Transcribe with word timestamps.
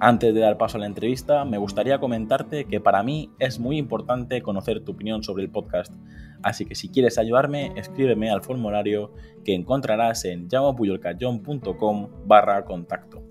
Antes 0.00 0.32
de 0.32 0.40
dar 0.40 0.58
paso 0.58 0.76
a 0.76 0.80
la 0.80 0.86
entrevista, 0.86 1.44
me 1.44 1.58
gustaría 1.58 1.98
comentarte 1.98 2.66
que 2.66 2.80
para 2.80 3.02
mí 3.02 3.32
es 3.40 3.58
muy 3.58 3.78
importante 3.78 4.42
conocer 4.42 4.84
tu 4.84 4.92
opinión 4.92 5.24
sobre 5.24 5.42
el 5.42 5.50
podcast, 5.50 5.92
así 6.40 6.64
que 6.64 6.76
si 6.76 6.88
quieres 6.88 7.18
ayudarme, 7.18 7.72
escríbeme 7.74 8.30
al 8.30 8.42
formulario 8.42 9.12
que 9.44 9.54
encontrarás 9.54 10.24
en 10.24 10.48
llamapuyolcayón.com 10.48 12.10
barra 12.26 12.64
contacto. 12.64 13.24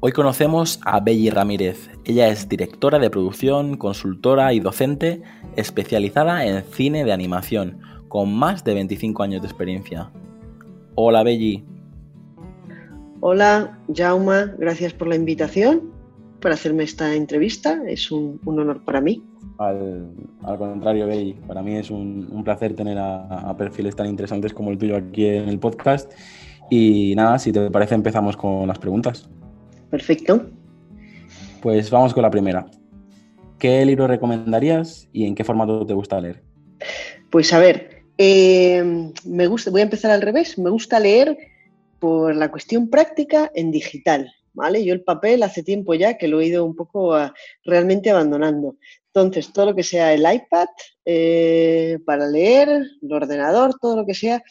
Hoy 0.00 0.12
conocemos 0.12 0.80
a 0.84 1.00
Belly 1.00 1.28
Ramírez. 1.28 1.90
Ella 2.06 2.28
es 2.28 2.48
directora 2.48 2.98
de 2.98 3.10
producción, 3.10 3.76
consultora 3.76 4.54
y 4.54 4.60
docente 4.60 5.22
especializada 5.56 6.46
en 6.46 6.64
cine 6.64 7.04
de 7.04 7.12
animación, 7.12 7.80
con 8.08 8.32
más 8.32 8.64
de 8.64 8.72
25 8.72 9.22
años 9.22 9.42
de 9.42 9.48
experiencia. 9.48 10.10
Hola 10.98 11.22
Belli. 11.22 11.62
Hola 13.20 13.78
Jauma, 13.94 14.54
gracias 14.58 14.94
por 14.94 15.08
la 15.08 15.14
invitación 15.14 15.92
para 16.40 16.54
hacerme 16.54 16.84
esta 16.84 17.14
entrevista. 17.14 17.82
Es 17.86 18.10
un, 18.10 18.40
honor 18.46 18.82
para 18.82 19.02
mí. 19.02 19.22
Al, 19.58 20.10
contrario, 20.58 21.06
Belli, 21.06 21.34
para 21.46 21.62
mí 21.62 21.76
es 21.76 21.90
un, 21.90 22.42
placer 22.42 22.74
tener 22.74 22.96
a, 22.98 23.54
perfiles 23.58 23.94
tan 23.94 24.06
interesantes 24.06 24.54
como 24.54 24.70
el 24.70 24.78
tuyo 24.78 24.96
aquí 24.96 25.26
en 25.26 25.50
el 25.50 25.58
podcast. 25.58 26.10
Y 26.70 27.12
nada, 27.14 27.38
si 27.38 27.52
te 27.52 27.70
parece, 27.70 27.94
empezamos 27.94 28.34
con 28.34 28.66
las 28.66 28.78
preguntas. 28.78 29.28
Perfecto. 29.90 30.46
Pues 31.60 31.90
vamos 31.90 32.14
con 32.14 32.22
la 32.22 32.30
primera. 32.30 32.64
¿Qué 33.58 33.84
libro 33.84 34.06
recomendarías 34.06 35.10
y 35.12 35.26
en 35.26 35.34
qué 35.34 35.44
formato 35.44 35.84
te 35.84 35.92
gusta 35.92 36.18
leer? 36.22 36.42
Pues 37.28 37.52
a 37.52 37.58
ver, 37.58 37.95
eh, 38.18 39.12
me 39.24 39.46
gusta, 39.46 39.70
voy 39.70 39.80
a 39.80 39.84
empezar 39.84 40.10
al 40.10 40.22
revés, 40.22 40.58
me 40.58 40.70
gusta 40.70 41.00
leer 41.00 41.36
por 41.98 42.34
la 42.34 42.50
cuestión 42.50 42.88
práctica 42.88 43.50
en 43.54 43.70
digital, 43.70 44.32
¿vale? 44.52 44.84
Yo 44.84 44.94
el 44.94 45.02
papel 45.02 45.42
hace 45.42 45.62
tiempo 45.62 45.94
ya 45.94 46.16
que 46.16 46.28
lo 46.28 46.40
he 46.40 46.46
ido 46.46 46.64
un 46.64 46.76
poco 46.76 47.16
realmente 47.64 48.10
abandonando. 48.10 48.76
Entonces, 49.16 49.52
todo 49.52 49.66
lo 49.66 49.74
que 49.74 49.82
sea 49.82 50.12
el 50.12 50.20
iPad 50.20 50.68
eh, 51.04 51.98
para 52.04 52.26
leer, 52.26 52.68
el 53.00 53.12
ordenador, 53.12 53.74
todo 53.80 53.96
lo 53.96 54.04
que 54.04 54.14
sea 54.14 54.42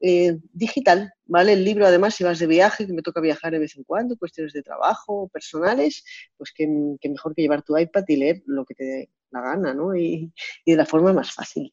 eh, 0.00 0.38
digital, 0.52 1.12
¿vale? 1.26 1.52
El 1.52 1.64
libro, 1.64 1.86
además, 1.86 2.14
si 2.14 2.24
vas 2.24 2.38
de 2.38 2.46
viaje, 2.46 2.86
que 2.86 2.92
me 2.92 3.02
toca 3.02 3.20
viajar 3.20 3.52
de 3.52 3.60
vez 3.60 3.76
en 3.76 3.84
cuando, 3.84 4.16
cuestiones 4.16 4.52
de 4.52 4.62
trabajo, 4.62 5.28
personales, 5.32 6.04
pues 6.36 6.52
que, 6.52 6.66
mejor 6.68 7.34
que 7.34 7.42
llevar 7.42 7.62
tu 7.62 7.78
iPad 7.78 8.04
y 8.08 8.16
leer 8.16 8.42
lo 8.46 8.64
que 8.64 8.74
te 8.74 8.84
dé 8.84 9.10
la 9.30 9.40
gana, 9.40 9.74
¿no? 9.74 9.94
Y 9.96 10.32
de 10.66 10.76
la 10.76 10.86
forma 10.86 11.12
más 11.12 11.32
fácil. 11.32 11.72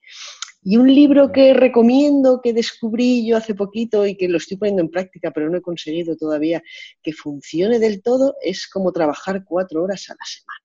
Y 0.62 0.76
un 0.76 0.94
libro 0.94 1.32
que 1.32 1.54
recomiendo, 1.54 2.42
que 2.42 2.52
descubrí 2.52 3.26
yo 3.26 3.38
hace 3.38 3.56
poquito 3.56 4.06
y 4.06 4.16
que 4.18 4.28
lo 4.28 4.38
estoy 4.38 4.58
poniendo 4.58 4.82
en 4.82 4.90
práctica, 4.90 5.32
pero 5.32 5.50
no 5.50 5.58
he 5.58 5.62
conseguido 5.62 6.18
todavía 6.18 6.62
que 7.02 7.14
funcione 7.14 7.80
del 7.80 8.02
todo, 8.02 8.36
es 8.42 8.68
cómo 8.68 8.92
trabajar 8.92 9.46
cuatro 9.46 9.84
horas 9.84 10.10
a 10.10 10.14
la 10.14 10.26
semana. 10.26 10.60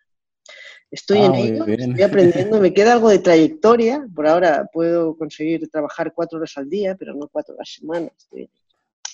Estoy 0.91 1.19
en 1.19 1.33
ah, 1.33 1.39
ello, 1.39 1.65
estoy 1.67 2.03
aprendiendo, 2.03 2.61
me 2.61 2.73
queda 2.73 2.93
algo 2.93 3.09
de 3.09 3.19
trayectoria, 3.19 4.07
por 4.15 4.27
ahora 4.27 4.69
puedo 4.73 5.17
conseguir 5.17 5.69
trabajar 5.69 6.13
cuatro 6.15 6.39
horas 6.39 6.57
al 6.57 6.69
día, 6.69 6.97
pero 6.97 7.15
no 7.15 7.29
cuatro 7.29 7.55
horas 7.55 7.79
a 7.81 7.85
la 7.87 7.99
semana. 7.99 8.13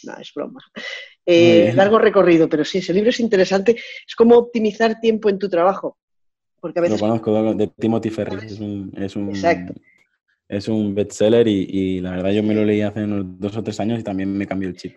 No, 0.03 0.17
es 0.19 0.33
broma. 0.35 0.61
Eh, 1.27 1.73
largo 1.75 1.99
recorrido, 1.99 2.49
pero 2.49 2.65
sí, 2.65 2.79
ese 2.79 2.95
libro 2.95 3.11
es 3.11 3.21
interesante. 3.21 3.77
Es 4.07 4.15
como 4.17 4.37
optimizar 4.37 4.99
tiempo 4.99 5.29
en 5.29 5.39
tu 5.39 5.49
trabajo. 5.49 5.99
Porque 6.59 6.79
a 6.79 6.83
veces... 6.83 7.01
Lo 7.01 7.07
conozco, 7.07 7.55
de 7.55 7.67
Timothy 7.67 8.11
Ferris. 8.11 8.45
Es 8.45 8.61
un, 8.61 8.93
es 8.97 9.17
un, 9.17 9.29
Exacto 9.31 9.75
es 10.51 10.67
un 10.67 10.95
bestseller 10.95 11.47
y, 11.47 11.67
y, 11.71 12.01
la 12.01 12.11
verdad 12.11 12.31
yo 12.31 12.43
me 12.43 12.55
lo 12.55 12.65
leí 12.65 12.83
hace 12.83 13.05
unos 13.05 13.25
dos 13.39 13.57
o 13.57 13.63
tres 13.63 13.79
años 13.79 14.01
y 14.01 14.03
también 14.03 14.37
me 14.37 14.47
cambió 14.47 14.69
el 14.69 14.77
chip. 14.77 14.97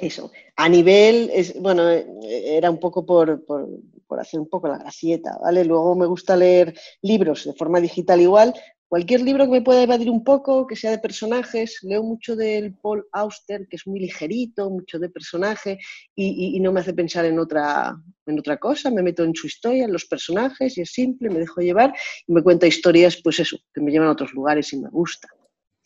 Eso. 0.00 0.32
A 0.56 0.66
nivel, 0.70 1.30
es, 1.30 1.60
bueno, 1.60 1.86
era 1.90 2.70
un 2.70 2.80
poco 2.80 3.04
por, 3.04 3.44
por, 3.44 3.68
por, 4.06 4.18
hacer 4.18 4.40
un 4.40 4.48
poco 4.48 4.68
la 4.68 4.78
gracieta, 4.78 5.36
¿vale? 5.42 5.62
Luego 5.62 5.94
me 5.94 6.06
gusta 6.06 6.34
leer 6.34 6.74
libros 7.02 7.44
de 7.44 7.52
forma 7.52 7.80
digital 7.80 8.18
igual, 8.22 8.54
Cualquier 8.94 9.22
libro 9.22 9.46
que 9.46 9.50
me 9.50 9.60
pueda 9.60 9.82
evadir 9.82 10.08
un 10.08 10.22
poco, 10.22 10.68
que 10.68 10.76
sea 10.76 10.92
de 10.92 11.00
personajes, 11.00 11.80
leo 11.82 12.04
mucho 12.04 12.36
del 12.36 12.74
Paul 12.74 13.04
Auster, 13.10 13.66
que 13.68 13.74
es 13.74 13.88
muy 13.88 13.98
ligerito, 13.98 14.70
mucho 14.70 15.00
de 15.00 15.08
personaje, 15.08 15.80
y, 16.14 16.60
no 16.60 16.70
me 16.70 16.78
hace 16.78 16.94
pensar 16.94 17.24
en 17.24 17.40
otra, 17.40 17.96
en 18.24 18.38
otra 18.38 18.56
cosa, 18.56 18.92
me 18.92 19.02
meto 19.02 19.24
en 19.24 19.34
su 19.34 19.48
historia, 19.48 19.86
en 19.86 19.92
los 19.92 20.04
personajes, 20.04 20.78
y 20.78 20.82
es 20.82 20.92
simple, 20.92 21.28
me 21.28 21.40
dejo 21.40 21.60
llevar, 21.60 21.92
y 22.24 22.32
me 22.32 22.44
cuenta 22.44 22.68
historias, 22.68 23.20
pues 23.20 23.40
eso, 23.40 23.58
que 23.74 23.80
me 23.80 23.90
llevan 23.90 24.06
a 24.06 24.12
otros 24.12 24.32
lugares 24.32 24.72
y 24.72 24.76
me 24.76 24.90
gusta. 24.90 25.26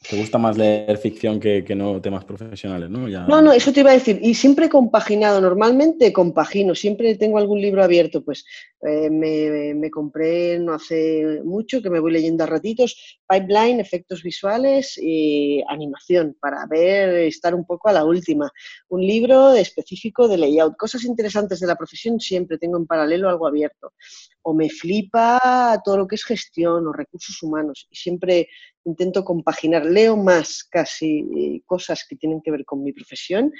¿Te 0.09 0.17
gusta 0.17 0.39
más 0.39 0.57
leer 0.57 0.97
ficción 0.97 1.41
que, 1.41 1.65
no 1.75 2.01
temas 2.01 2.25
profesionales, 2.25 2.89
no? 2.89 3.09
No, 3.09 3.43
no, 3.43 3.53
eso 3.53 3.73
te 3.73 3.81
iba 3.81 3.91
a 3.91 3.95
decir. 3.95 4.21
Y 4.23 4.35
siempre 4.35 4.69
compaginado, 4.69 5.41
normalmente 5.41 6.13
compagino, 6.13 6.77
siempre 6.77 7.17
tengo 7.17 7.37
algún 7.37 7.61
libro 7.61 7.83
abierto. 7.83 8.23
Pues 8.23 8.45
eh, 8.81 9.11
me, 9.11 9.91
compré 9.91 10.59
no 10.59 10.75
hace 10.75 11.41
mucho, 11.44 11.83
que 11.83 11.91
me 11.91 11.99
voy 11.99 12.12
leyendo 12.12 12.44
a 12.44 12.47
ratitos, 12.47 13.19
Pipeline, 13.28 13.81
efectos 13.81 14.22
visuales 14.22 14.99
y 15.03 15.62
animación, 15.69 16.37
para 16.41 16.65
ver, 16.66 17.11
estar 17.27 17.55
un 17.55 17.65
poco 17.65 17.88
a 17.88 17.93
la 17.93 18.05
última. 18.05 18.50
Un 18.88 19.00
libro 19.00 19.53
específico 19.53 20.28
de 20.28 20.38
layout. 20.38 20.77
Cosas 20.77 21.05
interesantes 21.05 21.61
de 21.61 21.67
la 21.67 21.77
profesión 21.77 22.21
siempre 22.21 22.59
tengo 22.59 22.78
en 22.78 22.87
paralelo 22.87 23.28
algo 23.28 23.47
abierto. 23.47 23.94
O 24.43 24.55
me 24.55 24.71
flipa 24.71 25.81
todo 25.84 25.99
lo 25.99 26.06
que 26.06 26.15
es 26.15 26.25
gestión 26.25 26.87
o 26.87 26.93
recursos 26.93 27.43
humanos. 27.43 27.88
Y 27.91 27.97
siempre 27.97 28.49
intento 28.84 29.25
compaginar, 29.25 29.84
leo 29.84 30.17
más 30.17 30.65
casi 30.65 31.27
eh, 31.37 31.62
cosas 31.67 32.06
que 32.09 32.17
tienen 32.17 32.41
que 32.41 32.50
ver 32.50 32.65
con 32.65 32.83
mi 32.83 32.93
profesión 32.93 33.53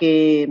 que, 0.00 0.48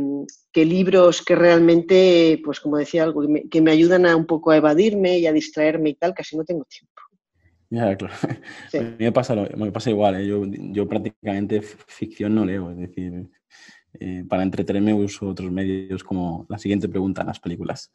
libros 0.53 1.23
que 1.23 1.35
realmente, 1.35 2.39
pues 2.43 2.59
como 2.59 2.77
decía 2.77 3.03
algo, 3.03 3.25
que 3.49 3.61
me, 3.61 3.71
ayudan 3.71 4.05
a 4.05 4.15
un 4.15 4.25
poco 4.25 4.51
a 4.51 4.57
evadirme 4.57 5.17
y 5.17 5.25
a 5.25 5.33
distraerme 5.33 5.89
y 5.89 5.95
tal, 5.95 6.13
casi 6.13 6.37
no 6.37 6.43
tengo 6.43 6.65
tiempo. 6.65 6.93
Ya, 7.71 7.95
claro. 7.95 8.13
A 8.73 8.81
mí 8.81 8.95
me 8.99 9.11
pasa, 9.11 9.35
me 9.35 9.71
pasa 9.71 9.89
igual, 9.89 10.15
¿eh? 10.15 10.27
yo, 10.27 10.43
yo, 10.45 10.87
prácticamente 10.87 11.61
ficción 11.61 12.35
no 12.35 12.45
leo, 12.45 12.71
es 12.71 12.77
decir, 12.77 13.29
eh, 13.99 14.23
para 14.27 14.43
entretenerme 14.43 14.93
uso 14.93 15.29
otros 15.29 15.51
medios 15.51 16.03
como 16.03 16.45
la 16.49 16.57
siguiente 16.57 16.89
pregunta 16.89 17.21
en 17.21 17.27
las 17.27 17.39
películas. 17.39 17.91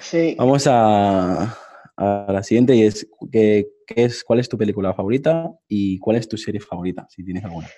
Sí. 0.00 0.34
Vamos 0.38 0.66
a, 0.66 1.56
a 1.98 2.32
la 2.32 2.42
siguiente 2.42 2.74
y 2.74 2.82
es, 2.82 3.08
¿qué, 3.30 3.68
es, 3.88 4.24
¿cuál 4.24 4.40
es 4.40 4.48
tu 4.48 4.56
película 4.56 4.94
favorita 4.94 5.50
y 5.66 5.98
cuál 5.98 6.16
es 6.16 6.28
tu 6.28 6.36
serie 6.36 6.60
favorita, 6.60 7.06
si 7.10 7.24
tienes 7.24 7.44
alguna? 7.44 7.68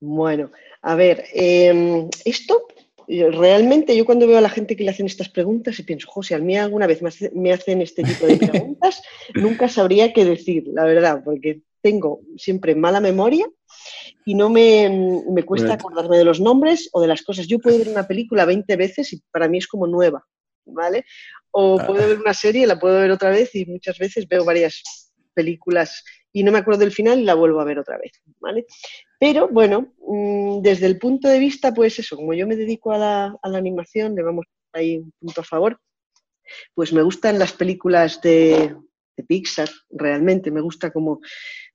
Bueno, 0.00 0.50
a 0.82 0.94
ver, 0.94 1.24
em, 1.32 2.08
esto 2.24 2.66
realmente 3.08 3.96
yo 3.96 4.04
cuando 4.04 4.26
veo 4.26 4.38
a 4.38 4.42
la 4.42 4.48
gente 4.48 4.76
que 4.76 4.84
le 4.84 4.90
hacen 4.90 5.06
estas 5.06 5.28
preguntas 5.28 5.78
y 5.78 5.84
pienso, 5.84 6.10
José, 6.10 6.34
a 6.34 6.38
mí 6.38 6.56
alguna 6.56 6.86
vez 6.86 7.00
me 7.32 7.52
hacen 7.52 7.80
este 7.80 8.02
tipo 8.02 8.26
de 8.26 8.36
preguntas, 8.36 9.00
nunca 9.34 9.68
sabría 9.68 10.12
qué 10.12 10.24
decir, 10.24 10.64
la 10.72 10.84
verdad, 10.84 11.22
porque 11.24 11.62
tengo 11.80 12.20
siempre 12.36 12.74
mala 12.74 13.00
memoria 13.00 13.48
y 14.24 14.34
no 14.34 14.50
me, 14.50 15.22
me 15.30 15.44
cuesta 15.44 15.74
acordarme 15.74 16.18
de 16.18 16.24
los 16.24 16.40
nombres 16.40 16.88
o 16.92 17.00
de 17.00 17.06
las 17.06 17.22
cosas. 17.22 17.46
Yo 17.46 17.60
puedo 17.60 17.78
ver 17.78 17.88
una 17.88 18.08
película 18.08 18.44
20 18.44 18.74
veces 18.74 19.12
y 19.12 19.22
para 19.30 19.46
mí 19.46 19.58
es 19.58 19.68
como 19.68 19.86
nueva, 19.86 20.26
¿vale? 20.64 21.04
O 21.52 21.78
ah. 21.78 21.86
puedo 21.86 22.08
ver 22.08 22.18
una 22.18 22.34
serie, 22.34 22.66
la 22.66 22.80
puedo 22.80 23.00
ver 23.00 23.12
otra 23.12 23.30
vez 23.30 23.54
y 23.54 23.66
muchas 23.66 23.98
veces 23.98 24.26
veo 24.26 24.44
varias 24.44 24.82
películas 25.32 26.02
y 26.32 26.42
no 26.42 26.50
me 26.50 26.58
acuerdo 26.58 26.80
del 26.80 26.92
final 26.92 27.20
y 27.20 27.24
la 27.24 27.34
vuelvo 27.34 27.60
a 27.60 27.64
ver 27.64 27.78
otra 27.78 27.98
vez, 27.98 28.20
¿vale? 28.40 28.66
Pero 29.18 29.48
bueno, 29.48 29.92
mm, 30.06 30.60
desde 30.60 30.86
el 30.86 30.98
punto 30.98 31.28
de 31.28 31.38
vista, 31.38 31.72
pues 31.72 31.98
eso, 31.98 32.16
como 32.16 32.34
yo 32.34 32.46
me 32.46 32.56
dedico 32.56 32.92
a 32.92 32.98
la, 32.98 33.38
animación, 33.42 34.14
le 34.14 34.22
vamos 34.22 34.46
ahí 34.72 34.98
un 34.98 35.12
punto 35.20 35.40
a 35.40 35.44
favor, 35.44 35.80
pues 36.74 36.92
me 36.92 37.02
gustan 37.02 37.38
las 37.38 37.52
películas 37.52 38.20
de, 38.20 38.76
Pixar, 39.26 39.70
realmente, 39.88 40.50
me 40.50 40.60
gusta 40.60 40.92
cómo, 40.92 41.20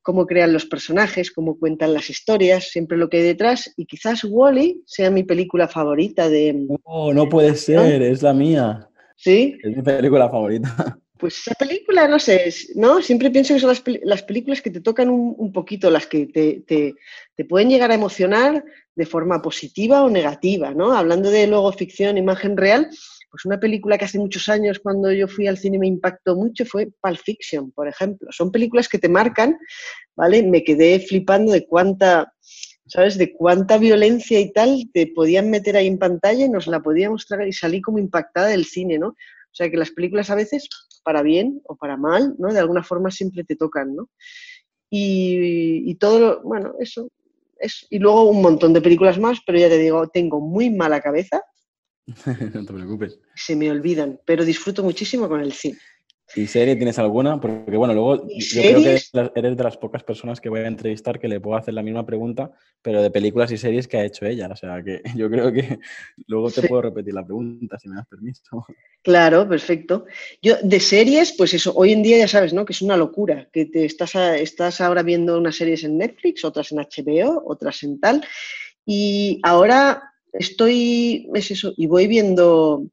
cómo 0.04 0.28
crean 0.28 0.54
los 0.54 0.68
personajes, 0.68 1.32
cómo 1.32 1.58
cuentan 1.58 1.94
las 1.94 2.10
historias, 2.12 2.66
siempre 2.66 3.00
lo 3.00 3.10
que 3.10 3.18
hay 3.18 3.24
detrás, 3.24 3.74
y 3.76 3.88
quizás 3.88 4.24
Wally 4.24 4.84
sea 4.86 5.10
mi 5.10 5.24
película 5.24 5.68
favorita 5.68 6.30
de... 6.30 6.54
No, 6.54 7.14
no 7.14 7.28
puede 7.28 7.56
ser, 7.56 8.04
es 8.04 8.22
la 8.22 8.34
mía. 8.34 8.88
¿Sí? 9.16 9.58
Es 9.64 9.76
mi 9.76 9.82
película 9.82 10.30
favorita. 10.30 11.00
Pues 11.22 11.38
esa 11.38 11.54
película, 11.54 12.08
no 12.08 12.18
sé, 12.18 12.52
¿no? 12.74 13.00
Siempre 13.00 13.30
pienso 13.30 13.54
que 13.54 13.60
son 13.60 13.70
las, 14.02 14.24
películas 14.24 14.60
que 14.60 14.72
te 14.72 14.82
tocan 14.82 15.08
un, 15.08 15.54
poquito, 15.54 15.92
las 15.92 16.08
que 16.08 16.26
te, 16.26 17.46
pueden 17.46 17.70
llegar 17.70 17.92
a 17.92 17.94
emocionar 17.94 18.66
de 18.96 19.06
forma 19.06 19.40
positiva 19.40 20.02
o 20.02 20.10
negativa, 20.10 20.74
¿no? 20.74 20.94
Hablando 20.94 21.30
de 21.30 21.46
luego 21.46 21.72
ficción, 21.74 22.18
imagen 22.18 22.58
real, 22.58 22.90
pues 23.30 23.46
una 23.46 23.60
película 23.60 24.00
que 24.00 24.06
hace 24.06 24.18
muchos 24.18 24.50
años 24.50 24.80
cuando 24.80 25.12
yo 25.12 25.28
fui 25.28 25.46
al 25.46 25.60
cine 25.60 25.78
me 25.78 25.86
impactó 25.86 26.36
mucho 26.36 26.66
fue 26.66 26.90
Pulp 27.00 27.20
Fiction, 27.24 27.70
por 27.70 27.88
ejemplo. 27.88 28.30
Son 28.32 28.52
películas 28.52 28.90
que 28.90 28.98
te 28.98 29.08
marcan, 29.08 29.60
¿vale? 30.16 30.42
Me 30.42 30.64
quedé 30.64 31.02
flipando 31.02 31.52
de 31.52 31.68
cuánta, 31.68 32.34
¿sabes? 32.88 33.20
De 33.20 33.32
cuánta 33.32 33.78
violencia 33.78 34.40
y 34.40 34.52
tal 34.52 34.90
te 34.92 35.06
podían 35.06 35.52
meter 35.52 35.78
ahí 35.78 35.86
en 35.86 36.00
pantalla 36.00 36.46
y 36.46 36.50
nos 36.50 36.66
la 36.66 36.80
podíamos 36.80 37.28
tragar 37.28 37.48
y 37.48 37.54
salí 37.54 37.80
como 37.80 38.00
impactada 38.00 38.48
del 38.48 38.66
cine, 38.66 38.98
¿no? 38.98 39.16
O 39.52 39.54
sea 39.54 39.70
que 39.70 39.78
las 39.78 39.92
películas 39.92 40.30
a 40.30 40.36
veces, 40.36 40.70
para 41.04 41.22
bien 41.22 41.62
o 41.66 41.76
para 41.76 41.98
mal, 41.98 42.36
¿no? 42.38 42.54
De 42.54 42.60
alguna 42.60 42.84
forma 42.84 43.12
siempre 43.12 43.44
te 43.44 43.56
tocan, 43.56 43.96
¿no? 43.96 44.10
Y, 44.90 45.96
todo, 45.96 46.42
bueno, 46.44 46.74
eso. 46.80 47.10
Es, 47.58 47.88
y 47.90 48.00
luego 48.00 48.30
un 48.30 48.42
montón 48.42 48.74
de 48.74 48.82
películas 48.82 49.18
más, 49.20 49.40
pero 49.46 49.58
ya 49.58 49.70
te 49.70 49.78
digo, 49.78 50.10
tengo 50.10 50.42
muy 50.42 50.70
mala 50.70 51.00
cabeza. 51.00 51.42
no 52.54 52.66
te 52.66 52.74
preocupes. 52.74 53.20
Se 53.36 53.56
me 53.56 53.72
olvidan, 53.72 54.20
pero 54.26 54.44
disfruto 54.44 54.84
muchísimo 54.84 55.30
con 55.30 55.40
el 55.40 55.54
cine. 55.54 55.78
¿Y 56.36 56.48
serie 56.48 56.76
tienes 56.76 56.98
alguna? 57.00 57.40
Porque 57.40 57.76
bueno, 57.78 57.94
luego 57.94 58.28
yo 58.28 58.62
creo 58.62 58.84
que 58.84 59.02
eres 59.36 59.58
de 59.58 59.64
las 59.64 59.78
pocas 59.78 60.04
personas 60.04 60.40
que 60.40 60.50
voy 60.50 60.62
a 60.62 60.68
entrevistar 60.68 61.20
que 61.20 61.28
le 61.28 61.40
puedo 61.40 61.58
hacer 61.58 61.74
la 61.74 61.84
misma 61.84 62.06
pregunta, 62.06 62.52
pero 62.82 63.02
de 63.02 63.12
películas 63.12 63.52
y 63.52 63.58
series 63.58 63.88
que 63.88 63.98
ha 63.98 64.06
hecho 64.06 64.26
ella. 64.26 64.48
O 64.52 64.56
sea 64.56 64.82
que 64.84 65.02
yo 65.16 65.30
creo 65.30 65.52
que 65.52 65.80
luego 66.28 66.50
te 66.52 66.68
puedo 66.68 66.84
repetir 66.84 67.14
la 67.14 67.26
pregunta 67.26 67.78
si 67.78 67.90
me 67.90 67.96
das 67.96 68.08
permiso. 68.08 68.66
Claro, 69.02 69.48
perfecto. 69.48 70.06
Yo 70.42 70.56
de 70.64 70.80
series, 70.80 71.34
pues 71.34 71.54
eso, 71.54 71.74
hoy 71.76 71.92
en 71.92 72.04
día 72.04 72.18
ya 72.18 72.28
sabes, 72.28 72.54
¿no? 72.54 72.66
Que 72.66 72.74
es 72.74 72.82
una 72.82 72.98
locura, 72.98 73.50
que 73.52 73.66
te 73.66 73.86
estás, 73.86 74.16
estás 74.16 74.80
ahora 74.82 75.04
viendo 75.04 75.38
unas 75.38 75.56
series 75.56 75.84
en 75.84 75.98
Netflix, 75.98 76.46
otras 76.46 76.72
en 76.72 76.80
HBO, 76.80 77.44
otras 77.46 77.84
en 77.84 78.00
tal. 78.00 78.24
Y 78.86 79.40
ahora 79.44 80.12
estoy, 80.34 81.30
es 81.34 81.52
eso, 81.52 81.74
y 81.78 81.88
voy 81.88 82.08
viendo 82.08 82.86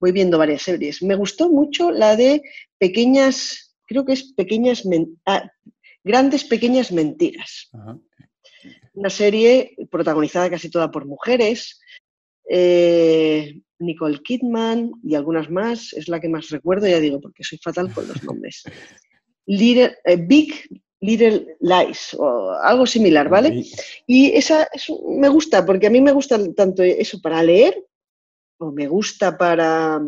voy 0.00 0.12
viendo 0.12 0.38
varias 0.38 0.62
series. 0.62 1.02
Me 1.02 1.14
gustó 1.14 1.50
mucho 1.50 1.90
la 1.90 2.16
de 2.16 2.42
pequeñas, 2.78 3.76
creo 3.86 4.04
que 4.04 4.12
es 4.12 4.32
pequeñas, 4.32 4.84
ah, 5.26 5.50
grandes 6.04 6.44
pequeñas 6.44 6.92
mentiras. 6.92 7.70
Una 8.94 9.10
serie 9.10 9.76
protagonizada 9.90 10.50
casi 10.50 10.70
toda 10.70 10.90
por 10.90 11.06
mujeres. 11.06 11.80
Eh, 12.48 13.60
Nicole 13.80 14.20
Kidman 14.22 14.92
y 15.04 15.14
algunas 15.14 15.50
más, 15.50 15.92
es 15.92 16.08
la 16.08 16.20
que 16.20 16.28
más 16.28 16.48
recuerdo, 16.50 16.88
ya 16.88 16.98
digo, 16.98 17.20
porque 17.20 17.44
soy 17.44 17.58
fatal 17.58 17.92
con 17.92 18.08
los 18.08 18.22
nombres. 18.24 18.64
Little, 19.46 19.96
eh, 20.04 20.16
Big 20.16 20.54
Little 21.00 21.56
Lies 21.60 22.14
o 22.14 22.52
algo 22.52 22.84
similar, 22.86 23.28
¿vale? 23.28 23.64
Y 24.06 24.32
esa 24.32 24.68
me 25.16 25.28
gusta, 25.28 25.64
porque 25.64 25.86
a 25.86 25.90
mí 25.90 26.00
me 26.00 26.12
gusta 26.12 26.38
tanto 26.54 26.82
eso 26.82 27.20
para 27.22 27.42
leer 27.42 27.87
o 28.58 28.72
me 28.72 28.86
gusta 28.86 29.38
para, 29.38 30.00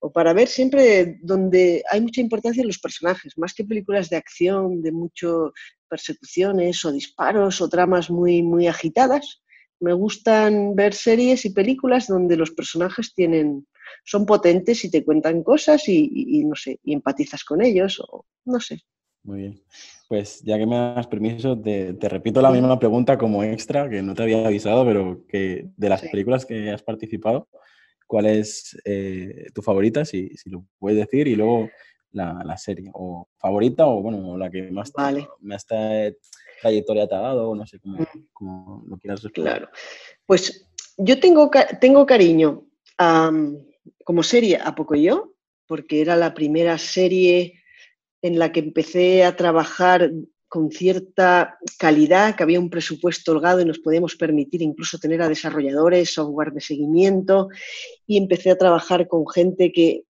o 0.00 0.12
para 0.12 0.32
ver 0.32 0.48
siempre 0.48 1.18
donde 1.20 1.82
hay 1.90 2.00
mucha 2.00 2.20
importancia 2.20 2.60
en 2.60 2.68
los 2.68 2.78
personajes, 2.78 3.36
más 3.36 3.54
que 3.54 3.64
películas 3.64 4.08
de 4.08 4.16
acción, 4.16 4.82
de 4.82 4.92
mucho 4.92 5.52
persecuciones 5.88 6.84
o 6.84 6.92
disparos 6.92 7.60
o 7.60 7.68
tramas 7.68 8.10
muy, 8.10 8.42
muy 8.42 8.66
agitadas. 8.66 9.42
Me 9.80 9.92
gustan 9.92 10.74
ver 10.74 10.94
series 10.94 11.44
y 11.44 11.50
películas 11.50 12.06
donde 12.08 12.36
los 12.36 12.50
personajes 12.50 13.14
tienen, 13.14 13.66
son 14.04 14.26
potentes 14.26 14.84
y 14.84 14.90
te 14.90 15.04
cuentan 15.04 15.42
cosas 15.42 15.88
y, 15.88 16.44
no 16.44 16.54
sé, 16.54 16.78
y 16.82 16.92
empatizas 16.94 17.44
con 17.44 17.62
ellos 17.62 18.00
o 18.00 18.24
no 18.44 18.60
sé. 18.60 18.80
Muy 19.24 19.40
bien. 19.40 19.62
Pues 20.08 20.40
ya 20.42 20.56
que 20.56 20.66
me 20.66 20.76
das 20.76 21.06
permiso, 21.06 21.60
te, 21.60 21.94
repito 22.02 22.40
la 22.40 22.50
misma 22.50 22.78
pregunta 22.78 23.18
como 23.18 23.42
extra, 23.44 23.88
que 23.90 24.02
no 24.02 24.14
te 24.14 24.22
había 24.22 24.46
avisado, 24.46 24.84
pero 24.86 25.26
que 25.28 25.68
de 25.76 25.88
las 25.88 26.00
películas 26.02 26.46
que 26.46 26.70
has 26.70 26.82
participado, 26.82 27.48
cuál 28.08 28.26
es 28.26 28.76
eh, 28.84 29.46
tu 29.54 29.62
favorita, 29.62 30.04
si, 30.04 30.30
si, 30.30 30.50
lo 30.50 30.64
puedes 30.78 30.98
decir, 30.98 31.28
y 31.28 31.36
luego 31.36 31.68
la, 32.10 32.42
la, 32.44 32.56
serie, 32.56 32.90
o 32.94 33.28
favorita, 33.36 33.86
o 33.86 34.02
bueno, 34.02 34.36
la 34.36 34.50
que 34.50 34.62
más, 34.72 34.90
vale. 34.92 35.28
más 35.40 35.66
trayectoria 36.60 37.06
te 37.06 37.14
ha 37.14 37.20
dado, 37.20 37.50
o 37.50 37.54
no 37.54 37.66
sé 37.66 37.78
cómo, 37.78 37.98
mm. 38.00 38.26
cómo 38.32 38.84
lo 38.88 38.96
quieras 38.96 39.22
responder. 39.22 39.58
Claro. 39.58 39.70
Pues 40.26 40.66
yo 40.96 41.20
tengo, 41.20 41.50
tengo 41.80 42.06
cariño 42.06 42.64
como 44.04 44.22
serie 44.24 44.58
a 44.60 44.74
poco 44.74 44.96
yo, 44.96 45.34
porque 45.66 46.00
era 46.00 46.16
la 46.16 46.34
primera 46.34 46.78
serie 46.78 47.62
en 48.22 48.38
la 48.38 48.50
que 48.50 48.60
empecé 48.60 49.22
a 49.22 49.36
trabajar 49.36 50.10
con 50.48 50.70
cierta 50.70 51.58
calidad, 51.78 52.34
que 52.34 52.42
había 52.42 52.58
un 52.58 52.70
presupuesto 52.70 53.32
holgado 53.32 53.60
y 53.60 53.66
nos 53.66 53.78
podíamos 53.78 54.16
permitir 54.16 54.62
incluso 54.62 54.98
tener 54.98 55.20
a 55.20 55.28
desarrolladores, 55.28 56.14
software 56.14 56.52
de 56.52 56.60
seguimiento, 56.60 57.48
y 58.06 58.16
empecé 58.16 58.50
a 58.50 58.58
trabajar 58.58 59.06
con 59.06 59.28
gente 59.28 59.70
que, 59.70 60.04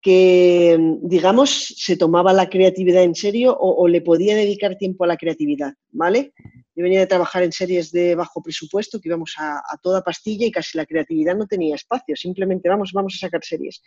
que 0.00 0.78
digamos, 1.02 1.74
se 1.76 1.96
tomaba 1.96 2.32
la 2.32 2.48
creatividad 2.48 3.02
en 3.02 3.14
serio 3.14 3.56
o, 3.58 3.86
le 3.88 4.00
podía 4.00 4.34
dedicar 4.34 4.76
tiempo 4.76 5.04
a 5.04 5.08
la 5.08 5.18
creatividad, 5.18 5.74
¿vale? 5.90 6.32
Yo 6.74 6.82
venía 6.82 7.00
de 7.00 7.06
trabajar 7.06 7.42
en 7.42 7.52
series 7.52 7.92
de 7.92 8.14
bajo 8.14 8.42
presupuesto, 8.42 9.00
que 9.00 9.08
íbamos 9.08 9.34
a, 9.38 9.58
a 9.58 9.78
toda 9.82 10.02
pastilla 10.02 10.46
y 10.46 10.50
casi 10.50 10.78
la 10.78 10.86
creatividad 10.86 11.36
no 11.36 11.46
tenía 11.46 11.74
espacio, 11.74 12.16
simplemente 12.16 12.68
vamos, 12.68 12.92
vamos 12.92 13.14
a 13.16 13.26
sacar 13.26 13.44
series. 13.44 13.82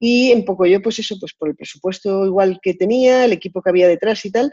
Y 0.00 0.30
en 0.30 0.44
poco 0.44 0.66
yo, 0.66 0.80
pues 0.80 0.98
eso, 0.98 1.16
pues 1.18 1.34
por 1.34 1.48
el 1.48 1.56
presupuesto 1.56 2.24
igual 2.24 2.58
que 2.62 2.74
tenía, 2.74 3.24
el 3.24 3.32
equipo 3.32 3.62
que 3.62 3.70
había 3.70 3.88
detrás 3.88 4.24
y 4.24 4.30
tal, 4.30 4.52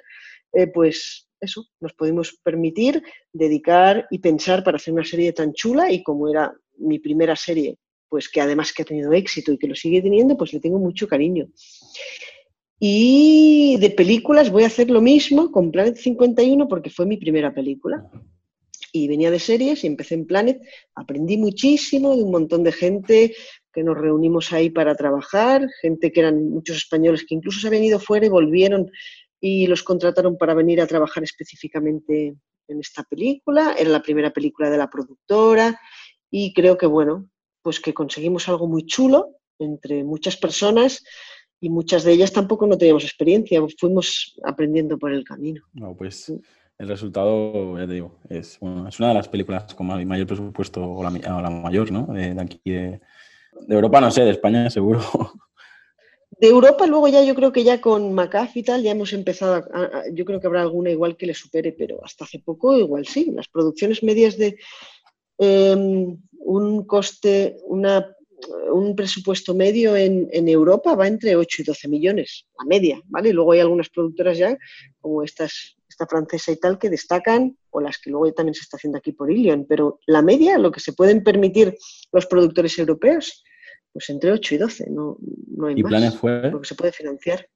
eh, 0.53 0.67
pues 0.67 1.27
eso, 1.39 1.65
nos 1.79 1.93
pudimos 1.93 2.39
permitir 2.43 3.03
dedicar 3.31 4.07
y 4.09 4.19
pensar 4.19 4.63
para 4.63 4.77
hacer 4.77 4.93
una 4.93 5.03
serie 5.03 5.33
tan 5.33 5.53
chula 5.53 5.91
y 5.91 6.01
como 6.03 6.29
era 6.29 6.53
mi 6.77 6.99
primera 6.99 7.35
serie, 7.35 7.77
pues 8.09 8.29
que 8.29 8.41
además 8.41 8.73
que 8.73 8.81
ha 8.81 8.85
tenido 8.85 9.13
éxito 9.13 9.51
y 9.51 9.57
que 9.57 9.67
lo 9.67 9.75
sigue 9.75 10.01
teniendo, 10.01 10.37
pues 10.37 10.53
le 10.53 10.59
tengo 10.59 10.79
mucho 10.79 11.07
cariño. 11.07 11.47
Y 12.79 13.77
de 13.79 13.89
películas 13.89 14.51
voy 14.51 14.63
a 14.63 14.67
hacer 14.67 14.89
lo 14.89 15.01
mismo 15.01 15.51
con 15.51 15.71
Planet 15.71 15.95
51 15.95 16.67
porque 16.67 16.89
fue 16.89 17.05
mi 17.05 17.17
primera 17.17 17.53
película. 17.53 18.09
Y 18.91 19.07
venía 19.07 19.31
de 19.31 19.39
series 19.39 19.83
y 19.83 19.87
empecé 19.87 20.15
en 20.15 20.25
Planet, 20.25 20.61
aprendí 20.93 21.37
muchísimo 21.37 22.15
de 22.15 22.23
un 22.23 22.31
montón 22.31 22.63
de 22.63 22.71
gente, 22.71 23.35
que 23.75 23.83
nos 23.83 23.97
reunimos 23.97 24.53
ahí 24.53 24.69
para 24.69 24.95
trabajar, 24.95 25.67
gente 25.81 26.13
que 26.13 26.21
eran 26.21 26.49
muchos 26.49 26.77
españoles 26.77 27.25
que 27.27 27.35
incluso 27.35 27.59
se 27.59 27.67
habían 27.67 27.83
ido 27.83 27.99
fuera 27.99 28.25
y 28.25 28.29
volvieron 28.29 28.89
y 29.41 29.67
los 29.67 29.83
contrataron 29.83 30.37
para 30.37 30.53
venir 30.53 30.79
a 30.79 30.87
trabajar 30.87 31.23
específicamente 31.23 32.37
en 32.69 32.79
esta 32.79 33.03
película. 33.03 33.75
Era 33.77 33.89
la 33.89 34.01
primera 34.01 34.31
película 34.31 34.69
de 34.69 34.77
la 34.77 34.89
productora 34.89 35.77
y 36.31 36.53
creo 36.53 36.77
que, 36.77 36.85
bueno, 36.85 37.29
pues 37.61 37.81
que 37.81 37.93
conseguimos 37.93 38.47
algo 38.47 38.65
muy 38.65 38.85
chulo 38.85 39.35
entre 39.59 40.05
muchas 40.05 40.37
personas 40.37 41.03
y 41.59 41.69
muchas 41.69 42.05
de 42.05 42.13
ellas 42.13 42.31
tampoco 42.31 42.65
no 42.67 42.77
teníamos 42.77 43.03
experiencia, 43.03 43.61
fuimos 43.77 44.39
aprendiendo 44.45 44.97
por 44.97 45.11
el 45.11 45.25
camino. 45.25 45.63
No, 45.73 45.95
pues 45.97 46.31
el 46.77 46.87
resultado, 46.87 47.77
ya 47.77 47.87
te 47.87 47.93
digo, 47.93 48.19
es, 48.29 48.57
es 48.87 48.99
una 48.99 49.09
de 49.09 49.13
las 49.13 49.27
películas 49.27 49.73
con 49.73 49.87
mayor 49.87 50.27
presupuesto, 50.27 50.81
o 50.81 51.03
la, 51.03 51.09
mayor, 51.49 51.91
¿no? 51.91 52.05
de 52.07 52.39
aquí 52.39 52.59
de, 52.65 53.01
de 53.67 53.75
Europa 53.75 54.01
no 54.01 54.11
sé, 54.11 54.23
de 54.23 54.31
España 54.31 54.69
seguro. 54.69 55.01
De 56.37 56.47
Europa 56.47 56.85
luego 56.85 57.07
ya 57.07 57.23
yo 57.23 57.33
creo 57.33 57.53
que 57.53 57.63
ya 57.63 57.79
con 57.79 58.13
McAfee 58.13 58.59
y 58.59 58.63
tal 58.63 58.83
ya 58.83 58.91
hemos 58.91 59.13
empezado, 59.13 59.65
yo 60.11 60.25
creo 60.25 60.41
que 60.41 60.47
habrá 60.47 60.61
alguna 60.61 60.89
igual 60.89 61.15
que 61.15 61.25
le 61.25 61.33
supere, 61.33 61.71
pero 61.71 62.03
hasta 62.03 62.25
hace 62.25 62.39
poco 62.39 62.77
igual 62.77 63.07
sí. 63.07 63.31
Las 63.31 63.47
producciones 63.47 64.03
medias 64.03 64.37
de 64.37 64.57
em, 65.37 66.17
un 66.31 66.85
coste, 66.85 67.57
una, 67.67 68.13
un 68.71 68.95
presupuesto 68.95 69.53
medio 69.53 69.95
en, 69.95 70.49
Europa 70.49 70.93
va 70.93 71.07
entre 71.07 71.37
8 71.37 71.61
y 71.61 71.65
12 71.65 71.87
millones, 71.87 72.45
la 72.59 72.65
media, 72.65 73.01
¿vale? 73.05 73.31
Luego 73.31 73.53
hay 73.53 73.61
algunas 73.61 73.89
productoras 73.89 74.37
ya, 74.37 74.57
como 74.99 75.23
estas, 75.23 75.77
esta 75.89 76.05
francesa 76.05 76.51
y 76.51 76.57
tal, 76.57 76.77
que 76.77 76.89
destacan, 76.89 77.57
o 77.69 77.79
las 77.79 77.97
que 77.97 78.09
luego 78.09 78.31
también 78.33 78.55
se 78.55 78.61
está 78.61 78.75
haciendo 78.75 78.97
aquí 78.97 79.13
por 79.13 79.31
Ilion, 79.31 79.65
pero 79.67 79.99
la 80.05 80.21
media, 80.21 80.57
lo 80.57 80.71
que 80.71 80.81
se 80.81 80.93
pueden 80.93 81.23
permitir 81.23 81.77
los 82.11 82.25
productores 82.25 82.77
europeos, 82.77 83.44
pues 83.95 84.09
entre 84.09 84.33
8 84.33 84.55
y 84.55 84.57
12, 84.57 84.89
no, 84.89 85.17
no 85.55 85.67
hay 85.67 85.75
¿Y 85.77 85.81
planes 85.81 86.17
fue? 86.17 86.51
Porque 86.51 86.67
se 86.67 86.75
puede 86.75 86.91
financiar. 86.91 87.47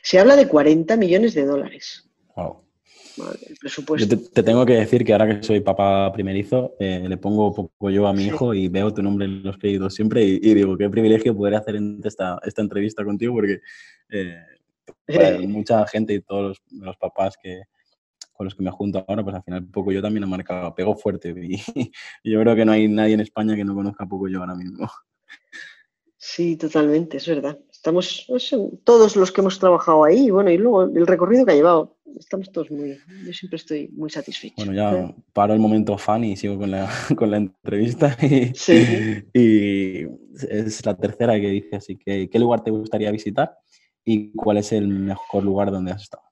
Se 0.00 0.20
habla 0.20 0.36
de 0.36 0.46
40 0.46 0.96
millones 0.96 1.34
de 1.34 1.44
dólares. 1.44 2.08
Wow. 2.36 2.62
el 3.48 3.56
presupuesto. 3.56 4.06
Yo 4.14 4.30
te, 4.30 4.44
tengo 4.44 4.64
que 4.64 4.74
decir 4.74 5.04
que 5.04 5.12
ahora 5.12 5.26
que 5.26 5.44
soy 5.44 5.58
papá 5.58 6.12
primerizo, 6.12 6.76
eh, 6.78 7.04
le 7.04 7.16
pongo 7.16 7.52
poco 7.52 7.90
yo 7.90 8.06
a 8.06 8.12
mi 8.12 8.26
hijo 8.26 8.54
y 8.54 8.68
veo 8.68 8.94
tu 8.94 9.02
nombre 9.02 9.26
en 9.26 9.42
los 9.42 9.58
créditos 9.58 9.92
siempre 9.92 10.22
y, 10.22 10.38
digo, 10.38 10.78
qué 10.78 10.88
privilegio 10.88 11.36
poder 11.36 11.56
hacer 11.56 11.80
esta, 12.04 12.38
esta 12.44 12.62
entrevista 12.62 13.04
contigo 13.04 13.34
porque 13.34 13.60
eh, 14.10 14.36
mucha 15.48 15.84
gente 15.88 16.14
y 16.14 16.20
todos 16.20 16.62
los, 16.70 16.96
papás 16.96 17.34
que, 17.42 17.62
con 18.32 18.44
los 18.44 18.54
que 18.54 18.62
me 18.62 18.70
junto 18.70 19.04
ahora, 19.08 19.24
pues 19.24 19.34
al 19.34 19.42
final 19.42 19.66
poco 19.66 19.90
yo 19.90 20.00
también 20.00 20.22
he 20.22 20.26
marcado, 20.28 20.72
pego 20.76 20.94
fuerte 20.94 21.34
y, 21.36 21.54
y, 22.22 22.30
yo 22.30 22.40
creo 22.40 22.54
que 22.54 22.64
no 22.64 22.70
hay 22.70 22.86
nadie 22.86 23.14
en 23.14 23.20
España 23.20 23.56
que 23.56 23.64
no 23.64 23.74
conozca 23.74 24.06
poco 24.06 24.28
yo 24.28 24.38
ahora 24.38 24.54
mismo. 24.54 24.88
Sí, 26.22 26.56
totalmente, 26.56 27.16
es 27.16 27.26
verdad. 27.26 27.58
Estamos 27.70 28.26
todos 28.84 29.16
los 29.16 29.32
que 29.32 29.40
hemos 29.40 29.58
trabajado 29.58 30.04
ahí, 30.04 30.30
bueno, 30.30 30.50
y 30.50 30.58
luego 30.58 30.82
el 30.82 31.06
recorrido 31.06 31.46
que 31.46 31.52
ha 31.52 31.54
llevado, 31.54 31.96
estamos 32.18 32.52
todos 32.52 32.70
muy, 32.70 32.98
yo 33.24 33.32
siempre 33.32 33.56
estoy 33.56 33.88
muy 33.88 34.10
satisfecho. 34.10 34.54
Bueno, 34.58 34.74
ya 34.74 35.14
paro 35.32 35.54
el 35.54 35.60
momento 35.60 35.96
fan 35.96 36.24
y 36.24 36.36
sigo 36.36 36.58
con 36.58 36.70
la, 36.72 36.90
con 37.16 37.30
la 37.30 37.38
entrevista. 37.38 38.18
Y, 38.20 38.52
sí. 38.54 39.24
y 39.32 40.02
es 40.46 40.84
la 40.84 40.94
tercera 40.94 41.40
que 41.40 41.48
dice, 41.48 41.76
así 41.76 41.96
que, 41.96 42.28
¿qué 42.28 42.38
lugar 42.38 42.62
te 42.62 42.70
gustaría 42.70 43.10
visitar 43.10 43.56
y 44.04 44.30
cuál 44.32 44.58
es 44.58 44.72
el 44.72 44.88
mejor 44.88 45.42
lugar 45.42 45.70
donde 45.70 45.92
has 45.92 46.02
estado? 46.02 46.24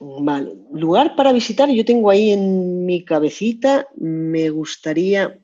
Vale, 0.00 0.54
lugar 0.72 1.14
para 1.16 1.32
visitar, 1.32 1.68
yo 1.70 1.84
tengo 1.84 2.10
ahí 2.10 2.30
en 2.30 2.84
mi 2.84 3.04
cabecita, 3.04 3.86
me 3.96 4.50
gustaría 4.50 5.38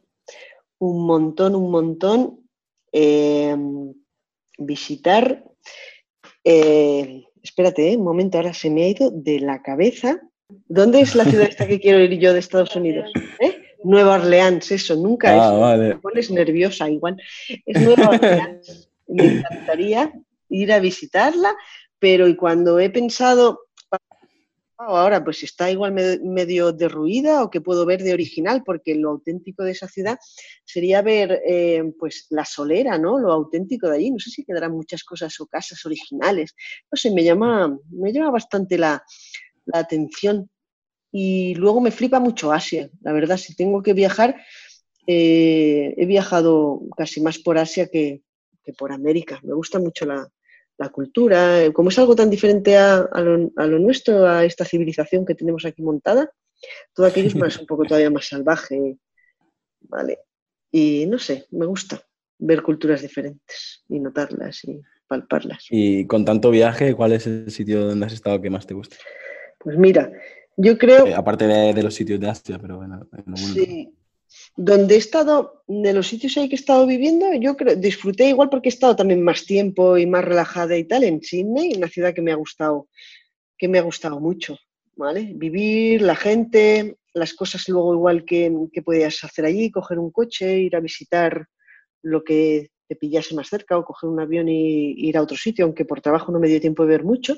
un 0.91 1.07
montón, 1.07 1.55
un 1.55 1.71
montón 1.71 2.45
Em, 2.97 3.93
visitar, 4.57 5.43
eh, 6.45 7.25
espérate, 7.43 7.91
eh, 7.91 7.97
un 7.97 8.05
momento, 8.05 8.39
ahora 8.39 8.55
se 8.55 8.71
me 8.71 8.85
ha 8.85 8.89
ido 8.89 9.11
de 9.11 9.41
la 9.41 9.63
cabeza. 9.63 10.21
¿Dónde 10.69 11.01
es 11.01 11.17
la 11.17 11.25
ciudad 11.25 11.49
esta 11.49 11.67
que 11.67 11.81
quiero 11.81 11.99
ir 11.99 12.21
yo 12.21 12.33
de 12.33 12.39
Estados 12.39 12.77
Unidos? 12.77 13.11
¿Eh? 13.41 13.59
Nueva 13.83 14.15
Orleans, 14.15 14.71
eso, 14.71 14.95
nunca 14.95 15.31
ah, 15.33 15.75
es. 15.75 15.81
Me 15.81 15.97
pones 15.97 16.31
nerviosa 16.31 16.89
igual. 16.89 17.21
Es 17.67 17.83
Nueva 17.83 18.11
Orleans. 18.11 18.89
me 19.09 19.39
encantaría 19.39 20.13
ir 20.49 20.73
a 20.73 20.79
visitarla, 20.79 21.53
pero 21.99 22.29
y 22.29 22.37
cuando 22.37 22.79
he 22.79 22.91
pensado, 22.91 23.64
ahora 24.89 25.23
pues 25.23 25.43
está 25.43 25.71
igual 25.71 25.93
medio 25.93 26.73
derruida 26.73 27.43
o 27.43 27.51
que 27.51 27.61
puedo 27.61 27.87
ver 27.87 28.03
de 28.03 28.13
original, 28.13 28.63
porque 28.65 28.95
lo 28.95 29.11
auténtico 29.11 29.65
de 29.65 29.73
esa 29.73 29.89
ciudad 29.89 30.19
sería 30.65 31.03
ver 31.03 31.43
eh, 31.47 31.83
pues 31.99 32.27
la 32.31 32.45
solera, 32.45 32.99
¿no? 32.99 33.19
Lo 33.19 33.33
auténtico 33.33 33.89
de 33.89 33.97
allí. 33.97 34.11
No 34.11 34.19
sé 34.19 34.31
si 34.31 34.45
quedarán 34.45 34.73
muchas 34.73 35.05
cosas 35.05 35.39
o 35.41 35.47
casas 35.47 35.85
originales. 35.87 36.55
No 36.91 36.97
sé, 36.97 37.11
me 37.11 37.25
llama, 37.25 37.79
me 37.91 38.13
llama 38.13 38.31
bastante 38.31 38.79
la, 38.79 39.03
atención. 39.73 40.51
Y 41.11 41.55
luego 41.55 41.81
me 41.81 41.91
flipa 41.91 42.21
mucho 42.21 42.53
Asia, 42.53 42.91
la 43.01 43.13
verdad, 43.13 43.37
si 43.37 43.55
tengo 43.55 43.83
que 43.83 43.93
viajar, 43.93 44.37
eh, 45.07 45.95
he 45.97 46.07
viajado 46.07 46.83
casi 46.97 47.21
más 47.21 47.39
por 47.39 47.57
Asia 47.57 47.87
que 47.87 48.23
por 48.77 48.93
América. 48.93 49.41
Me 49.45 49.55
gusta 49.55 49.79
mucho 49.79 50.07
la, 50.07 50.29
la 50.79 50.89
cultura, 50.89 51.63
eh, 51.63 51.73
como 51.73 51.91
es 51.91 51.99
algo 51.99 52.17
tan 52.17 52.31
diferente 52.31 52.77
a, 52.77 53.09
lo, 53.15 53.79
nuestro, 53.79 54.27
a 54.27 54.45
esta 54.45 54.65
civilización 54.65 55.25
que 55.25 55.35
tenemos 55.35 55.65
aquí 55.65 55.83
montada, 55.83 56.31
todo 56.95 57.07
aquello 57.07 57.29
es 57.29 57.37
más, 57.37 57.59
un 57.59 57.67
poco 57.67 57.85
todavía 57.85 58.11
más 58.11 58.27
salvaje, 58.27 58.99
¿vale? 59.81 60.19
Y 60.71 61.07
no 61.07 61.19
sé, 61.19 61.47
me 61.51 61.67
gusta 61.67 62.03
ver 62.39 62.63
culturas 62.63 63.03
diferentes 63.03 63.85
y 63.89 64.01
notarlas 64.01 64.65
y 64.65 64.81
palparlas. 65.07 65.67
Y 65.71 66.07
con 66.07 66.25
tanto 66.25 66.51
viaje, 66.51 66.95
¿cuál 66.95 67.13
es 67.13 67.27
el 67.27 67.51
sitio 67.51 67.87
donde 67.87 68.07
has 68.07 68.13
estado 68.13 68.41
que 68.41 68.51
más 68.51 68.67
te 68.67 68.75
gusta? 68.75 68.97
Pues 69.59 69.79
mira, 69.79 70.11
yo 70.57 70.77
creo... 70.77 71.07
Eh, 71.07 71.15
aparte 71.15 71.47
de, 71.47 71.83
los 71.83 71.95
sitios 71.95 72.19
de 72.19 72.29
Asia, 72.29 72.59
pero 72.59 72.79
bueno, 72.79 73.07
en 73.13 73.37
Sí, 73.37 73.95
donde 74.57 74.95
he 74.95 74.99
estado, 74.99 75.65
de 75.67 75.93
los 75.93 76.07
sitios 76.07 76.37
ahí 76.37 76.49
que 76.49 76.55
he 76.55 76.59
estado 76.59 76.87
viviendo, 76.87 77.33
yo 77.35 77.57
creo, 77.57 77.75
disfruté 77.77 78.29
igual 78.29 78.49
porque 78.51 78.69
he 78.69 78.73
estado 78.73 78.95
también 78.95 79.23
más 79.23 79.45
tiempo 79.45 79.99
y 79.99 80.07
más 80.07 80.25
relajada 80.25 80.77
y 80.77 80.85
tal 80.85 81.05
en 81.05 81.23
Sydney, 81.23 81.75
una 81.77 81.89
ciudad 81.89 82.15
que 82.15 82.23
me 82.23 82.33
ha 82.33 82.37
gustado, 82.37 82.89
que 83.59 83.69
me 83.69 83.79
ha 83.79 83.83
gustado 83.83 84.21
mucho, 84.21 84.57
¿vale? 84.97 85.33
Vivir, 85.35 86.03
la 86.03 86.15
gente, 86.15 86.99
las 87.15 87.35
cosas 87.35 87.69
luego 87.69 87.95
igual 87.95 88.25
que, 88.25 88.53
que 88.73 88.83
podías 88.83 89.25
hacer 89.25 89.45
allí, 89.45 89.71
coger 89.71 89.99
un 89.99 90.13
coche, 90.13 90.61
ir 90.61 90.77
a 90.77 90.81
visitar 90.81 91.49
lo 92.03 92.23
que 92.23 92.71
te 92.87 92.97
pillase 92.97 93.35
más 93.35 93.49
cerca 93.49 93.77
o 93.79 93.85
coger 93.85 94.11
un 94.11 94.21
avión 94.21 94.49
y 94.49 94.93
ir 95.09 95.17
a 95.17 95.23
otro 95.23 95.37
sitio, 95.37 95.65
aunque 95.65 95.85
por 95.85 96.01
trabajo 96.01 96.31
no 96.31 96.39
me 96.39 96.49
dio 96.49 96.61
tiempo 96.61 96.85
de 96.85 96.91
ver 96.91 97.05
mucho. 97.05 97.37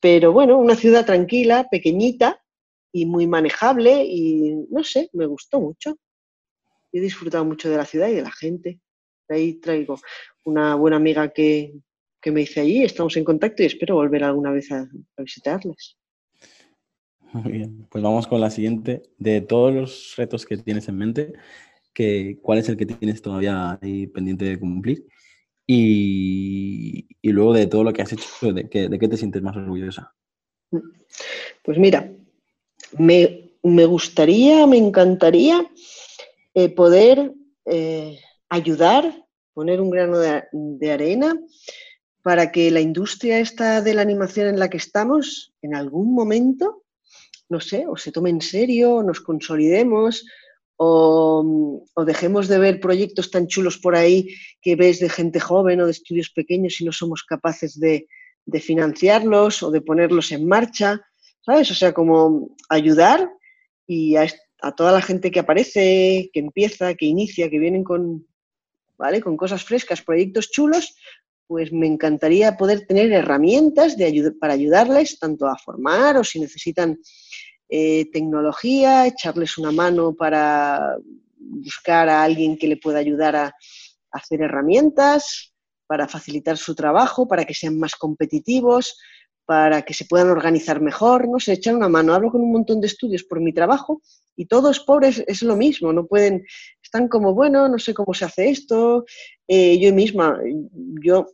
Pero 0.00 0.32
bueno, 0.32 0.58
una 0.58 0.74
ciudad 0.74 1.04
tranquila, 1.04 1.68
pequeñita 1.70 2.42
y 2.90 3.04
muy 3.04 3.26
manejable 3.26 4.04
y 4.04 4.54
no 4.70 4.82
sé, 4.82 5.10
me 5.12 5.26
gustó 5.26 5.60
mucho 5.60 5.98
he 6.98 7.02
disfrutado 7.02 7.44
mucho 7.44 7.70
de 7.70 7.76
la 7.76 7.84
ciudad 7.84 8.08
y 8.08 8.14
de 8.14 8.22
la 8.22 8.32
gente. 8.32 8.80
De 9.28 9.36
ahí 9.36 9.54
traigo 9.54 9.98
una 10.44 10.74
buena 10.74 10.96
amiga 10.96 11.28
que, 11.28 11.74
me 12.26 12.42
hice 12.42 12.60
allí, 12.60 12.84
estamos 12.84 13.16
en 13.16 13.24
contacto 13.24 13.62
y 13.62 13.66
espero 13.66 13.94
volver 13.94 14.22
alguna 14.22 14.50
vez 14.50 14.70
a, 14.70 14.86
visitarles. 15.16 15.96
Muy 17.32 17.52
bien, 17.52 17.86
pues 17.90 18.04
vamos 18.04 18.26
con 18.26 18.40
la 18.40 18.50
siguiente. 18.50 19.02
De 19.16 19.40
todos 19.40 19.74
los 19.74 20.14
retos 20.16 20.44
que 20.44 20.58
tienes 20.58 20.88
en 20.88 20.98
mente, 20.98 21.32
que, 21.94 22.38
¿cuál 22.42 22.58
es 22.58 22.68
el 22.68 22.76
que 22.76 22.86
tienes 22.86 23.22
todavía 23.22 23.78
ahí 23.80 24.06
pendiente 24.06 24.44
de 24.44 24.58
cumplir? 24.58 25.06
Y, 25.66 27.06
luego 27.22 27.52
de 27.52 27.66
todo 27.66 27.84
lo 27.84 27.92
que 27.92 28.02
has 28.02 28.12
hecho, 28.12 28.52
¿de 28.52 28.68
qué, 28.68 28.88
de 28.88 28.98
qué 28.98 29.08
te 29.08 29.16
sientes 29.16 29.42
más 29.42 29.56
orgullosa? 29.56 30.14
Pues 31.62 31.78
mira, 31.78 32.10
me, 32.98 33.52
me 33.62 33.84
gustaría, 33.84 34.66
me 34.66 34.78
encantaría 34.78 35.66
eh, 36.60 36.70
poder 36.70 37.32
eh, 37.66 38.18
ayudar, 38.48 39.24
poner 39.54 39.80
un 39.80 39.90
grano 39.90 40.18
de, 40.18 40.90
arena 40.90 41.38
para 42.20 42.50
que 42.50 42.72
la 42.72 42.80
industria 42.80 43.38
esta 43.38 43.80
de 43.80 43.94
la 43.94 44.02
animación 44.02 44.48
en 44.48 44.58
la 44.58 44.68
que 44.68 44.78
estamos, 44.78 45.54
en 45.62 45.76
algún 45.76 46.12
momento, 46.12 46.82
no 47.48 47.60
sé, 47.60 47.86
o 47.86 47.96
se 47.96 48.10
tome 48.10 48.30
en 48.30 48.40
serio, 48.40 48.96
o 48.96 49.02
nos 49.04 49.20
consolidemos, 49.20 50.26
o, 50.76 51.84
dejemos 52.04 52.48
de 52.48 52.58
ver 52.58 52.80
proyectos 52.80 53.30
tan 53.30 53.46
chulos 53.46 53.78
por 53.78 53.94
ahí 53.94 54.34
que 54.60 54.74
ves 54.74 54.98
de 54.98 55.10
gente 55.10 55.38
joven 55.38 55.80
o 55.80 55.86
de 55.86 55.92
estudios 55.92 56.30
pequeños 56.30 56.80
y 56.80 56.84
no 56.84 56.90
somos 56.90 57.22
capaces 57.22 57.78
de, 57.78 58.08
de 58.46 58.60
financiarlos 58.60 59.62
o 59.62 59.70
de 59.70 59.80
ponerlos 59.80 60.32
en 60.32 60.44
marcha, 60.44 61.00
¿sabes? 61.40 61.70
O 61.70 61.74
sea, 61.76 61.92
como 61.92 62.56
ayudar 62.68 63.30
y 63.86 64.16
a, 64.16 64.26
a 64.60 64.72
toda 64.72 64.92
la 64.92 65.02
gente 65.02 65.30
que 65.30 65.40
aparece, 65.40 66.30
que 66.32 66.40
empieza, 66.40 66.94
que 66.94 67.06
inicia, 67.06 67.48
que 67.48 67.58
vienen 67.58 67.84
con, 67.84 68.26
¿vale? 68.96 69.20
con 69.20 69.36
cosas 69.36 69.64
frescas, 69.64 70.02
proyectos 70.02 70.50
chulos, 70.50 70.96
pues 71.46 71.72
me 71.72 71.86
encantaría 71.86 72.56
poder 72.56 72.86
tener 72.86 73.10
herramientas 73.12 73.96
para 74.38 74.52
ayudarles 74.52 75.18
tanto 75.18 75.46
a 75.46 75.56
formar 75.56 76.16
o 76.16 76.24
si 76.24 76.40
necesitan 76.40 76.98
eh, 77.68 78.10
tecnología, 78.12 79.06
echarles 79.06 79.56
una 79.56 79.72
mano 79.72 80.14
para 80.14 80.96
buscar 81.36 82.08
a 82.08 82.22
alguien 82.22 82.58
que 82.58 82.68
le 82.68 82.76
pueda 82.76 82.98
ayudar 82.98 83.36
a 83.36 83.54
hacer 84.10 84.42
herramientas, 84.42 85.54
para 85.88 86.06
facilitar 86.06 86.58
su 86.58 86.74
trabajo, 86.74 87.26
para 87.26 87.46
que 87.46 87.54
sean 87.54 87.78
más 87.78 87.96
competitivos, 87.96 88.98
para 89.48 89.80
que 89.80 89.94
se 89.94 90.04
puedan 90.04 90.28
organizar 90.28 90.82
mejor, 90.82 91.26
no 91.26 91.40
sé, 91.40 91.54
echar 91.54 91.74
una 91.74 91.88
mano. 91.88 92.12
Hablo 92.12 92.30
con 92.30 92.42
un 92.42 92.52
montón 92.52 92.82
de 92.82 92.86
estudios 92.86 93.24
por 93.24 93.40
mi 93.40 93.54
trabajo 93.54 94.02
y 94.36 94.44
todos 94.44 94.80
pobres 94.80 95.24
es 95.26 95.40
lo 95.40 95.56
mismo, 95.56 95.90
no 95.90 96.06
pueden, 96.06 96.44
están 96.82 97.08
como, 97.08 97.32
bueno, 97.32 97.66
no 97.66 97.78
sé 97.78 97.94
cómo 97.94 98.12
se 98.12 98.26
hace 98.26 98.50
esto. 98.50 99.06
Eh, 99.46 99.78
yo 99.80 99.90
misma, 99.94 100.38
yo 101.02 101.28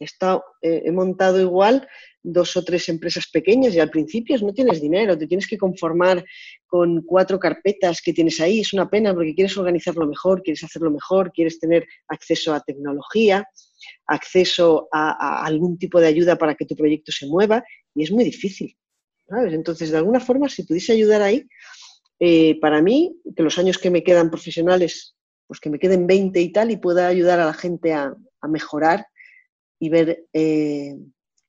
he, 0.00 0.04
estado, 0.04 0.42
he 0.62 0.90
montado 0.90 1.40
igual 1.40 1.86
dos 2.24 2.56
o 2.56 2.64
tres 2.64 2.88
empresas 2.88 3.28
pequeñas 3.32 3.72
y 3.76 3.78
al 3.78 3.90
principio 3.90 4.36
no 4.38 4.52
tienes 4.52 4.80
dinero, 4.80 5.16
te 5.16 5.28
tienes 5.28 5.46
que 5.46 5.56
conformar 5.56 6.24
con 6.66 7.02
cuatro 7.02 7.38
carpetas 7.38 8.00
que 8.02 8.12
tienes 8.12 8.40
ahí. 8.40 8.62
Es 8.62 8.72
una 8.72 8.90
pena 8.90 9.14
porque 9.14 9.32
quieres 9.32 9.56
organizarlo 9.56 10.08
mejor, 10.08 10.42
quieres 10.42 10.64
hacerlo 10.64 10.90
mejor, 10.90 11.30
quieres 11.30 11.60
tener 11.60 11.86
acceso 12.08 12.52
a 12.52 12.58
tecnología 12.58 13.46
acceso 14.06 14.88
a, 14.92 15.44
algún 15.44 15.78
tipo 15.78 16.00
de 16.00 16.06
ayuda 16.06 16.36
para 16.36 16.54
que 16.54 16.66
tu 16.66 16.76
proyecto 16.76 17.12
se 17.12 17.26
mueva 17.26 17.64
y 17.94 18.04
es 18.04 18.10
muy 18.10 18.24
difícil. 18.24 18.76
Entonces, 19.28 19.90
de 19.90 19.98
alguna 19.98 20.20
forma, 20.20 20.48
si 20.48 20.64
pudiese 20.64 20.92
ayudar 20.92 21.22
ahí, 21.22 21.46
eh, 22.20 22.58
para 22.60 22.82
mí, 22.82 23.16
que 23.34 23.42
los 23.42 23.58
años 23.58 23.78
que 23.78 23.90
me 23.90 24.04
quedan 24.04 24.30
profesionales, 24.30 25.16
pues 25.46 25.60
que 25.60 25.70
me 25.70 25.78
queden 25.78 26.06
20 26.06 26.40
y 26.40 26.52
tal, 26.52 26.70
y 26.70 26.76
pueda 26.76 27.08
ayudar 27.08 27.40
a 27.40 27.46
la 27.46 27.54
gente 27.54 27.92
a, 27.92 28.14
mejorar 28.46 29.06
y 29.80 29.88
ver 29.88 30.26
eh, 30.34 30.94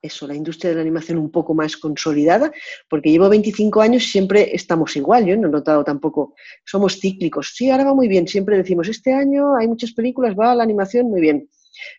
eso, 0.06 0.27
la 0.27 0.36
industria 0.36 0.70
de 0.70 0.75
la 0.75 0.82
animación 0.82 1.18
un 1.18 1.32
poco 1.32 1.54
más 1.54 1.75
consolidada, 1.77 2.51
porque 2.89 3.12
llevo 3.12 3.30
25 3.30 3.82
años 3.82 4.04
y 4.04 4.08
siempre 4.08 4.56
estamos 4.56 4.96
igual, 4.96 5.25
yo 5.25 5.36
no 5.36 5.48
he 5.48 5.51
notado 5.51 5.84
tampoco, 5.84 6.36
somos 6.63 7.00
cíclicos, 7.00 7.54
sí, 7.56 7.70
ahora 7.70 7.86
va 7.86 7.94
muy 7.94 8.08
bien, 8.08 8.27
siempre 8.27 8.58
decimos, 8.58 8.88
este 8.88 9.13
año 9.13 9.56
hay 9.56 9.68
muchas 9.68 9.92
películas, 9.92 10.36
va 10.39 10.56
la 10.56 10.63
animación 10.63 11.10
muy 11.10 11.22
bien, 11.22 11.50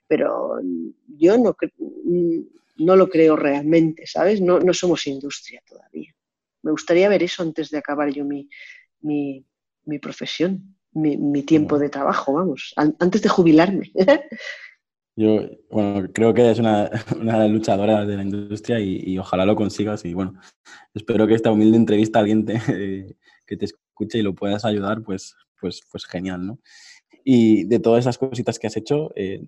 pero 0.07 0.59
yo 1.07 1.39
no, 1.39 1.57
no 2.79 2.97
lo 2.97 3.09
creo 3.09 3.37
realmente, 3.37 4.07
¿sabes? 4.07 4.41
No, 4.41 4.59
no, 4.61 4.75
somos 4.75 5.07
industria 5.07 5.63
todavía. 5.67 6.15
Me 6.63 6.71
gustaría 6.71 7.09
ver 7.09 7.23
eso 7.23 7.43
antes 7.43 7.71
de 7.71 7.79
acabar 7.79 8.13
yo 8.13 8.25
mi, 8.25 8.49
mi, 9.01 9.45
mi 9.85 9.99
profesión, 9.99 10.77
mi, 10.93 11.17
mi, 11.17 11.43
tiempo 11.43 11.79
de 11.79 11.89
trabajo, 11.89 12.33
vamos, 12.33 12.75
antes 12.77 13.23
de 13.23 13.29
jubilarme. 13.29 13.93
Yo, 15.19 15.49
bueno, 15.71 16.11
creo 16.13 16.35
que 16.35 16.43
eres 16.43 16.59
una, 16.59 16.91
una 17.19 17.49
luchadora 17.49 18.05
de 18.05 18.17
la 18.17 18.23
industria 18.23 18.79
y, 18.81 19.03
y, 19.03 19.19
ojalá 19.19 19.47
lo 19.47 19.57
consigas. 19.57 20.05
Y 20.05 20.13
bueno, 20.13 20.39
espero 20.93 21.27
que 21.27 21.35
esta 21.35 21.51
humilde 21.51 21.79
entrevista 21.79 22.19
alguien 22.19 22.45
te, 22.45 22.61
que 23.47 23.57
te 23.57 23.65
escuche 23.65 24.19
y 24.19 24.23
lo 24.23 24.35
puedas 24.35 24.67
ayudar, 24.67 25.03
pues, 25.03 25.35
pues, 25.59 25.81
pues 25.91 26.05
genial, 26.05 26.47
¿no? 26.47 26.59
Y 27.29 27.65
de 27.65 27.81
todas 27.81 28.05
esas 28.05 28.19
cositas 28.19 28.57
que 28.57 28.69
has 28.69 28.77
hecho, 28.77 29.11
eh, 29.17 29.43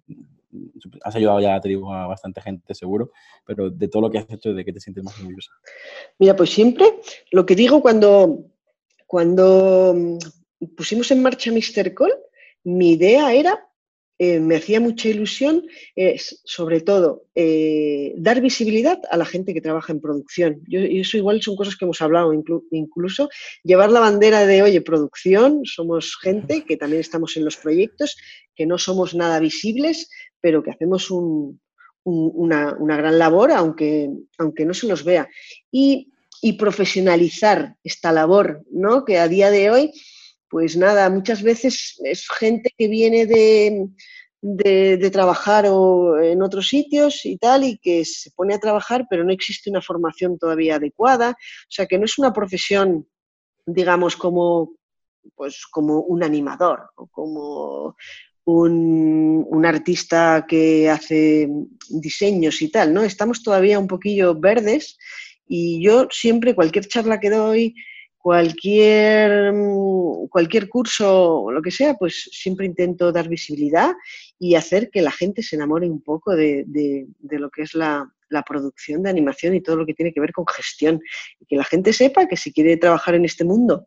has 1.05 1.15
ayudado 1.15 1.39
ya, 1.39 1.61
te 1.61 1.69
digo, 1.69 1.95
a 1.95 2.09
bastante 2.09 2.41
gente 2.41 2.75
seguro, 2.75 3.13
pero 3.47 3.71
de 3.71 3.87
todo 3.87 4.03
lo 4.03 4.11
que 4.11 4.19
has 4.19 4.29
hecho, 4.29 4.53
¿de 4.53 4.65
qué 4.65 4.73
te 4.73 4.81
sientes 4.81 5.05
más 5.05 5.17
orgullosa? 5.21 5.53
Mira, 6.19 6.35
pues 6.35 6.51
siempre 6.51 6.99
lo 7.31 7.47
que 7.47 7.55
digo 7.55 7.81
cuando, 7.81 8.47
cuando 9.07 9.95
mm, 9.95 10.19
pusimos 10.77 11.09
en 11.13 11.23
marcha 11.23 11.53
Mr. 11.53 11.95
Call, 11.95 12.15
mi 12.65 12.95
idea 12.95 13.33
era 13.33 13.68
eh, 14.21 14.41
me 14.41 14.57
hacía 14.57 14.81
mucha 14.81 15.09
ilusión, 15.09 15.65
es 15.95 16.41
sobre 16.45 16.81
todo 16.81 17.23
eh, 17.37 18.15
dar 18.17 18.41
visibilidad 18.41 18.99
a 19.11 19.17
la 19.17 19.25
gente 19.25 19.55
que 19.55 19.61
trabaja 19.61 19.93
en 19.93 20.01
producción. 20.01 20.61
y 20.67 21.01
eso 21.01 21.17
igual 21.17 21.41
son 21.41 21.55
cosas 21.55 21.77
que 21.77 21.85
hemos 21.85 22.03
hablado, 22.03 22.33
incluso 22.73 23.29
llevar 23.63 23.93
la 23.93 24.01
bandera 24.01 24.45
de, 24.45 24.63
oye, 24.63 24.81
producción, 24.81 25.65
somos 25.65 26.17
gente 26.21 26.65
que 26.65 26.77
también 26.77 27.01
estamos 27.01 27.37
en 27.37 27.45
los 27.45 27.57
proyectos, 27.57 28.17
que 28.57 28.67
no 28.67 28.77
somos 28.77 29.15
nada 29.15 29.39
visibles, 29.39 30.11
pero 30.41 30.65
que 30.65 30.73
hacemos 30.73 31.13
una, 31.13 32.77
gran 32.81 33.19
labor, 33.21 33.53
aunque, 33.53 34.11
aunque 34.37 34.65
no 34.65 34.75
se 34.75 34.89
nos 34.89 35.05
vea. 35.05 35.29
Y, 35.71 36.13
y 36.43 36.55
profesionalizar 36.55 37.77
esta 37.85 38.11
labor, 38.11 38.65
¿no? 38.73 39.05
que 39.05 39.19
a 39.19 39.29
día 39.29 39.51
de 39.51 39.71
hoy 39.71 39.93
pues 40.49 40.77
nada, 40.77 41.11
muchas 41.11 41.43
veces 41.43 42.01
es 42.05 42.29
gente 42.29 42.73
que 42.77 42.89
viene 42.89 43.27
de, 43.27 43.89
de, 44.41 45.11
trabajar 45.11 45.67
o 45.69 46.21
en 46.21 46.43
otros 46.43 46.69
sitios 46.69 47.25
y 47.27 47.37
tal, 47.37 47.65
y 47.65 47.79
que 47.79 48.05
se 48.05 48.31
pone 48.31 48.55
a 48.55 48.61
trabajar, 48.61 49.07
pero 49.11 49.25
no 49.25 49.33
existe 49.33 49.71
una 49.71 49.83
formación 49.83 50.39
todavía 50.39 50.77
adecuada. 50.77 51.31
O 51.31 51.71
sea, 51.71 51.87
que 51.87 51.99
no 51.99 52.05
es 52.05 52.19
una 52.19 52.33
profesión, 52.33 53.07
digamos, 53.67 54.17
como, 54.17 54.77
pues, 55.35 55.67
como 55.67 56.01
un 56.01 56.23
animador 56.23 56.91
o 56.97 57.07
como 57.09 57.97
un, 58.45 59.47
un, 59.49 59.67
artista 59.67 60.47
que 60.49 60.89
hace 60.89 61.49
diseños 61.91 62.63
y 62.63 62.71
tal, 62.71 62.95
¿no? 62.95 63.03
Estamos 63.03 63.43
todavía 63.43 63.79
un 63.79 63.89
poquillo 63.89 64.35
verdes 64.35 64.97
y 65.47 65.83
yo 65.83 66.09
siempre, 66.11 66.55
cualquier 66.55 66.87
charla 66.87 67.21
que 67.21 67.31
doy, 67.31 67.75
cualquier, 68.19 69.53
mm, 69.53 70.29
cualquier 70.29 70.69
curso 70.69 71.43
o 71.43 71.53
lo 71.53 71.63
que 71.63 71.71
sea, 71.71 71.95
pues 71.95 72.29
siempre 72.33 72.67
intento 72.67 73.13
dar 73.13 73.29
visibilidad 73.29 73.93
y 74.39 74.55
hacer 74.55 74.91
que 74.91 75.03
la 75.03 75.13
gente 75.13 75.43
se 75.43 75.57
enamore 75.57 75.89
un 75.89 76.03
poco 76.03 76.35
de, 76.35 76.67
lo 77.23 77.51
que 77.51 77.63
es 77.63 77.75
la, 77.75 78.13
producción 78.47 79.03
de 79.03 79.11
animación 79.11 79.55
y 79.55 79.63
todo 79.63 79.77
lo 79.77 79.87
que 79.87 79.95
tiene 79.95 80.13
que 80.13 80.21
ver 80.21 80.33
con 80.33 80.47
gestión. 80.47 81.01
Y 81.41 81.47
que 81.47 81.57
la 81.57 81.65
gente 81.65 81.93
sepa 81.93 82.27
que 82.29 82.37
si 82.37 82.53
quiere 82.53 82.77
trabajar 82.77 83.15
en 83.15 83.25
este 83.25 83.45
mundo, 83.45 83.87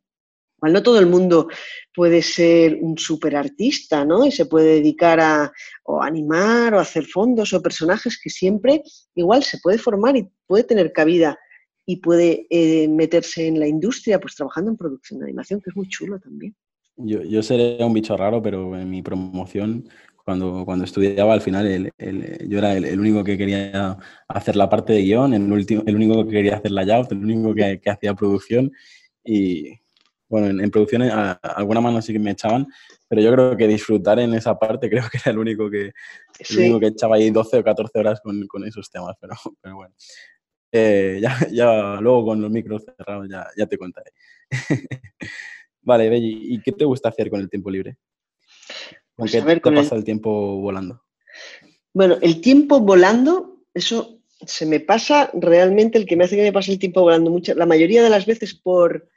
no 0.62 0.84
todo 0.84 1.00
el 1.00 1.08
mundo 1.08 1.48
puede 1.94 2.22
ser 2.22 2.78
un 2.82 2.98
super 2.98 3.36
artista, 3.36 4.06
¿no? 4.06 4.26
Y 4.26 4.32
se 4.32 4.46
puede 4.46 4.76
dedicar 4.76 5.20
a 5.20 5.52
o 5.84 6.02
animar 6.02 6.74
o 6.74 6.80
hacer 6.80 7.06
fondos 7.06 7.54
o 7.54 7.62
personajes 7.62 8.20
que 8.22 8.30
siempre 8.30 8.84
igual 9.16 9.44
se 9.44 9.58
puede 9.60 9.78
formar 9.78 10.16
y 10.18 10.30
puede 10.46 10.64
tener 10.64 10.92
cabida 10.92 11.38
y 11.86 11.98
puede 11.98 12.48
eh, 12.50 12.88
meterse 12.88 13.48
en 13.48 13.60
la 13.60 13.68
industria, 13.68 14.20
pues 14.20 14.36
trabajando 14.36 14.72
en 14.72 14.78
producción 14.78 15.20
de 15.20 15.26
animación, 15.26 15.62
que 15.62 15.70
es 15.70 15.76
muy 15.76 15.88
chulo 15.88 16.20
también. 16.20 16.56
Yo, 16.98 17.22
yo 17.24 17.42
seré 17.42 17.84
un 17.84 17.94
bicho 17.94 18.16
raro, 18.16 18.42
pero 18.42 18.78
en 18.78 18.90
mi 18.90 19.02
promoción, 19.02 19.90
cuando, 20.24 20.64
cuando 20.66 20.86
estudiaba, 20.86 21.34
al 21.34 21.42
final 21.42 21.66
el, 21.66 21.92
el, 21.98 22.48
yo 22.48 22.60
era 22.60 22.74
el, 22.76 23.00
único 23.00 23.24
que 23.24 23.38
quería 23.38 23.98
hacer 24.28 24.56
la 24.56 24.70
parte 24.70 24.94
de 24.94 25.02
guion, 25.02 25.34
el, 25.34 25.52
último, 25.52 25.84
el 25.86 25.96
único 25.96 26.26
que 26.26 26.32
quería 26.32 26.58
hacer 26.58 26.72
la 26.72 26.84
layout, 26.84 27.12
el 27.12 27.24
único 27.24 27.56
que, 27.56 27.80
que 27.82 27.90
hacía 27.90 28.14
producción. 28.14 28.72
Y 29.24 29.80
bueno, 30.30 30.64
en, 30.64 30.72
producción 30.72 31.02
a, 31.04 31.32
alguna 31.32 31.82
mano 31.82 32.02
sí 32.02 32.14
que 32.14 32.20
me 32.20 32.32
echaban, 32.32 32.68
pero 33.08 33.22
yo 33.22 33.34
creo 33.34 33.58
que 33.58 33.68
disfrutar 33.68 34.20
en 34.20 34.34
esa 34.34 34.58
parte 34.58 34.90
creo 34.90 35.04
que 35.12 35.18
era 35.18 35.32
el 35.32 35.40
único 35.40 35.70
que, 35.70 35.92
el 36.40 36.58
único 36.58 36.80
que 36.80 36.88
echaba 36.88 37.16
ahí 37.16 37.30
12 37.30 37.58
o 37.58 37.64
14 37.64 38.00
horas 38.00 38.22
con, 38.22 38.48
con 38.48 38.66
esos 38.66 38.90
temas, 38.90 39.16
pero, 39.20 39.34
pero 39.62 39.76
bueno. 39.76 39.94
Eh, 40.72 41.20
ya, 41.22 41.38
ya 41.52 42.00
luego 42.00 42.26
con 42.26 42.42
los 42.42 42.52
micros 42.52 42.84
cerrados 42.86 43.28
ya, 43.30 43.48
ya 43.58 43.66
te 43.66 43.78
contaré. 43.78 44.12
vale, 45.82 46.10
Belli, 46.10 46.54
¿y 46.54 46.62
qué 46.62 46.72
te 46.72 46.86
gusta 46.86 47.10
hacer 47.10 47.30
con 47.30 47.40
el 47.40 47.50
tiempo 47.50 47.70
libre? 47.70 47.98
¿Con 49.16 49.28
pues 49.28 49.32
qué 49.32 49.42
te 49.42 49.72
pasa 49.72 49.96
el... 49.96 50.04
tiempo 50.04 50.58
volando? 50.58 51.04
Bueno, 51.94 52.18
el 52.22 52.40
tiempo 52.40 52.80
volando, 52.80 53.64
eso 53.74 54.22
se 54.46 54.66
me 54.66 54.80
pasa 54.80 55.30
realmente, 55.34 55.98
el 55.98 56.06
que 56.06 56.16
me 56.16 56.24
hace 56.24 56.36
que 56.36 56.44
me 56.44 56.54
pase 56.54 56.72
el 56.72 56.80
tiempo 56.80 57.02
volando 57.02 57.30
mucho, 57.30 57.54
la 57.54 57.66
mayoría 57.66 58.02
de 58.02 58.10
las 58.10 58.26
veces 58.26 58.56
por, 58.56 59.10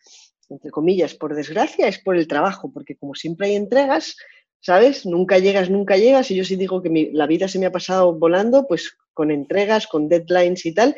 entre 0.51 0.71
comillas, 0.71 1.15
por 1.15 1.35
desgracia, 1.35 1.89
es 1.89 1.99
por 1.99 2.17
el 2.17 2.27
trabajo, 2.27 2.71
porque 2.73 2.97
como 2.97 3.15
siempre 3.15 3.49
hay 3.49 3.55
entregas, 3.55 4.17
¿sabes? 4.61 5.07
Nunca 5.07 5.39
llegas, 5.39 5.71
nunca 5.71 5.97
llegas, 5.97 6.31
y 6.31 6.37
yo 6.37 6.45
sí 6.45 6.57
digo 6.57 6.83
que 6.83 7.11
la 7.13 7.27
vida 7.27 7.49
se 7.49 7.59
me 7.59 7.67
ha 7.67 7.73
pasado 7.73 8.13
volando, 8.15 8.67
pues 8.67 8.97
con 9.13 9.31
entregas, 9.31 9.87
con 9.87 10.09
deadlines 10.09 10.67
y 10.67 10.75
tal, 10.75 10.97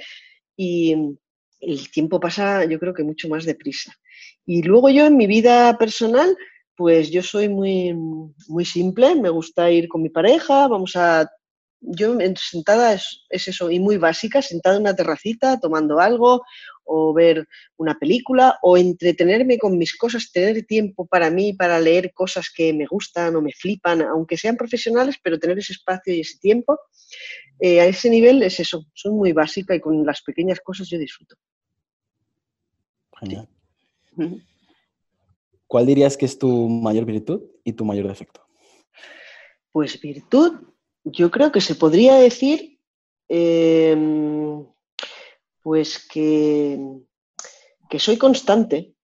y 0.56 0.94
el 1.60 1.90
tiempo 1.90 2.20
pasa 2.20 2.64
yo 2.64 2.78
creo 2.78 2.94
que 2.94 3.04
mucho 3.04 3.28
más 3.28 3.44
deprisa. 3.44 3.94
Y 4.44 4.62
luego 4.62 4.88
yo 4.90 5.06
en 5.06 5.16
mi 5.16 5.26
vida 5.26 5.76
personal, 5.78 6.36
pues 6.76 7.10
yo 7.10 7.22
soy 7.22 7.48
muy, 7.48 7.94
muy 8.48 8.64
simple, 8.64 9.14
me 9.14 9.30
gusta 9.30 9.70
ir 9.70 9.88
con 9.88 10.02
mi 10.02 10.10
pareja, 10.10 10.68
vamos 10.68 10.96
a... 10.96 11.28
Yo 11.80 12.16
sentada 12.36 12.94
es, 12.94 13.26
es 13.28 13.48
eso, 13.48 13.70
y 13.70 13.78
muy 13.78 13.98
básica, 13.98 14.40
sentada 14.40 14.76
en 14.76 14.82
una 14.82 14.96
terracita, 14.96 15.60
tomando 15.60 16.00
algo, 16.00 16.42
o 16.86 17.12
ver 17.12 17.46
una 17.76 17.98
película, 17.98 18.58
o 18.62 18.76
entretenerme 18.76 19.58
con 19.58 19.76
mis 19.76 19.96
cosas, 19.96 20.30
tener 20.32 20.64
tiempo 20.64 21.06
para 21.06 21.30
mí, 21.30 21.52
para 21.52 21.78
leer 21.80 22.12
cosas 22.14 22.50
que 22.54 22.72
me 22.72 22.86
gustan 22.86 23.36
o 23.36 23.42
me 23.42 23.52
flipan, 23.52 24.02
aunque 24.02 24.36
sean 24.36 24.56
profesionales, 24.56 25.16
pero 25.22 25.38
tener 25.38 25.58
ese 25.58 25.72
espacio 25.72 26.14
y 26.14 26.20
ese 26.20 26.38
tiempo. 26.38 26.78
Eh, 27.58 27.80
a 27.80 27.86
ese 27.86 28.10
nivel 28.10 28.42
es 28.42 28.60
eso, 28.60 28.86
soy 28.94 29.12
muy 29.12 29.32
básica 29.32 29.74
y 29.74 29.80
con 29.80 30.04
las 30.04 30.22
pequeñas 30.22 30.60
cosas 30.60 30.88
yo 30.88 30.98
disfruto. 30.98 31.36
Genial. 33.18 33.48
¿Cuál 35.66 35.86
dirías 35.86 36.16
que 36.16 36.26
es 36.26 36.38
tu 36.38 36.68
mayor 36.68 37.04
virtud 37.04 37.42
y 37.64 37.72
tu 37.72 37.84
mayor 37.84 38.06
defecto? 38.06 38.46
Pues 39.72 40.00
virtud, 40.00 40.52
yo 41.04 41.30
creo 41.30 41.50
que 41.50 41.60
se 41.60 41.74
podría 41.74 42.14
decir, 42.14 42.78
em, 43.28 44.64
pues 45.66 46.06
que, 46.06 46.78
que 47.90 47.98
soy 47.98 48.16
constante, 48.16 48.94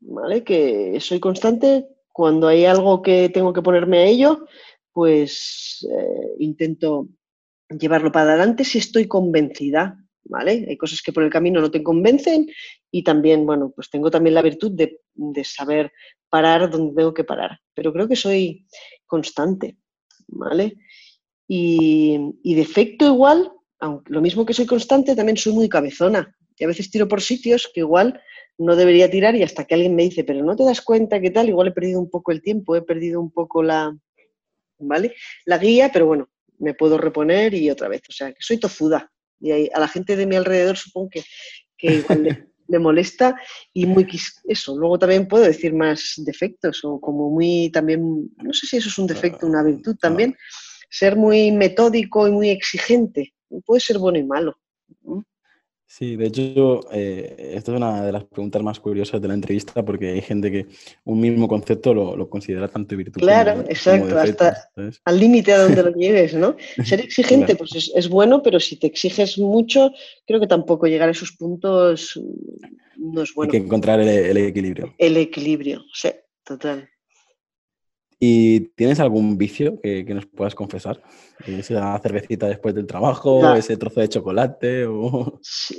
¿vale? 0.00 0.44
Que 0.44 1.00
soy 1.00 1.18
constante 1.18 1.88
cuando 2.12 2.48
hay 2.48 2.66
algo 2.66 3.00
que 3.00 3.30
tengo 3.30 3.54
que 3.54 3.62
ponerme 3.62 4.00
a 4.00 4.04
ello, 4.04 4.46
pues 4.92 5.88
eh, 5.90 6.34
intento 6.38 7.08
llevarlo 7.70 8.12
para 8.12 8.32
adelante 8.32 8.62
si 8.62 8.76
estoy 8.76 9.08
convencida, 9.08 9.98
¿vale? 10.24 10.66
Hay 10.68 10.76
cosas 10.76 11.00
que 11.00 11.14
por 11.14 11.22
el 11.22 11.30
camino 11.30 11.62
no 11.62 11.70
te 11.70 11.82
convencen 11.82 12.46
y 12.90 13.02
también, 13.02 13.46
bueno, 13.46 13.72
pues 13.74 13.88
tengo 13.88 14.10
también 14.10 14.34
la 14.34 14.42
virtud 14.42 14.72
de, 14.72 15.00
saber 15.44 15.92
parar 16.28 16.68
donde 16.68 16.94
tengo 16.94 17.14
que 17.14 17.24
parar, 17.24 17.58
pero 17.72 17.90
creo 17.94 18.06
que 18.06 18.16
soy 18.16 18.66
constante, 19.06 19.78
¿vale? 20.28 20.76
Y, 21.48 22.18
y 22.42 22.54
defecto 22.54 23.06
igual, 23.06 23.50
aunque 23.78 24.12
lo 24.12 24.20
mismo 24.20 24.44
que 24.46 24.54
soy 24.54 24.66
constante, 24.66 25.14
también 25.14 25.36
soy 25.36 25.52
muy 25.52 25.68
cabezona 25.68 26.36
y 26.58 26.64
a 26.64 26.68
veces 26.68 26.90
tiro 26.90 27.08
por 27.08 27.20
sitios 27.20 27.70
que 27.72 27.80
igual 27.80 28.20
no 28.58 28.76
debería 28.76 29.10
tirar 29.10 29.36
y 29.36 29.42
hasta 29.42 29.64
que 29.64 29.74
alguien 29.74 29.94
me 29.94 30.04
dice, 30.04 30.24
pero 30.24 30.42
no 30.42 30.56
te 30.56 30.64
das 30.64 30.80
cuenta 30.80 31.20
que 31.20 31.30
tal, 31.30 31.48
igual 31.48 31.68
he 31.68 31.72
perdido 31.72 32.00
un 32.00 32.08
poco 32.08 32.32
el 32.32 32.40
tiempo, 32.40 32.74
he 32.74 32.82
perdido 32.82 33.20
un 33.20 33.30
poco 33.30 33.62
la, 33.62 33.94
¿vale? 34.78 35.14
La 35.44 35.58
guía, 35.58 35.90
pero 35.92 36.06
bueno, 36.06 36.30
me 36.58 36.74
puedo 36.74 36.98
reponer 36.98 37.54
y 37.54 37.70
otra 37.70 37.88
vez. 37.88 38.02
O 38.08 38.12
sea, 38.12 38.32
que 38.32 38.40
soy 38.40 38.58
tozuda. 38.58 39.10
Y 39.40 39.70
a 39.70 39.78
la 39.78 39.88
gente 39.88 40.16
de 40.16 40.26
mi 40.26 40.36
alrededor 40.36 40.76
supongo 40.76 41.10
que, 41.10 41.22
igual 41.86 42.22
le, 42.68 42.78
molesta 42.78 43.38
y 43.72 43.86
muy 43.86 44.08
eso. 44.44 44.76
Luego 44.76 44.98
también 44.98 45.28
puedo 45.28 45.44
decir 45.44 45.74
más 45.74 46.14
defectos 46.16 46.82
o 46.84 47.00
como 47.00 47.30
muy 47.30 47.70
también, 47.70 48.30
no 48.42 48.52
sé 48.52 48.66
si 48.66 48.78
eso 48.78 48.88
es 48.88 48.98
un 48.98 49.06
defecto, 49.06 49.46
una 49.46 49.62
virtud 49.62 49.96
también, 50.00 50.34
ser 50.88 51.16
muy 51.16 51.52
metódico 51.52 52.26
y 52.26 52.32
muy 52.32 52.48
exigente. 52.48 53.34
Puede 53.64 53.80
ser 53.80 53.98
bueno 53.98 54.18
y 54.18 54.24
malo. 54.24 54.56
Sí, 55.88 56.16
de 56.16 56.26
hecho, 56.26 56.80
eh, 56.92 57.52
esta 57.54 57.70
es 57.70 57.76
una 57.76 58.04
de 58.04 58.10
las 58.10 58.24
preguntas 58.24 58.60
más 58.60 58.80
curiosas 58.80 59.22
de 59.22 59.28
la 59.28 59.34
entrevista 59.34 59.84
porque 59.84 60.08
hay 60.08 60.20
gente 60.20 60.50
que 60.50 60.66
un 61.04 61.20
mismo 61.20 61.46
concepto 61.46 61.94
lo, 61.94 62.28
considera 62.28 62.66
tanto 62.66 62.96
virtud 62.96 63.20
claro, 63.20 63.60
exacto, 63.68 64.18
hasta 64.18 64.68
al 65.04 65.20
límite 65.20 65.52
a 65.52 65.62
donde 65.62 65.82
lo 65.84 65.90
lleves, 65.94 66.34
¿no? 66.34 66.56
Ser 66.84 67.00
exigente 67.00 67.54
pues 67.54 67.92
es, 67.94 68.08
bueno, 68.08 68.42
pero 68.42 68.58
si 68.58 68.76
te 68.76 68.88
exiges 68.88 69.38
mucho, 69.38 69.92
creo 70.26 70.40
que 70.40 70.48
tampoco 70.48 70.86
llegar 70.86 71.08
a 71.08 71.12
esos 71.12 71.32
puntos 71.32 72.20
no 72.96 73.22
es 73.22 73.32
bueno. 73.32 73.52
Hay 73.52 73.60
que 73.60 73.64
encontrar 73.64 74.00
el, 74.00 74.08
el 74.08 74.36
equilibrio. 74.38 74.92
El 74.98 75.16
equilibrio, 75.16 75.84
sí, 75.92 76.10
total. 76.42 76.88
¿Y 78.18 78.60
tienes 78.70 78.98
algún 78.98 79.36
vicio 79.36 79.78
que, 79.80 80.04
nos 80.14 80.26
puedas 80.26 80.54
confesar? 80.54 81.02
¿Esa 81.46 81.98
cervecita 81.98 82.46
después 82.46 82.74
del 82.74 82.86
trabajo? 82.86 83.54
¿Ese 83.54 83.76
trozo 83.76 84.00
de 84.00 84.08
chocolate? 84.08 84.86
O... 84.86 85.38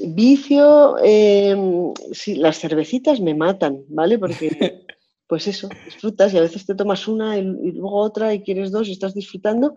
Vicio, 0.10 0.97
em, 1.04 1.93
sí, 2.12 2.36
las 2.36 2.60
cervecitas 2.60 3.19
me 3.19 3.34
matan, 3.34 3.84
¿vale? 3.89 4.19
Porque 4.19 4.50
pues 5.28 5.47
eso, 5.47 5.67
disfrutas 5.86 6.34
y 6.34 6.38
a 6.38 6.41
veces 6.41 6.65
te 6.65 6.76
tomas 6.76 7.08
una 7.08 7.38
y, 7.38 7.41
luego 7.43 7.95
otra 7.95 8.34
y 8.34 8.43
quieres 8.43 8.71
dos 8.71 8.88
y 8.88 8.91
estás 8.91 9.15
disfrutando. 9.15 9.76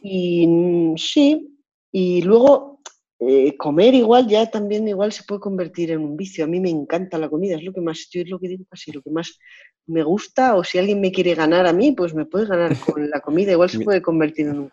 Y 0.00 0.46
mm, 0.46 0.96
sí, 0.96 1.58
y 1.90 2.22
luego 2.22 2.69
eh, 3.20 3.54
comer 3.58 3.94
igual 3.94 4.26
ya 4.28 4.50
también 4.50 4.88
igual 4.88 5.12
se 5.12 5.24
puede 5.24 5.42
convertir 5.42 5.90
en 5.90 6.00
un 6.00 6.16
vicio. 6.16 6.44
A 6.44 6.46
mí 6.46 6.58
me 6.58 6.70
encanta 6.70 7.18
la 7.18 7.28
comida, 7.28 7.56
es 7.56 7.62
lo 7.62 7.72
que 7.72 7.82
más, 7.82 8.08
yo 8.10 8.22
es 8.22 8.28
lo 8.30 8.38
que 8.38 8.48
digo 8.48 8.64
casi, 8.68 8.92
lo 8.92 9.02
que 9.02 9.10
más 9.10 9.38
me 9.86 10.02
gusta 10.02 10.56
o 10.56 10.64
si 10.64 10.78
alguien 10.78 11.00
me 11.00 11.12
quiere 11.12 11.34
ganar 11.34 11.66
a 11.66 11.72
mí, 11.74 11.92
pues 11.92 12.14
me 12.14 12.24
puede 12.24 12.46
ganar 12.46 12.78
con 12.78 13.10
la 13.10 13.20
comida, 13.20 13.52
igual 13.52 13.68
se 13.68 13.80
puede 13.80 14.00
convertir 14.00 14.46
en 14.46 14.58
un, 14.60 14.72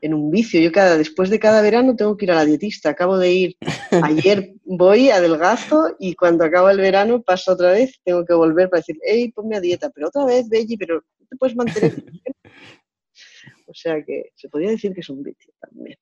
en 0.00 0.14
un 0.14 0.30
vicio. 0.30 0.60
Yo 0.60 0.70
cada, 0.70 0.96
después 0.96 1.28
de 1.28 1.40
cada 1.40 1.60
verano 1.60 1.96
tengo 1.96 2.16
que 2.16 2.26
ir 2.26 2.30
a 2.30 2.36
la 2.36 2.44
dietista. 2.44 2.90
Acabo 2.90 3.18
de 3.18 3.32
ir, 3.32 3.56
ayer 4.30 4.54
voy, 4.64 5.10
adelgazo 5.10 5.96
y 5.98 6.14
cuando 6.14 6.44
acaba 6.44 6.70
el 6.70 6.78
verano 6.78 7.22
paso 7.22 7.52
otra 7.52 7.72
vez, 7.72 7.98
tengo 8.04 8.24
que 8.24 8.34
volver 8.34 8.70
para 8.70 8.80
decir, 8.80 8.98
hey, 9.02 9.32
ponme 9.32 9.56
a 9.56 9.60
dieta, 9.60 9.90
pero 9.90 10.08
otra 10.08 10.24
vez, 10.24 10.48
Belly, 10.48 10.76
pero 10.76 11.02
te 11.28 11.36
puedes 11.36 11.56
mantener. 11.56 11.94
o 13.66 13.74
sea 13.74 14.04
que 14.04 14.30
se 14.36 14.48
podría 14.48 14.70
decir 14.70 14.94
que 14.94 15.00
es 15.00 15.08
un 15.08 15.24
vicio 15.24 15.52
también. 15.60 15.98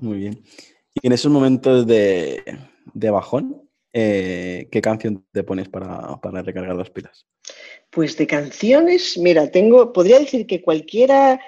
Muy 0.00 0.18
bien. 0.18 0.42
Y 0.94 1.06
en 1.06 1.12
esos 1.12 1.32
momentos 1.32 1.86
de, 1.86 2.42
de 2.94 3.10
bajón, 3.10 3.68
eh, 3.92 4.68
¿qué 4.70 4.80
canción 4.80 5.24
te 5.32 5.44
pones 5.44 5.68
para, 5.68 6.20
para 6.20 6.42
recargar 6.42 6.76
las 6.76 6.90
pilas? 6.90 7.26
Pues 7.90 8.16
de 8.16 8.26
canciones, 8.26 9.18
mira, 9.18 9.50
tengo, 9.50 9.92
podría 9.92 10.18
decir 10.18 10.46
que 10.46 10.62
cualquiera 10.62 11.40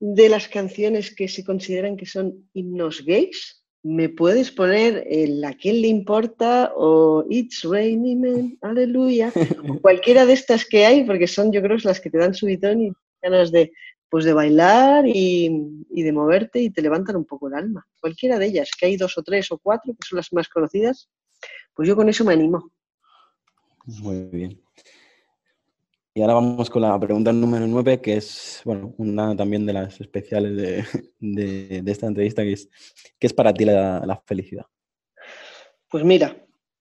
de 0.00 0.28
las 0.28 0.48
canciones 0.48 1.14
que 1.14 1.28
se 1.28 1.44
consideran 1.44 1.96
que 1.96 2.06
son 2.06 2.48
himnos 2.52 3.04
gays, 3.04 3.64
me 3.82 4.08
puedes 4.08 4.50
poner 4.50 5.06
el 5.08 5.42
A 5.44 5.54
quién 5.54 5.80
le 5.80 5.88
importa 5.88 6.72
o 6.76 7.24
It's 7.30 7.62
Raining 7.62 8.20
Men, 8.20 8.58
Aleluya, 8.60 9.32
o 9.68 9.80
cualquiera 9.80 10.26
de 10.26 10.34
estas 10.34 10.66
que 10.66 10.84
hay, 10.84 11.04
porque 11.04 11.26
son 11.26 11.52
yo 11.52 11.62
creo 11.62 11.78
las 11.82 12.00
que 12.00 12.10
te 12.10 12.18
dan 12.18 12.34
subitón 12.34 12.82
y 12.82 12.92
ganas 13.22 13.50
de, 13.50 13.72
pues 14.08 14.24
de 14.24 14.32
bailar 14.32 15.06
y, 15.06 15.84
y, 15.90 16.02
de 16.02 16.12
moverte 16.12 16.60
y 16.60 16.70
te 16.70 16.82
levantan 16.82 17.16
un 17.16 17.24
poco 17.24 17.48
el 17.48 17.54
alma. 17.54 17.86
Cualquiera 18.00 18.38
de 18.38 18.46
ellas, 18.46 18.70
que 18.78 18.86
hay 18.86 18.96
dos 18.96 19.16
o 19.18 19.22
tres 19.22 19.50
o 19.52 19.58
cuatro, 19.58 19.94
que 19.94 20.06
son 20.06 20.16
las 20.16 20.32
más 20.32 20.48
conocidas, 20.48 21.10
pues 21.74 21.88
yo 21.88 21.94
con 21.94 22.08
eso 22.08 22.24
me 22.24 22.32
animo. 22.32 22.72
Muy 23.84 24.24
bien. 24.24 24.60
Y 26.18 26.20
ahora 26.20 26.34
vamos 26.34 26.68
con 26.68 26.82
la 26.82 26.98
pregunta 26.98 27.32
número 27.32 27.64
9, 27.66 28.00
que 28.00 28.16
es, 28.16 28.60
bueno, 28.64 28.92
una 28.98 29.36
también 29.36 29.64
de 29.64 29.72
las 29.72 30.00
especiales 30.00 30.56
de, 31.20 31.82
esta 31.86 32.08
entrevista, 32.08 32.42
que 32.42 32.54
es, 32.54 32.68
¿qué 33.20 33.28
es 33.28 33.32
para 33.32 33.54
ti 33.54 33.64
la, 33.64 34.22
felicidad? 34.26 34.66
Pues 35.88 36.02
mira, 36.02 36.36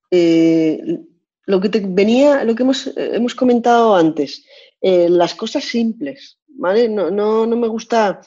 eh, 0.09 0.99
lo 1.47 1.60
que 1.60 1.69
te 1.69 1.79
venía, 1.79 2.43
lo 2.43 2.53
que 2.53 2.63
hemos, 2.63 2.91
hemos 2.95 3.33
comentado 3.33 3.95
antes, 3.95 4.45
eh, 4.81 5.10
las 5.10 5.33
cosas 5.33 5.63
simples, 5.63 6.38
¿vale? 6.47 6.88
No, 6.89 7.10
no, 7.10 7.45
no 7.45 7.55
me 7.55 7.67
gusta 7.67 8.21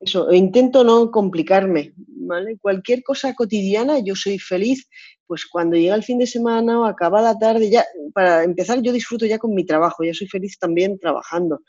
eso, 0.00 0.32
intento 0.32 0.82
no 0.82 1.10
complicarme, 1.10 1.92
¿vale? 1.96 2.58
Cualquier 2.60 3.02
cosa 3.02 3.34
cotidiana, 3.34 4.00
yo 4.00 4.16
soy 4.16 4.38
feliz 4.38 4.88
pues 5.26 5.46
cuando 5.46 5.76
llega 5.76 5.94
el 5.94 6.02
fin 6.02 6.18
de 6.18 6.26
semana 6.26 6.80
o 6.80 6.84
acaba 6.84 7.22
la 7.22 7.38
tarde, 7.38 7.70
ya, 7.70 7.84
para 8.12 8.44
empezar 8.44 8.82
yo 8.82 8.92
disfruto 8.92 9.24
ya 9.26 9.38
con 9.38 9.54
mi 9.54 9.64
trabajo, 9.64 10.04
ya 10.04 10.12
soy 10.12 10.26
feliz 10.26 10.58
también 10.58 10.98
trabajando, 10.98 11.60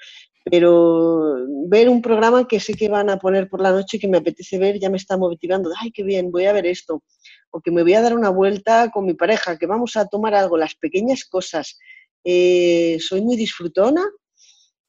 pero 0.43 1.37
ver 1.67 1.89
un 1.89 2.01
programa 2.01 2.47
que 2.47 2.59
sé 2.59 2.73
que 2.73 2.89
van 2.89 3.09
a 3.09 3.17
poner 3.17 3.49
por 3.49 3.61
la 3.61 3.71
noche 3.71 3.97
que 3.97 4.07
me 4.07 4.17
apetece 4.17 4.57
ver 4.57 4.79
ya 4.79 4.89
me 4.89 4.97
está 4.97 5.17
motivando, 5.17 5.71
ay, 5.81 5.91
qué 5.91 6.03
bien, 6.03 6.31
voy 6.31 6.45
a 6.45 6.53
ver 6.53 6.65
esto, 6.65 7.03
que 7.61 7.71
me 7.71 7.83
voy 7.83 7.93
a 7.93 8.01
dar 8.01 8.15
una 8.15 8.29
vuelta 8.29 8.89
con 8.91 9.05
mi 9.05 9.13
pareja, 9.13 9.57
que 9.57 9.67
vamos 9.67 9.95
a 9.95 10.07
tomar 10.07 10.33
algo, 10.35 10.57
las 10.57 10.75
pequeñas 10.75 11.25
cosas. 11.25 11.77
Eh, 12.23 12.97
soy 12.99 13.21
muy 13.21 13.35
disfrutona 13.35 14.03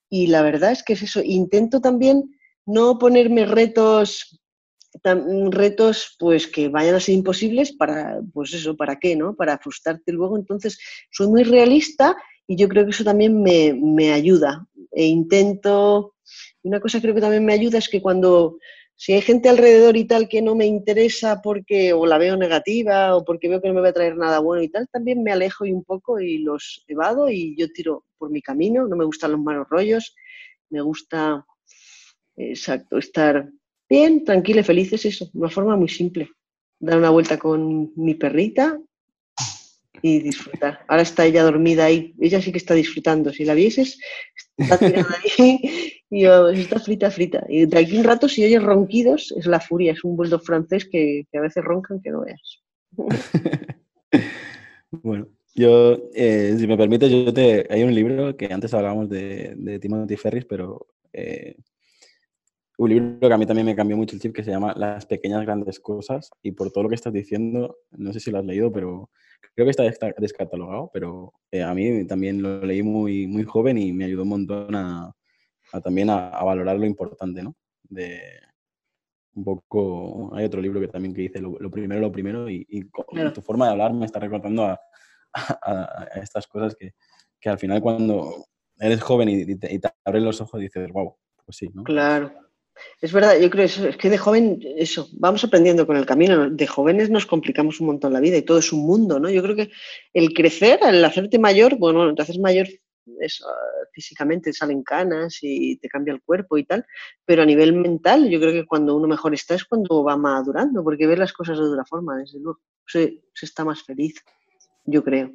y 0.08 0.28
la 0.28 0.42
verdad 0.42 0.72
es 0.72 0.82
que 0.82 0.94
es 0.94 1.02
eso, 1.02 1.20
intento 1.22 1.80
también 1.80 2.36
no 2.64 2.98
ponerme 2.98 3.44
retos 3.44 4.40
retos 5.50 6.16
pues 6.18 6.46
que 6.46 6.68
vayan 6.68 6.94
a 6.94 7.00
ser 7.00 7.14
imposibles 7.14 7.72
para, 7.72 8.20
pues 8.32 8.54
eso, 8.54 8.76
¿para 8.76 8.98
qué? 8.98 9.16
¿no? 9.16 9.34
Para 9.34 9.58
frustrarte 9.58 10.12
luego. 10.12 10.36
Entonces, 10.36 10.78
soy 11.10 11.28
muy 11.28 11.44
realista 11.44 12.16
y 12.46 12.56
yo 12.56 12.68
creo 12.68 12.84
que 12.84 12.90
eso 12.90 13.04
también 13.04 13.42
me, 13.42 14.12
ayuda. 14.12 14.66
E 14.92 15.04
intento, 15.04 16.14
una 16.62 16.80
cosa 16.80 17.00
creo 17.00 17.14
que 17.14 17.20
también 17.20 17.44
me 17.44 17.52
ayuda 17.52 17.78
es 17.78 17.88
que 17.88 18.00
cuando, 18.00 18.58
si 18.96 19.12
hay 19.12 19.20
gente 19.20 19.48
alrededor 19.48 19.96
y 19.96 20.04
tal 20.04 20.28
que 20.28 20.42
no 20.42 20.54
me 20.54 20.66
interesa 20.66 21.40
porque 21.42 21.92
o 21.92 22.06
la 22.06 22.18
veo 22.18 22.36
negativa 22.36 23.14
o 23.14 23.24
porque 23.24 23.48
veo 23.48 23.60
que 23.60 23.68
no 23.68 23.74
me 23.74 23.82
va 23.82 23.88
a 23.88 23.92
traer 23.92 24.16
nada 24.16 24.38
bueno 24.40 24.62
y 24.62 24.68
tal, 24.68 24.88
también 24.88 25.22
me 25.22 25.32
alejo 25.32 25.66
y 25.66 25.72
un 25.72 25.84
poco 25.84 26.18
y 26.18 26.38
los 26.38 26.84
evado 26.88 27.28
y 27.28 27.54
yo 27.56 27.70
tiro 27.72 28.04
por 28.18 28.30
mi 28.30 28.42
camino. 28.42 28.88
No 28.88 28.96
me 28.96 29.04
gustan 29.04 29.32
los 29.32 29.40
malos 29.40 29.68
rollos, 29.68 30.14
me 30.70 30.80
gusta, 30.80 31.44
exacto, 32.36 32.98
estar 32.98 33.50
Bien, 33.88 34.24
tranquila 34.24 34.60
y 34.60 34.64
feliz 34.64 34.92
es 34.92 35.04
eso, 35.04 35.30
una 35.34 35.48
forma 35.48 35.76
muy 35.76 35.88
simple. 35.88 36.30
Dar 36.80 36.98
una 36.98 37.10
vuelta 37.10 37.38
con 37.38 37.92
mi 37.94 38.14
perrita 38.14 38.78
y 40.02 40.18
disfrutar. 40.20 40.84
Ahora 40.88 41.02
está 41.02 41.24
ella 41.24 41.44
dormida 41.44 41.84
ahí, 41.84 42.12
ella 42.20 42.42
sí 42.42 42.50
que 42.50 42.58
está 42.58 42.74
disfrutando. 42.74 43.32
Si 43.32 43.44
la 43.44 43.54
vieses, 43.54 43.98
está 44.56 44.78
tirada 44.78 45.16
ahí 45.38 45.95
y 46.10 46.24
está 46.24 46.78
frita, 46.78 47.10
frita. 47.10 47.44
Y 47.48 47.66
de 47.66 47.78
aquí 47.78 47.98
un 47.98 48.04
rato, 48.04 48.28
si 48.28 48.44
oyes 48.44 48.62
ronquidos, 48.62 49.32
es 49.36 49.46
la 49.46 49.60
furia, 49.60 49.92
es 49.92 50.04
un 50.04 50.16
bulldog 50.16 50.42
francés 50.42 50.88
que, 50.90 51.26
a 51.34 51.40
veces 51.40 51.64
roncan 51.64 52.00
que 52.00 52.10
no 52.10 52.24
veas. 52.24 52.62
bueno, 54.90 55.28
yo, 55.54 55.98
eh, 56.14 56.54
si 56.58 56.66
me 56.66 56.76
permite, 56.76 57.10
yo 57.10 57.32
te, 57.32 57.66
hay 57.68 57.82
un 57.82 57.94
libro 57.94 58.36
que 58.36 58.52
antes 58.52 58.72
hablábamos 58.72 59.08
de, 59.08 59.54
de 59.56 59.78
Timothy 59.78 60.16
Ferris, 60.16 60.44
pero 60.44 60.86
eh, 61.12 61.56
un 62.78 62.90
libro 62.90 63.28
que 63.28 63.34
a 63.34 63.38
mí 63.38 63.46
también 63.46 63.66
me 63.66 63.74
cambió 63.74 63.96
mucho 63.96 64.14
el 64.14 64.20
chip 64.22 64.34
que 64.34 64.44
se 64.44 64.50
llama 64.50 64.74
Las 64.76 65.06
pequeñas 65.06 65.42
grandes 65.44 65.80
cosas 65.80 66.30
y 66.42 66.52
por 66.52 66.70
todo 66.70 66.84
lo 66.84 66.88
que 66.90 66.94
estás 66.94 67.12
diciendo, 67.12 67.78
no 67.90 68.12
sé 68.12 68.20
si 68.20 68.30
lo 68.30 68.38
has 68.38 68.44
leído, 68.44 68.70
pero 68.70 69.10
creo 69.54 69.66
que 69.66 69.70
está 69.70 69.82
descatalogado, 70.18 70.90
pero 70.92 71.32
eh, 71.50 71.62
a 71.62 71.74
mí 71.74 72.06
también 72.06 72.42
lo 72.42 72.62
leí 72.64 72.82
muy, 72.82 73.26
muy 73.26 73.44
joven 73.44 73.78
y 73.78 73.92
me 73.92 74.04
ayudó 74.04 74.22
un 74.24 74.28
montón 74.28 74.74
a, 74.74 75.14
también 75.82 76.10
a, 76.10 76.42
valorar 76.42 76.78
lo 76.78 76.86
importante, 76.86 77.42
¿no? 77.42 77.54
De 77.82 78.20
un 79.34 79.44
poco, 79.44 80.34
hay 80.34 80.46
otro 80.46 80.60
libro 80.60 80.80
que 80.80 80.88
también 80.88 81.14
que 81.14 81.22
dice 81.22 81.40
lo, 81.40 81.70
primero, 81.70 82.00
lo 82.00 82.10
primero 82.10 82.48
y, 82.48 82.88
tu 83.34 83.42
forma 83.42 83.66
de 83.66 83.72
hablar 83.72 83.92
me 83.92 84.06
está 84.06 84.18
recordando 84.18 84.64
a, 85.34 86.08
estas 86.14 86.46
cosas 86.46 86.74
que, 86.74 86.94
que, 87.38 87.48
al 87.50 87.58
final 87.58 87.82
cuando 87.82 88.46
eres 88.78 89.02
joven 89.02 89.28
y, 89.28 89.56
te, 89.56 89.74
y 89.74 89.78
te 89.78 89.88
abres 90.04 90.22
los 90.22 90.40
ojos 90.40 90.60
dices, 90.60 90.90
wow, 90.90 91.14
pues 91.44 91.58
sí, 91.58 91.68
¿no? 91.74 91.84
Claro. 91.84 92.32
Es 93.00 93.12
verdad, 93.12 93.38
yo 93.40 93.48
creo 93.50 93.64
eso, 93.64 93.88
es 93.88 93.96
que 93.96 94.10
de 94.10 94.18
joven, 94.18 94.60
eso, 94.76 95.08
vamos 95.12 95.42
aprendiendo 95.44 95.86
con 95.86 95.96
el 95.96 96.04
camino. 96.04 96.50
De 96.50 96.66
jóvenes 96.66 97.08
nos 97.10 97.26
complicamos 97.26 97.80
un 97.80 97.86
montón 97.86 98.12
la 98.12 98.20
vida 98.20 98.36
y 98.36 98.42
todo 98.42 98.58
es 98.58 98.72
un 98.72 98.86
mundo, 98.86 99.18
¿no? 99.18 99.30
Yo 99.30 99.42
creo 99.42 99.56
que 99.56 99.70
el 100.12 100.34
crecer, 100.34 100.80
el 100.82 101.04
hacerte 101.04 101.38
mayor, 101.38 101.76
bueno, 101.76 102.14
te 102.14 102.22
haces 102.22 102.38
mayor 102.38 102.66
físicamente, 103.92 104.52
salen 104.52 104.82
canas 104.82 105.38
y 105.42 105.76
te 105.78 105.88
cambia 105.88 106.14
el 106.14 106.22
cuerpo 106.22 106.58
y 106.58 106.64
tal, 106.64 106.84
pero 107.24 107.42
a 107.42 107.46
nivel 107.46 107.72
mental, 107.72 108.28
yo 108.28 108.40
creo 108.40 108.52
que 108.52 108.66
cuando 108.66 108.96
uno 108.96 109.08
mejor 109.08 109.34
está 109.34 109.54
es 109.54 109.64
cuando 109.64 110.04
va 110.04 110.16
madurando, 110.16 110.82
porque 110.82 111.06
ve 111.06 111.16
las 111.16 111.32
cosas 111.32 111.58
de 111.58 111.64
otra 111.64 111.84
forma, 111.84 112.18
desde 112.18 112.40
luego. 112.40 112.60
Se, 112.86 113.22
se 113.34 113.46
está 113.46 113.64
más 113.64 113.82
feliz, 113.82 114.22
yo 114.84 115.02
creo. 115.02 115.32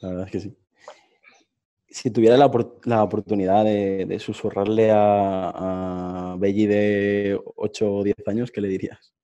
La 0.00 0.08
verdad 0.08 0.26
es 0.26 0.32
que 0.32 0.40
sí 0.40 0.56
si 1.96 2.10
tuviera 2.10 2.36
la, 2.36 2.50
la 2.84 3.02
oportunidad 3.02 3.64
de, 3.64 4.18
susurrarle 4.20 4.90
a, 4.90 6.32
a 6.32 6.36
Belly 6.36 6.66
de 6.66 7.40
8 7.56 7.90
o 7.90 8.04
10 8.04 8.16
años, 8.26 8.50
¿qué 8.50 8.60
le 8.60 8.68
dirías? 8.68 9.14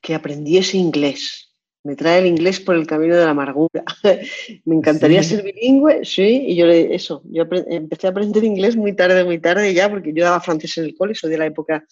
Que 0.00 0.12
aprendiese 0.12 0.76
inglés. 0.76 1.45
Me 1.86 1.94
trae 1.94 2.18
el 2.18 2.26
inglés 2.26 2.58
por 2.58 2.74
el 2.74 2.84
camino 2.84 3.14
de 3.14 3.24
la 3.24 3.30
amargura. 3.30 3.84
Me 4.64 4.74
encantaría 4.74 5.22
ser 5.22 5.44
bilingüe, 5.44 6.04
sí, 6.04 6.42
y 6.48 6.56
yo 6.56 6.66
le, 6.66 6.92
eso, 6.92 7.22
yo 7.30 7.44
empecé 7.68 8.08
a 8.08 8.10
aprender 8.10 8.42
inglés 8.42 8.74
muy 8.76 8.92
tarde, 8.96 9.24
muy 9.24 9.38
tarde 9.38 9.72
ya, 9.72 9.88
porque 9.88 10.12
yo 10.12 10.24
daba 10.24 10.40
francés 10.40 10.76
en 10.78 10.86
el 10.86 10.96
cole, 10.96 11.14
soy 11.14 11.30
de 11.30 11.38
la 11.38 11.46
época 11.46 11.86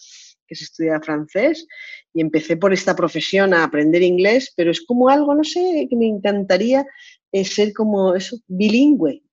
que 0.45 0.53
se 0.53 0.65
estudia 0.65 0.99
francés, 0.99 1.65
y 2.13 2.19
empecé 2.19 2.57
por 2.57 2.73
esta 2.73 2.93
profesión 2.93 3.53
a 3.53 3.63
aprender 3.63 4.03
inglés, 4.03 4.51
pero 4.57 4.69
es 4.69 4.81
como 4.81 5.07
algo, 5.07 5.33
no 5.33 5.45
sé, 5.45 5.87
que 5.89 5.95
me 5.95 6.07
encantaría 6.07 6.85
eh, 7.31 7.45
ser 7.45 7.71
como 7.71 8.15
eso, 8.15 8.37
bilingüe, 8.47 9.23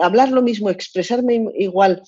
hablar 0.00 0.30
lo 0.30 0.42
mismo, 0.42 0.70
expresarme 0.70 1.44
igual. 1.58 2.04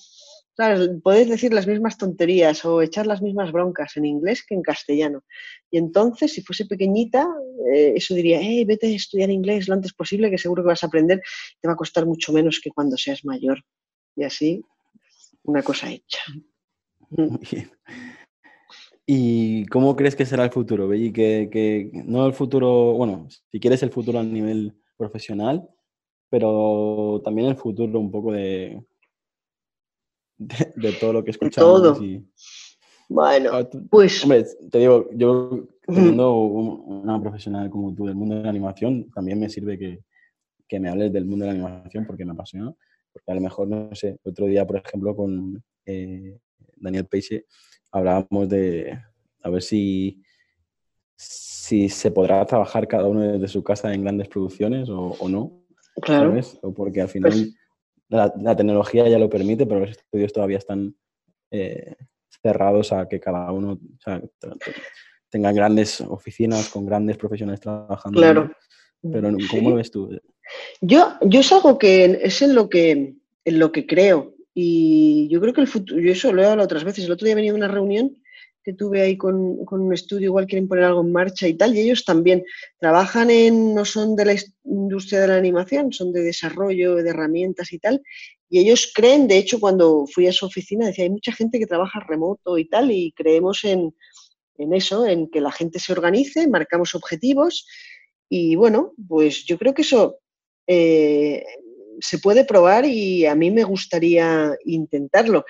¿Sabes? 0.57 0.89
Podéis 1.03 1.29
decir 1.29 1.53
las 1.53 1.67
mismas 1.67 1.97
tonterías 1.97 2.65
o 2.65 2.81
echar 2.81 3.05
las 3.05 3.21
mismas 3.21 3.51
broncas 3.51 3.95
en 3.95 4.05
inglés 4.05 4.43
que 4.45 4.55
en 4.55 4.63
castellano. 4.63 5.23
Y 5.69 5.77
entonces, 5.77 6.33
si 6.33 6.41
fuese 6.41 6.65
pequeñita, 6.65 7.27
eh, 7.71 7.93
eso 7.95 8.15
diría, 8.15 8.39
hey, 8.41 8.65
vete 8.65 8.87
a 8.87 8.95
estudiar 8.95 9.29
inglés 9.29 9.67
lo 9.67 9.75
antes 9.75 9.93
posible, 9.93 10.31
que 10.31 10.39
seguro 10.39 10.63
que 10.63 10.69
vas 10.69 10.83
a 10.83 10.87
aprender, 10.87 11.21
te 11.61 11.67
va 11.67 11.75
a 11.75 11.77
costar 11.77 12.07
mucho 12.07 12.33
menos 12.33 12.59
que 12.59 12.71
cuando 12.71 12.97
seas 12.97 13.23
mayor. 13.23 13.63
Y 14.15 14.23
así, 14.23 14.63
una 15.43 15.61
cosa 15.61 15.91
hecha. 15.91 16.21
¿Y 19.05 19.65
cómo 19.67 19.95
crees 19.95 20.15
que 20.15 20.25
será 20.25 20.43
el 20.43 20.51
futuro, 20.51 20.87
Belli? 20.87 21.13
Que, 21.13 21.49
que 21.51 21.91
no 21.93 22.25
el 22.25 22.33
futuro, 22.33 22.93
bueno, 22.93 23.27
si 23.29 23.59
quieres 23.59 23.83
el 23.83 23.91
futuro 23.91 24.19
a 24.19 24.23
nivel 24.23 24.75
profesional, 24.97 25.69
pero 26.29 27.21
también 27.23 27.47
el 27.47 27.55
futuro 27.55 27.99
un 27.99 28.11
poco 28.11 28.33
de, 28.33 28.81
de, 30.75 30.91
todo 30.93 31.13
lo 31.13 31.23
que 31.23 31.31
escuchamos. 31.31 31.81
Todo. 31.81 31.99
Bueno, 33.09 33.49
ah, 33.53 33.69
pues... 33.89 34.23
Hombre, 34.23 34.45
te 34.69 34.79
digo, 34.79 35.09
yo 35.13 35.67
teniendo 35.85 36.37
una 36.37 37.19
profesional 37.21 37.69
como 37.69 37.93
tú 37.93 38.05
del 38.05 38.15
mundo 38.15 38.35
de 38.35 38.43
la 38.43 38.49
animación, 38.49 39.09
también 39.11 39.39
me 39.39 39.49
sirve 39.49 39.77
que, 39.77 40.03
que 40.67 40.79
me 40.79 40.89
hables 40.89 41.13
del 41.13 41.25
mundo 41.25 41.45
de 41.45 41.53
la 41.53 41.67
animación 41.67 42.05
porque 42.05 42.25
me 42.25 42.33
apasiona. 42.33 42.73
Porque 43.11 43.31
a 43.31 43.35
lo 43.35 43.41
mejor, 43.41 43.67
no 43.67 43.95
sé, 43.95 44.19
otro 44.23 44.45
día, 44.45 44.67
por 44.67 44.77
ejemplo, 44.77 45.15
con 45.15 45.63
eh, 45.85 46.37
Daniel 46.75 47.05
Peixe, 47.05 47.45
hablábamos 47.91 48.49
de 48.49 48.99
a 49.41 49.49
ver 49.49 49.61
si, 49.61 50.21
si 51.15 51.89
se 51.89 52.11
podrá 52.11 52.45
trabajar 52.45 52.87
cada 52.87 53.07
uno 53.07 53.21
desde 53.21 53.47
su 53.47 53.63
casa 53.63 53.93
en 53.93 54.03
grandes 54.03 54.27
producciones 54.27 54.89
o, 54.89 55.15
o 55.19 55.29
no. 55.29 55.63
Claro. 56.01 56.39
O 56.61 56.73
porque 56.73 57.01
al 57.01 57.07
final 57.09 57.31
pues 57.31 57.56
la, 58.09 58.55
tecnología 58.55 59.07
ya 59.07 59.19
lo 59.19 59.29
permite, 59.29 59.65
pero 59.65 59.81
los 59.81 59.91
estudios 59.91 60.33
todavía 60.33 60.57
están 60.57 60.95
eh, 61.51 61.95
cerrados 62.41 62.93
a 62.93 63.07
que 63.07 63.19
cada 63.19 63.51
uno 63.51 63.79
tenga 65.29 65.51
grandes 65.51 66.01
oficinas 66.01 66.69
con 66.69 66.85
grandes 66.85 67.17
profesionales 67.17 67.59
trabajando. 67.59 68.19
Claro. 68.19 68.51
Pero 69.01 69.29
¿cómo 69.51 69.69
lo 69.71 69.75
ves 69.75 69.91
tú? 69.91 70.09
Yo, 70.81 71.13
yo 71.21 71.39
es 71.41 71.51
algo 71.51 71.77
que 71.77 72.19
es 72.21 72.41
en 72.41 72.55
lo 72.55 72.69
que, 72.69 73.15
en 73.45 73.59
lo 73.59 73.71
que 73.71 73.85
creo. 73.85 74.33
Y 74.53 75.27
yo 75.29 75.39
creo 75.39 75.53
que 75.53 75.61
el 75.61 75.67
futuro, 75.67 76.01
yo 76.01 76.11
eso 76.11 76.33
lo 76.33 76.41
he 76.41 76.45
hablado 76.45 76.65
otras 76.65 76.83
veces. 76.83 77.05
El 77.05 77.11
otro 77.11 77.25
día 77.25 77.33
he 77.33 77.35
venido 77.35 77.53
a 77.53 77.57
una 77.57 77.67
reunión 77.67 78.17
que 78.67 78.73
tuve 78.73 79.01
ahí 79.01 79.15
con, 79.15 79.63
con, 79.63 79.79
un 79.79 79.93
estudio, 79.93 80.25
igual 80.25 80.45
quieren 80.45 80.67
poner 80.67 80.83
algo 80.83 80.99
en 80.99 81.13
marcha 81.13 81.47
y 81.47 81.53
tal, 81.53 81.73
y 81.73 81.79
ellos 81.79 82.03
también 82.03 82.43
trabajan 82.77 83.29
en, 83.29 83.73
no 83.73 83.85
son 83.85 84.17
de 84.17 84.25
la 84.25 84.35
industria 84.65 85.21
de 85.21 85.29
la 85.29 85.37
animación, 85.37 85.93
son 85.93 86.11
de 86.11 86.21
desarrollo 86.21 86.95
de 86.95 87.09
herramientas 87.09 87.71
y 87.71 87.79
tal, 87.79 88.01
y 88.49 88.59
ellos 88.59 88.91
creen, 88.93 89.29
de 89.29 89.37
hecho, 89.37 89.61
cuando 89.61 90.05
fui 90.05 90.27
a 90.27 90.33
su 90.33 90.45
oficina, 90.45 90.85
decía, 90.85 91.05
hay 91.05 91.09
mucha 91.09 91.31
gente 91.31 91.59
que 91.59 91.65
trabaja 91.65 92.01
remoto 92.05 92.57
y 92.57 92.67
tal, 92.67 92.91
y 92.91 93.13
creemos 93.13 93.63
en, 93.63 93.95
en 94.57 94.73
eso, 94.73 95.07
en 95.07 95.29
que 95.29 95.39
la 95.39 95.53
gente 95.53 95.79
se 95.79 95.93
organice, 95.93 96.45
marcamos 96.49 96.93
objetivos, 96.93 97.65
y 98.27 98.57
bueno, 98.57 98.91
pues 99.07 99.45
yo 99.45 99.57
creo 99.57 99.73
que 99.73 99.83
eso 99.83 100.19
eh, 100.67 101.45
se 102.01 102.19
puede 102.19 102.43
probar 102.43 102.83
y 102.85 103.25
a 103.25 103.33
mí 103.33 103.49
me 103.49 103.63
gustaría 103.63 104.51
intentarlo. 104.65 105.45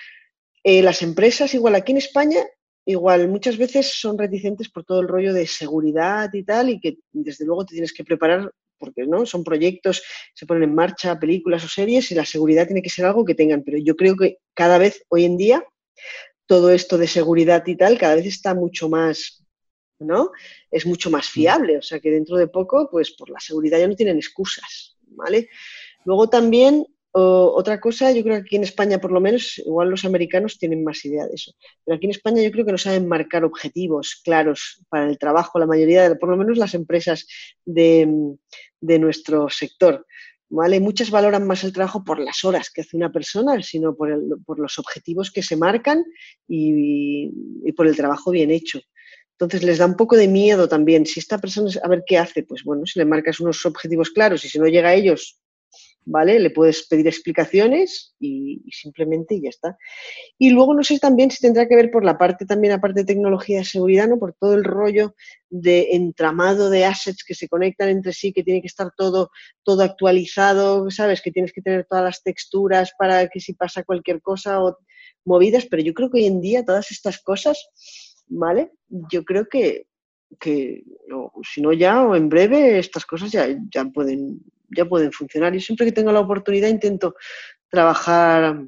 Eh, 0.64 0.84
las 0.84 1.02
empresas, 1.02 1.56
igual 1.56 1.74
aquí 1.74 1.94
en 1.94 1.98
España, 1.98 2.46
igual 2.88 3.28
muchas 3.28 3.58
veces 3.58 3.91
son 3.93 4.17
reticentes 4.17 4.69
por 4.69 4.86
todo 4.86 5.02
el 5.02 5.10
rollo 5.10 5.34
de 5.34 5.45
seguridad 5.45 6.34
y 6.34 6.43
tal, 6.43 6.69
y 6.69 6.80
que 6.80 7.00
desde 7.12 7.45
luego 7.45 7.65
te 7.65 7.73
tienes 7.73 7.91
que 7.91 8.06
preparar 8.06 8.52
porque 8.80 9.06
no 9.06 9.26
son 9.26 9.43
proyectos, 9.43 10.04
se 10.34 10.45
ponen 10.45 10.63
en 10.63 10.76
marcha 10.76 11.19
películas 11.19 11.65
o 11.65 11.67
series 11.67 12.12
y 12.12 12.15
la 12.15 12.26
seguridad 12.26 12.65
tiene 12.65 12.82
que 12.82 12.89
ser 12.89 13.06
algo 13.06 13.26
que 13.26 13.36
tengan, 13.36 13.63
pero 13.63 13.78
yo 13.78 13.95
creo 13.95 14.15
que 14.15 14.38
cada 14.54 14.78
vez 14.78 15.04
hoy 15.10 15.26
en 15.26 15.36
día 15.36 15.65
todo 16.45 16.71
esto 16.71 16.97
de 16.97 17.08
seguridad 17.08 17.62
y 17.67 17.76
tal 17.76 17.97
cada 17.97 18.15
vez 18.15 18.26
está 18.26 18.54
mucho 18.56 18.88
más 18.88 19.43
¿no? 20.00 20.32
Es 20.71 20.86
mucho 20.86 21.10
más 21.10 21.28
fiable, 21.28 21.78
o 21.80 21.82
sea 21.82 22.00
que 22.00 22.12
dentro 22.12 22.38
de 22.38 22.47
poco, 22.47 22.88
pues 22.89 23.12
por 23.12 23.32
la 23.32 23.39
seguridad 23.39 23.80
ya 23.80 23.88
no 23.88 23.95
tienen 23.95 24.17
excusas, 24.17 24.95
¿vale? 25.08 25.50
Luego 26.06 26.30
también 26.30 26.86
otra 27.20 27.80
cosa, 27.80 28.12
yo 28.12 28.22
creo 28.24 28.36
que 28.36 28.42
aquí 28.42 28.56
en 28.58 28.64
España 28.64 29.00
por 29.00 29.12
lo 29.12 29.20
menos, 29.20 29.58
igual 29.60 29.90
los 29.90 30.06
americanos 30.06 30.58
tienen 30.58 30.84
más 30.84 31.04
idea 31.06 31.26
de 31.26 31.34
eso, 31.34 31.52
pero 31.84 31.96
aquí 31.96 32.06
en 32.06 32.12
España 32.12 32.42
yo 32.42 32.52
creo 32.52 32.66
que 32.66 32.72
no 32.72 32.78
saben 32.78 33.08
marcar 33.08 33.44
objetivos 33.44 34.22
claros 34.24 34.84
para 34.90 35.10
el 35.10 35.18
trabajo, 35.18 35.58
la 35.60 35.66
mayoría, 35.66 36.10
de, 36.10 36.16
por 36.16 36.30
lo 36.30 36.38
menos 36.38 36.58
las 36.58 36.74
empresas 36.74 37.26
de, 37.66 38.08
nuestro 38.82 39.50
sector. 39.50 40.06
¿Vale? 40.50 40.80
Muchas 40.80 41.12
valoran 41.12 41.46
más 41.46 41.66
el 41.66 41.74
trabajo 41.74 42.06
por 42.06 42.20
las 42.20 42.46
horas 42.46 42.70
que 42.70 42.80
hace 42.80 42.96
una 42.96 43.12
persona, 43.12 43.62
sino 43.62 43.96
por, 43.98 44.10
los 44.58 44.80
objetivos 44.80 45.30
que 45.30 45.44
se 45.44 45.58
marcan 45.58 46.06
y, 46.48 47.30
por 47.76 47.86
el 47.86 47.98
trabajo 47.98 48.32
bien 48.32 48.52
hecho. 48.52 48.80
Entonces 49.34 49.64
les 49.64 49.78
da 49.78 49.86
un 49.86 49.98
poco 49.98 50.16
de 50.16 50.30
miedo 50.30 50.70
también. 50.70 51.06
Si 51.06 51.20
esta 51.20 51.38
persona, 51.38 51.70
a 51.84 51.90
ver 51.90 52.04
qué 52.08 52.18
hace, 52.18 52.44
pues 52.44 52.64
bueno, 52.64 52.86
si 52.86 52.98
le 52.98 53.06
marcas 53.06 53.42
unos 53.42 53.66
objetivos 53.66 54.10
claros 54.12 54.46
y 54.46 54.50
si 54.50 54.58
no 54.58 54.68
llega 54.68 54.90
a 54.90 54.96
ellos, 54.96 55.38
¿vale? 56.08 56.39
Le 56.39 56.50
puedes 56.50 56.88
pedir 56.88 57.06
explicaciones 57.06 58.15
y, 58.20 58.63
simplemente 58.72 59.39
ya 59.41 59.50
está. 59.50 59.78
Y 60.38 60.52
luego 60.52 60.74
no 60.74 60.84
sé 60.84 61.00
también 61.00 61.30
si 61.30 61.41
tendrá 61.41 61.67
que 61.67 61.76
ver 61.76 61.91
por 61.91 62.06
la 62.06 62.17
parte 62.17 62.46
también, 62.46 62.74
aparte 62.74 63.02
de 63.02 63.06
tecnología 63.06 63.60
de 63.60 63.65
seguridad, 63.65 64.08
¿no? 64.08 64.17
Por 64.17 64.34
todo 64.34 64.54
el 64.54 64.63
rollo 64.63 65.15
de 65.50 65.89
entramado 65.91 66.70
de 66.70 66.86
assets 66.86 67.24
que 67.26 67.36
se 67.36 67.50
conectan 67.50 67.89
entre 67.89 68.13
sí, 68.13 68.32
que 68.32 68.43
tiene 68.43 68.62
que 68.62 68.67
estar 68.67 68.89
todo, 68.96 69.32
todo 69.63 69.84
actualizado, 69.84 70.89
¿sabes? 70.89 71.22
Que 71.22 71.32
tienes 71.32 71.52
que 71.52 71.62
tener 71.62 71.86
todas 71.86 72.06
las 72.06 72.24
texturas 72.24 72.93
para 72.98 73.28
que 73.28 73.41
si 73.41 73.54
pasa 73.54 73.84
cualquier 73.84 74.22
cosa 74.22 74.63
o 74.63 74.78
movidas, 75.26 75.65
pero 75.65 75.84
yo 75.84 75.93
creo 75.93 76.10
que 76.10 76.20
hoy 76.20 76.26
en 76.26 76.39
día 76.39 76.63
todas 76.63 76.89
estas 76.89 77.22
cosas, 77.22 77.70
¿vale? 78.28 78.72
Yo 79.12 79.26
creo 79.26 79.48
que, 79.50 79.88
que 80.39 80.84
si 81.54 81.62
no 81.62 81.74
ya 81.74 82.06
o 82.06 82.15
en 82.15 82.30
breve 82.30 82.80
estas 82.80 83.06
cosas 83.06 83.30
ya, 83.30 83.46
ya 83.70 83.84
pueden 83.86 84.41
ya 84.70 84.86
pueden 84.86 85.12
funcionar. 85.12 85.56
Y 85.56 85.62
siempre 85.62 85.86
que 85.86 85.92
tengo 85.92 86.12
la 86.12 86.20
oportunidad 86.20 86.70
intento 86.70 87.16
trabajar 87.70 88.64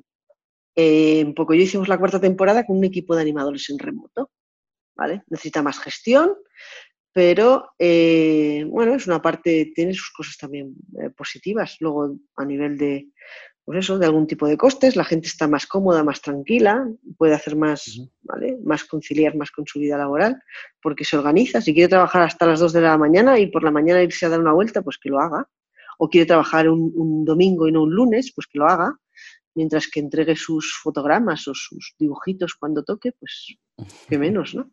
eh, 0.75 1.23
un 1.25 1.33
poco. 1.33 1.53
Yo 1.53 1.63
hicimos 1.63 1.87
la 1.87 1.97
cuarta 1.97 2.19
temporada 2.21 2.65
con 2.65 2.77
un 2.77 2.83
equipo 2.83 3.15
de 3.15 3.21
animadores 3.21 3.69
en 3.69 3.79
remoto, 3.79 4.31
¿vale? 4.95 5.23
Necesita 5.27 5.61
más 5.61 5.79
gestión, 5.79 6.35
pero 7.11 7.71
eh, 7.79 8.65
bueno, 8.67 8.95
es 8.95 9.07
una 9.07 9.21
parte, 9.21 9.71
tiene 9.75 9.93
sus 9.93 10.11
cosas 10.11 10.37
también 10.37 10.73
eh, 11.01 11.09
positivas. 11.09 11.77
Luego, 11.79 12.15
a 12.35 12.45
nivel 12.45 12.77
de, 12.77 13.09
pues 13.65 13.79
eso, 13.79 13.99
de 13.99 14.05
algún 14.05 14.27
tipo 14.27 14.47
de 14.47 14.57
costes, 14.57 14.95
la 14.95 15.03
gente 15.03 15.27
está 15.27 15.47
más 15.47 15.67
cómoda, 15.67 16.03
más 16.03 16.21
tranquila, 16.21 16.87
puede 17.17 17.33
hacer 17.33 17.55
más, 17.55 17.99
¿vale? 18.21 18.57
Más 18.63 18.83
conciliar 18.85 19.35
más 19.35 19.51
con 19.51 19.65
su 19.67 19.79
vida 19.79 19.97
laboral, 19.97 20.41
porque 20.81 21.03
se 21.03 21.17
organiza. 21.17 21.61
Si 21.61 21.73
quiere 21.73 21.89
trabajar 21.89 22.21
hasta 22.21 22.45
las 22.45 22.59
2 22.59 22.73
de 22.73 22.81
la 22.81 22.97
mañana 22.97 23.37
y 23.37 23.47
por 23.47 23.63
la 23.63 23.71
mañana 23.71 24.03
irse 24.03 24.25
a 24.25 24.29
dar 24.29 24.39
una 24.39 24.53
vuelta, 24.53 24.81
pues 24.81 24.97
que 24.97 25.09
lo 25.09 25.19
haga 25.19 25.49
o 26.01 26.09
quiere 26.09 26.25
trabajar 26.25 26.69
un, 26.69 27.25
domingo 27.25 27.67
y 27.67 27.73
no 27.73 27.83
un 27.83 27.93
lunes, 27.93 28.31
pues 28.33 28.47
que 28.47 28.57
lo 28.57 28.67
haga, 28.67 28.95
mientras 29.53 29.87
que 29.87 29.99
entregue 29.99 30.35
sus 30.35 30.73
fotogramas 30.81 31.45
o 31.49 31.53
sus 31.53 31.93
dibujitos 31.99 32.55
cuando 32.55 32.83
toque, 32.83 33.11
pues 33.11 33.57
que 34.07 34.17
menos, 34.17 34.55
¿no? 34.55 34.71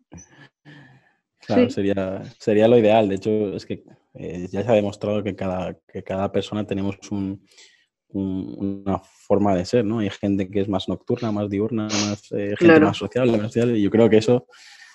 Claro, 1.40 1.68
sería, 1.68 2.22
sería 2.38 2.68
lo 2.68 2.78
ideal. 2.78 3.08
De 3.08 3.16
hecho, 3.16 3.54
es 3.54 3.66
que 3.66 3.84
eh, 4.14 4.48
ya 4.50 4.62
se 4.62 4.70
ha 4.70 4.74
demostrado 4.74 5.22
que 5.22 5.34
cada, 5.34 5.76
que 5.86 6.02
cada 6.02 6.30
persona 6.30 6.64
tenemos 6.64 6.96
una 8.08 8.98
forma 8.98 9.54
de 9.56 9.64
ser, 9.64 9.84
¿no? 9.84 9.98
Hay 9.98 10.10
gente 10.10 10.48
que 10.48 10.60
es 10.60 10.68
más 10.68 10.88
nocturna, 10.88 11.32
más 11.32 11.50
diurna, 11.50 11.84
más 11.84 12.30
eh, 12.32 12.54
gente 12.56 12.80
más 12.80 12.96
sociable, 12.96 13.36
más 13.36 13.52
social, 13.52 13.76
y 13.76 13.82
yo 13.82 13.90
creo 13.90 14.08
que 14.08 14.18
eso 14.18 14.46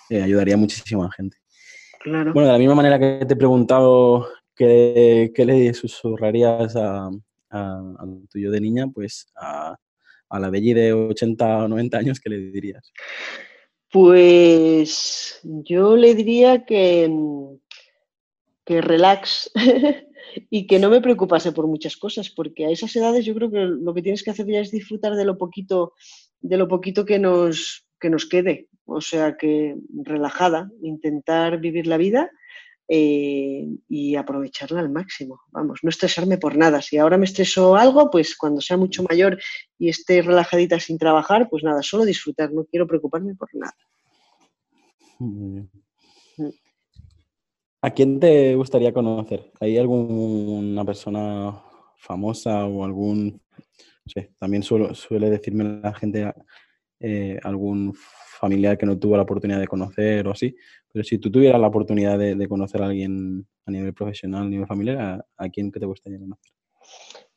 eh, 0.10 0.22
ayudaría 0.22 0.56
muchísimo 0.56 1.04
a 1.04 1.08
la 1.08 1.12
gente. 1.12 1.38
Claro. 2.00 2.34
Bueno, 2.34 2.48
de 2.48 2.54
la 2.54 2.60
misma 2.60 2.76
manera 2.76 2.98
que 2.98 3.26
te 3.26 3.34
he 3.34 3.38
preguntado 3.38 4.28
¿qué, 5.34 5.45
le 5.45 5.74
susurrarías 5.74 6.76
a, 6.76 7.10
tuyo 8.30 8.52
de 8.52 8.62
niña? 8.62 8.88
Pues 8.88 9.32
a, 9.36 9.78
la 10.32 10.50
Belli 10.50 10.74
de 10.74 10.93
80 10.93 11.65
o 11.65 11.67
90 11.67 11.97
años, 11.97 12.19
¿qué 12.19 12.30
le 12.30 12.38
dirías? 12.38 12.91
Pues 13.91 15.39
yo 15.43 15.97
le 15.97 16.15
diría 16.15 16.65
que, 16.65 17.12
que 18.63 18.82
relax 18.82 19.52
y 20.50 20.67
que 20.67 20.80
no 20.80 20.89
me 20.89 21.02
preocupase 21.02 21.52
por 21.52 21.67
muchas 21.67 21.97
cosas, 21.97 22.30
porque 22.30 22.65
a 22.65 22.69
esas 22.69 22.95
edades 22.95 23.26
yo 23.26 23.36
creo 23.36 23.52
que 23.52 23.60
lo 23.60 23.93
que 23.93 24.02
tienes 24.02 24.24
que 24.24 24.32
hacer 24.32 24.45
ya 24.47 24.60
es 24.60 24.71
disfrutar 24.71 25.15
de 25.15 25.26
lo 25.26 25.38
poquito, 25.38 25.93
de 26.39 26.58
lo 26.58 26.69
poquito 26.69 27.04
que 27.04 27.19
nos, 27.19 27.86
que 28.00 28.10
nos 28.10 28.26
quede. 28.26 28.69
O 28.86 29.02
sea 29.02 29.36
que 29.38 29.76
relajada, 30.04 30.69
intentar 30.82 31.60
vivir 31.60 31.88
la 31.88 31.97
vida 31.97 32.32
eh, 32.93 33.69
y 33.88 34.15
aprovecharla 34.17 34.82
al 34.82 34.89
máximo. 34.89 35.39
Vamos, 35.51 35.80
no 35.82 35.89
estresarme 35.89 36.38
por 36.38 36.58
nada. 36.58 36.82
Si 36.82 36.97
ahora 36.97 37.17
me 37.17 37.23
estreso 37.23 37.77
algo, 37.77 38.12
pues 38.12 38.36
cuando 38.36 38.60
sea 38.60 38.75
mucho 38.75 39.01
mayor 39.04 39.39
y 39.80 39.88
esté 39.88 40.21
relajadita 40.21 40.77
sin 40.77 40.97
trabajar, 40.97 41.47
pues 41.49 41.63
nada, 41.63 41.82
solo 41.84 42.04
disfrutar, 42.04 42.51
no 42.51 42.65
quiero 42.65 42.86
preocuparme 42.86 43.34
por 43.36 43.47
nada. 43.54 43.77
Mm. 45.19 45.62
¿A 47.82 47.91
quién 47.91 48.19
te 48.19 48.56
gustaría 48.56 48.91
conocer? 48.91 49.54
¿Hay 49.62 49.77
alguna 49.77 50.84
persona 50.84 51.63
famosa 51.95 52.65
o 52.65 52.84
algún, 52.84 53.39
también 54.38 54.63
suele 54.63 55.30
decirme 55.30 55.80
la 55.82 55.93
gente 55.93 56.30
eh, 56.99 57.39
algún 57.41 57.95
familiar 58.41 58.77
que 58.77 58.86
no 58.86 58.99
tuvo 58.99 59.15
la 59.15 59.23
oportunidad 59.23 59.60
de 59.60 59.67
conocer 59.67 60.27
o 60.27 60.32
así. 60.32 60.56
Pero 60.93 61.04
si 61.04 61.17
tú 61.17 61.32
tuvieras 61.32 61.60
la 61.60 61.67
oportunidad 61.67 62.17
de, 62.17 62.47
conocer 62.47 62.82
a 62.82 62.88
alguien 62.88 63.45
a 63.65 63.71
nivel 63.71 63.93
profesional, 63.93 64.43
a 64.43 64.49
nivel 64.49 64.67
familiar, 64.67 65.25
¿a, 65.38 65.49
quién 65.49 65.71
que 65.71 65.80
te 65.80 65.86
gustaría 65.86 66.19
conocer? 66.19 66.51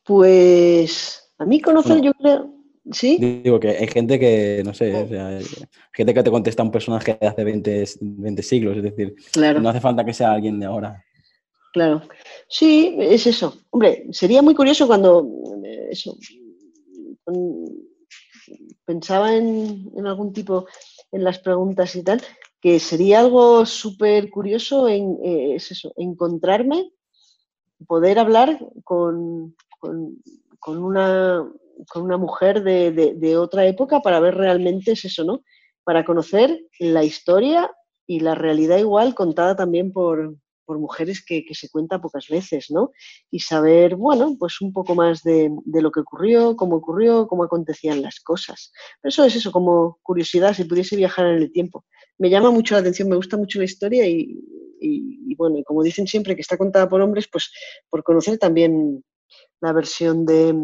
Pues 0.03 1.33
a 1.37 1.45
mí 1.45 1.61
conocer 1.61 2.01
yo 2.01 2.13
creo... 2.13 2.51
¿Sí? 2.91 3.17
Digo 3.17 3.59
que 3.59 3.69
hay 3.69 3.87
gente 3.87 4.19
que, 4.19 4.61
no 4.63 4.71
sé, 4.71 4.93
oh. 4.93 5.07
gente 5.91 6.13
que 6.13 6.21
te 6.21 6.29
contesta 6.29 6.61
un 6.61 6.69
personaje 6.69 7.17
de 7.19 7.27
hace 7.27 7.43
20, 7.43 7.83
20 7.99 8.43
siglos, 8.43 8.77
es 8.77 8.83
decir, 8.83 9.15
no 9.59 9.69
hace 9.69 9.81
falta 9.81 10.05
que 10.05 10.13
sea 10.13 10.33
alguien 10.33 10.59
de 10.59 10.67
ahora. 10.67 11.03
Claro. 11.73 12.03
Sí, 12.47 12.95
es 12.99 13.25
eso. 13.25 13.57
Hombre, 13.71 14.05
sería 14.11 14.43
muy 14.43 14.53
curioso 14.53 14.85
cuando 14.85 15.27
eh, 15.65 15.87
eso 15.89 16.15
pensaba 18.85 19.35
en, 19.35 19.91
algún 20.05 20.31
tipo 20.31 20.67
en 21.11 21.23
las 21.23 21.39
preguntas 21.39 21.95
y 21.95 22.03
tal, 22.03 22.21
que 22.65 22.79
sería 22.79 23.19
algo 23.19 23.63
súper 23.67 24.31
curioso 24.31 24.89
en, 24.89 25.19
eh, 25.23 25.53
es 25.53 25.69
eso, 25.69 25.93
encontrarme, 25.97 26.91
poder 27.85 28.17
hablar 28.17 28.57
con, 28.83 29.55
con, 29.77 30.17
una, 30.65 31.47
con 31.87 32.01
una 32.01 32.17
mujer 32.17 32.63
de, 32.63 32.91
de, 32.91 33.37
otra 33.37 33.67
época 33.67 33.99
para 33.99 34.19
ver 34.19 34.33
realmente 34.33 34.93
es 34.93 35.05
eso, 35.05 35.23
¿no? 35.23 35.43
Para 35.83 36.03
conocer 36.03 36.59
la 36.79 37.03
historia 37.03 37.69
y 38.07 38.21
la 38.21 38.33
realidad 38.33 38.79
igual 38.79 39.13
contada 39.13 39.55
también 39.55 39.93
por, 39.93 40.35
por 40.65 40.79
mujeres 40.79 41.23
que, 41.23 41.45
se 41.51 41.69
cuenta 41.69 42.01
pocas 42.01 42.27
veces, 42.27 42.71
¿no? 42.71 42.91
Y 43.31 43.39
saber, 43.39 43.95
bueno, 43.95 44.35
pues 44.37 44.59
un 44.61 44.73
poco 44.73 44.95
más 44.95 45.23
de, 45.23 45.51
lo 45.65 45.91
que 45.91 45.99
ocurrió, 46.01 46.55
cómo 46.55 46.77
ocurrió, 46.77 47.27
cómo 47.27 47.43
acontecían 47.43 48.01
las 48.01 48.19
cosas. 48.19 48.73
Eso 49.03 49.23
es 49.23 49.35
eso, 49.35 49.51
como 49.51 49.99
curiosidad, 50.01 50.53
si 50.53 50.65
pudiese 50.65 50.95
viajar 50.95 51.27
en 51.27 51.35
el 51.35 51.51
tiempo. 51.51 51.85
Me 52.17 52.29
llama 52.29 52.51
mucho 52.51 52.75
la 52.75 52.81
atención, 52.81 53.09
me 53.09 53.15
gusta 53.15 53.37
mucho 53.37 53.59
la 53.59 53.65
historia 53.65 54.07
y, 54.07 54.39
y, 54.79 55.35
bueno, 55.35 55.61
como 55.65 55.83
dicen 55.83 56.07
siempre 56.07 56.35
que 56.35 56.41
está 56.41 56.57
contada 56.57 56.89
por 56.89 57.01
hombres, 57.01 57.27
pues 57.27 57.51
por 57.89 58.03
conocer 58.03 58.37
también 58.37 59.03
la 59.61 59.73
versión 59.73 60.25
de, 60.25 60.55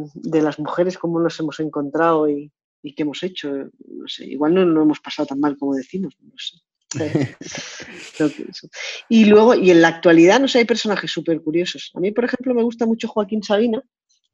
las 0.42 0.60
mujeres, 0.60 0.98
cómo 0.98 1.20
nos 1.20 1.40
hemos 1.40 1.60
encontrado 1.60 2.30
y, 2.30 2.52
qué 2.96 3.04
hemos 3.04 3.22
hecho. 3.24 3.52
No 3.52 4.08
sé, 4.08 4.26
igual 4.26 4.54
no 4.54 4.66
lo 4.66 4.84
hemos 4.84 5.00
pasado 5.00 5.28
tan 5.28 5.40
mal 5.40 5.58
como 5.58 5.76
decimos, 5.76 6.16
no 6.20 6.34
sé. 6.38 6.58
y 9.10 9.26
luego, 9.26 9.56
y 9.56 9.72
en 9.72 9.82
la 9.82 9.88
actualidad, 9.88 10.42
no 10.42 10.50
sé, 10.50 10.60
hay 10.60 10.66
personajes 10.66 11.10
súper 11.10 11.42
curiosos. 11.42 11.92
A 11.94 12.02
mí, 12.02 12.12
por 12.12 12.26
ejemplo, 12.26 12.54
me 12.54 12.64
gusta 12.64 12.86
mucho 12.86 13.08
Joaquín 13.08 13.44
Sabina 13.44 13.82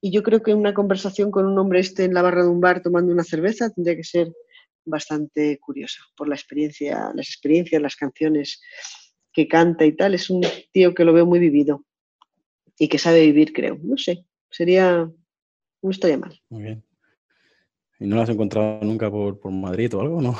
y 0.01 0.11
yo 0.11 0.23
creo 0.23 0.41
que 0.41 0.55
una 0.55 0.73
conversación 0.73 1.29
con 1.29 1.45
un 1.45 1.59
hombre 1.59 1.81
este 1.81 2.05
en 2.05 2.15
la 2.15 2.23
barra 2.23 2.43
de 2.43 2.49
un 2.49 2.59
bar 2.59 2.81
tomando 2.81 3.11
una 3.11 3.23
cerveza 3.23 3.69
tendría 3.69 3.95
que 3.95 4.03
ser 4.03 4.33
bastante 4.87 5.59
curiosa 5.59 6.01
por 6.15 6.27
la 6.27 6.35
experiencia, 6.35 7.11
las 7.13 7.27
experiencias, 7.27 7.81
las 7.81 7.95
canciones 7.95 8.61
que 9.31 9.47
canta 9.47 9.85
y 9.85 9.95
tal. 9.95 10.15
Es 10.15 10.29
un 10.29 10.41
tío 10.71 10.93
que 10.93 11.05
lo 11.05 11.13
veo 11.13 11.25
muy 11.25 11.39
vivido 11.39 11.85
y 12.77 12.87
que 12.87 12.97
sabe 12.97 13.21
vivir, 13.21 13.53
creo. 13.53 13.77
No 13.83 13.97
sé, 13.97 14.25
sería, 14.49 15.09
no 15.81 15.91
estaría 15.91 16.17
mal. 16.17 16.39
Muy 16.49 16.63
bien. 16.63 16.83
¿Y 17.99 18.05
no 18.05 18.15
lo 18.15 18.21
has 18.21 18.29
encontrado 18.29 18.79
nunca 18.83 19.09
por, 19.09 19.39
por 19.39 19.51
Madrid 19.51 19.93
o 19.95 20.01
algo, 20.01 20.21
no? 20.21 20.35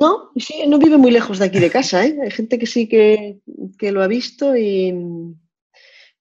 No, 0.00 0.30
sí, 0.36 0.64
no 0.68 0.78
vive 0.78 0.96
muy 0.96 1.10
lejos 1.10 1.38
de 1.38 1.46
aquí 1.46 1.58
de 1.58 1.70
casa, 1.70 2.06
¿eh? 2.06 2.16
Hay 2.22 2.30
gente 2.30 2.58
que 2.58 2.66
sí 2.66 2.88
que, 2.88 3.40
lo 3.80 4.02
ha 4.02 4.06
visto 4.06 4.56
y 4.56 4.94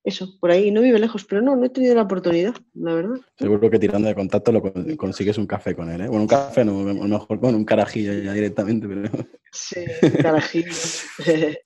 eso, 0.08 0.40
por 0.40 0.52
ahí 0.52 0.72
no 0.72 0.80
vive 0.80 1.00
lejos, 1.00 1.26
pero 1.26 1.42
no, 1.42 1.58
no 1.58 1.66
he 1.66 1.70
tenido 1.70 1.94
la 1.94 2.04
oportunidad, 2.04 2.56
la 2.76 2.94
verdad. 2.94 3.18
Seguro 3.38 3.70
que 3.70 3.78
tirando 3.78 4.08
de 4.08 4.16
contacto 4.16 4.54
lo 4.54 4.64
consigues 4.96 5.38
un 5.38 5.46
café 5.46 5.76
con 5.76 5.92
él, 5.92 6.00
¿eh? 6.00 6.08
Bueno, 6.08 6.22
un 6.22 6.28
café, 6.28 6.64
no, 6.64 6.80
a 6.80 6.94
lo 6.94 7.20
mejor 7.20 7.42
con 7.42 7.54
un 7.54 7.66
carajillo 7.66 8.14
ya 8.14 8.32
directamente, 8.32 8.88
pero... 8.88 9.02
Sí, 9.52 9.82
un 10.02 10.12
carajillo. 10.12 10.72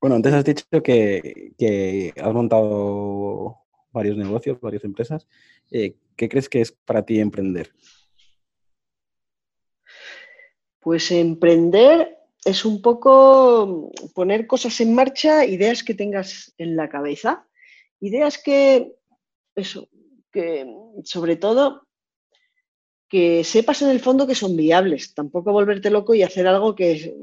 bueno, 0.00 0.16
antes 0.16 0.32
has 0.34 0.44
dicho 0.44 0.82
que, 0.84 1.54
que, 1.56 2.12
has 2.20 2.34
montado 2.34 3.60
varios 3.92 4.18
negocios, 4.18 4.60
varias 4.60 4.84
empresas. 4.84 5.26
Eh, 5.70 5.96
¿Qué 6.16 6.28
crees 6.28 6.50
que 6.50 6.60
es 6.60 6.72
para 6.72 7.02
ti 7.02 7.18
emprender? 7.18 7.72
Pues 10.80 11.10
emprender 11.12 12.18
es 12.44 12.66
un 12.66 12.82
poco 12.82 13.90
poner 14.14 14.46
cosas 14.46 14.80
en 14.82 14.94
marcha, 14.94 15.46
ideas 15.46 15.82
que 15.82 15.94
tengas 15.94 16.52
en 16.58 16.76
la 16.76 16.90
cabeza, 16.90 17.46
ideas 18.00 18.38
que, 18.42 18.92
eso, 19.54 19.88
que 20.32 20.66
sobre 21.04 21.36
todo 21.36 21.82
que 23.08 23.44
sepas 23.44 23.82
en 23.82 23.90
el 23.90 24.00
fondo 24.00 24.26
que 24.26 24.34
son 24.34 24.56
viables, 24.56 25.14
tampoco 25.14 25.52
volverte 25.52 25.90
loco 25.90 26.14
y 26.14 26.22
hacer 26.22 26.46
algo 26.46 26.74
que, 26.74 27.14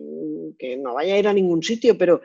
no 0.80 0.94
vaya 0.94 1.16
a 1.16 1.20
ir 1.20 1.28
a 1.28 1.34
ningún 1.34 1.62
sitio, 1.62 1.98
pero 1.98 2.22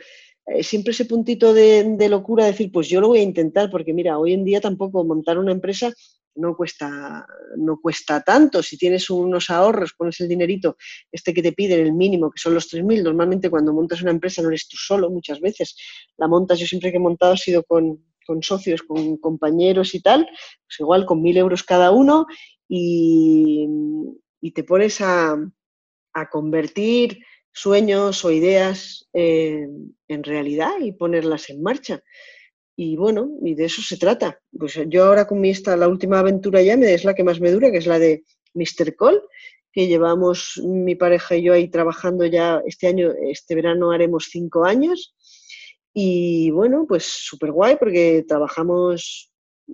eh, 0.47 0.63
siempre 0.63 0.93
ese 0.93 1.07
puntito 1.07 1.53
de, 1.53 1.97
de, 1.97 2.09
locura, 2.09 2.47
decir, 2.47 2.71
pues 2.71 2.89
yo 2.89 3.01
lo 3.01 3.09
voy 3.09 3.19
a 3.19 3.23
intentar, 3.23 3.69
porque 3.69 3.93
mira, 3.93 4.17
hoy 4.19 4.33
en 4.33 4.45
día 4.45 4.61
tampoco 4.61 5.05
montar 5.05 5.39
una 5.39 5.51
empresa 5.51 5.93
no 6.39 6.57
cuesta, 6.57 7.27
no 7.57 7.81
cuesta 7.81 8.23
tanto. 8.23 8.63
Si 8.63 8.79
tienes 8.79 9.11
unos 9.11 9.51
ahorros, 9.51 9.93
pones 9.95 10.21
el 10.21 10.29
dinerito, 10.29 10.77
este 11.11 11.35
que 11.35 11.43
te 11.43 11.53
piden, 11.53 11.81
el 11.81 11.93
mínimo, 11.93 12.31
que 12.31 12.41
son 12.41 12.55
los 12.55 12.73
3.000, 12.73 13.03
normalmente 13.03 13.51
cuando 13.51 13.73
montas 13.73 14.03
una 14.03 14.13
empresa 14.13 14.41
no 14.41 14.49
eres 14.49 14.69
tú 14.69 14.77
solo 14.77 15.11
muchas 15.11 15.41
veces. 15.41 15.77
La 16.17 16.29
montas, 16.29 16.59
yo 16.59 16.67
siempre 16.67 16.91
que 16.91 16.97
he 16.97 17.01
montado 17.01 17.33
ha 17.33 17.37
sido 17.37 17.63
con, 17.65 18.05
socios, 18.43 18.83
con 18.83 19.17
compañeros 19.17 19.95
y 19.95 20.01
tal, 20.01 20.25
pues 20.27 20.81
igual 20.81 21.07
con 21.07 21.23
1.000 21.23 21.37
euros 21.39 21.63
cada 21.63 21.91
uno 21.91 22.27
y, 22.69 23.67
te 24.55 24.65
pones 24.65 25.01
a, 25.01 25.37
convertir 26.33 27.21
sueños 27.53 28.25
o 28.25 28.33
ideas 28.33 29.09
en 29.13 30.25
realidad 30.25 30.73
y 30.81 30.93
ponerlas 30.93 31.49
en 31.51 31.63
marcha. 31.63 32.03
Y 32.81 32.97
bueno, 32.97 33.31
y 33.43 33.57
de 33.57 33.65
eso 33.65 33.83
se 33.83 33.97
trata. 33.97 34.41
Pues 34.57 34.79
yo 34.87 35.05
ahora 35.05 35.27
con 35.27 35.41
mi 35.41 35.51
esta, 35.51 35.77
la 35.77 35.89
última 35.89 36.21
aventura 36.21 36.63
ya 36.63 36.77
me 36.77 36.95
es 36.95 37.05
la 37.05 37.13
que 37.13 37.25
más 37.25 37.41
me 37.41 37.51
dura, 37.51 37.73
que 37.73 37.79
es 37.79 37.87
la 37.87 37.99
de 37.99 38.23
Mr. 38.55 38.95
Cole, 38.95 39.21
que 39.73 39.89
llevamos 39.89 40.61
mi 40.65 40.95
pareja 40.95 41.35
y 41.35 41.43
yo 41.43 41.55
ahí 41.55 41.69
trabajando 41.69 42.25
ya 42.25 42.63
este 42.67 42.87
año, 42.87 43.13
este 43.31 43.57
verano 43.57 43.91
haremos 43.91 44.29
cinco 44.31 44.65
años. 44.65 45.17
Y 46.01 46.53
bueno, 46.53 46.87
pues 46.87 47.07
súper 47.07 47.51
guay 47.51 47.75
porque 47.75 48.25
trabajamos 48.29 49.33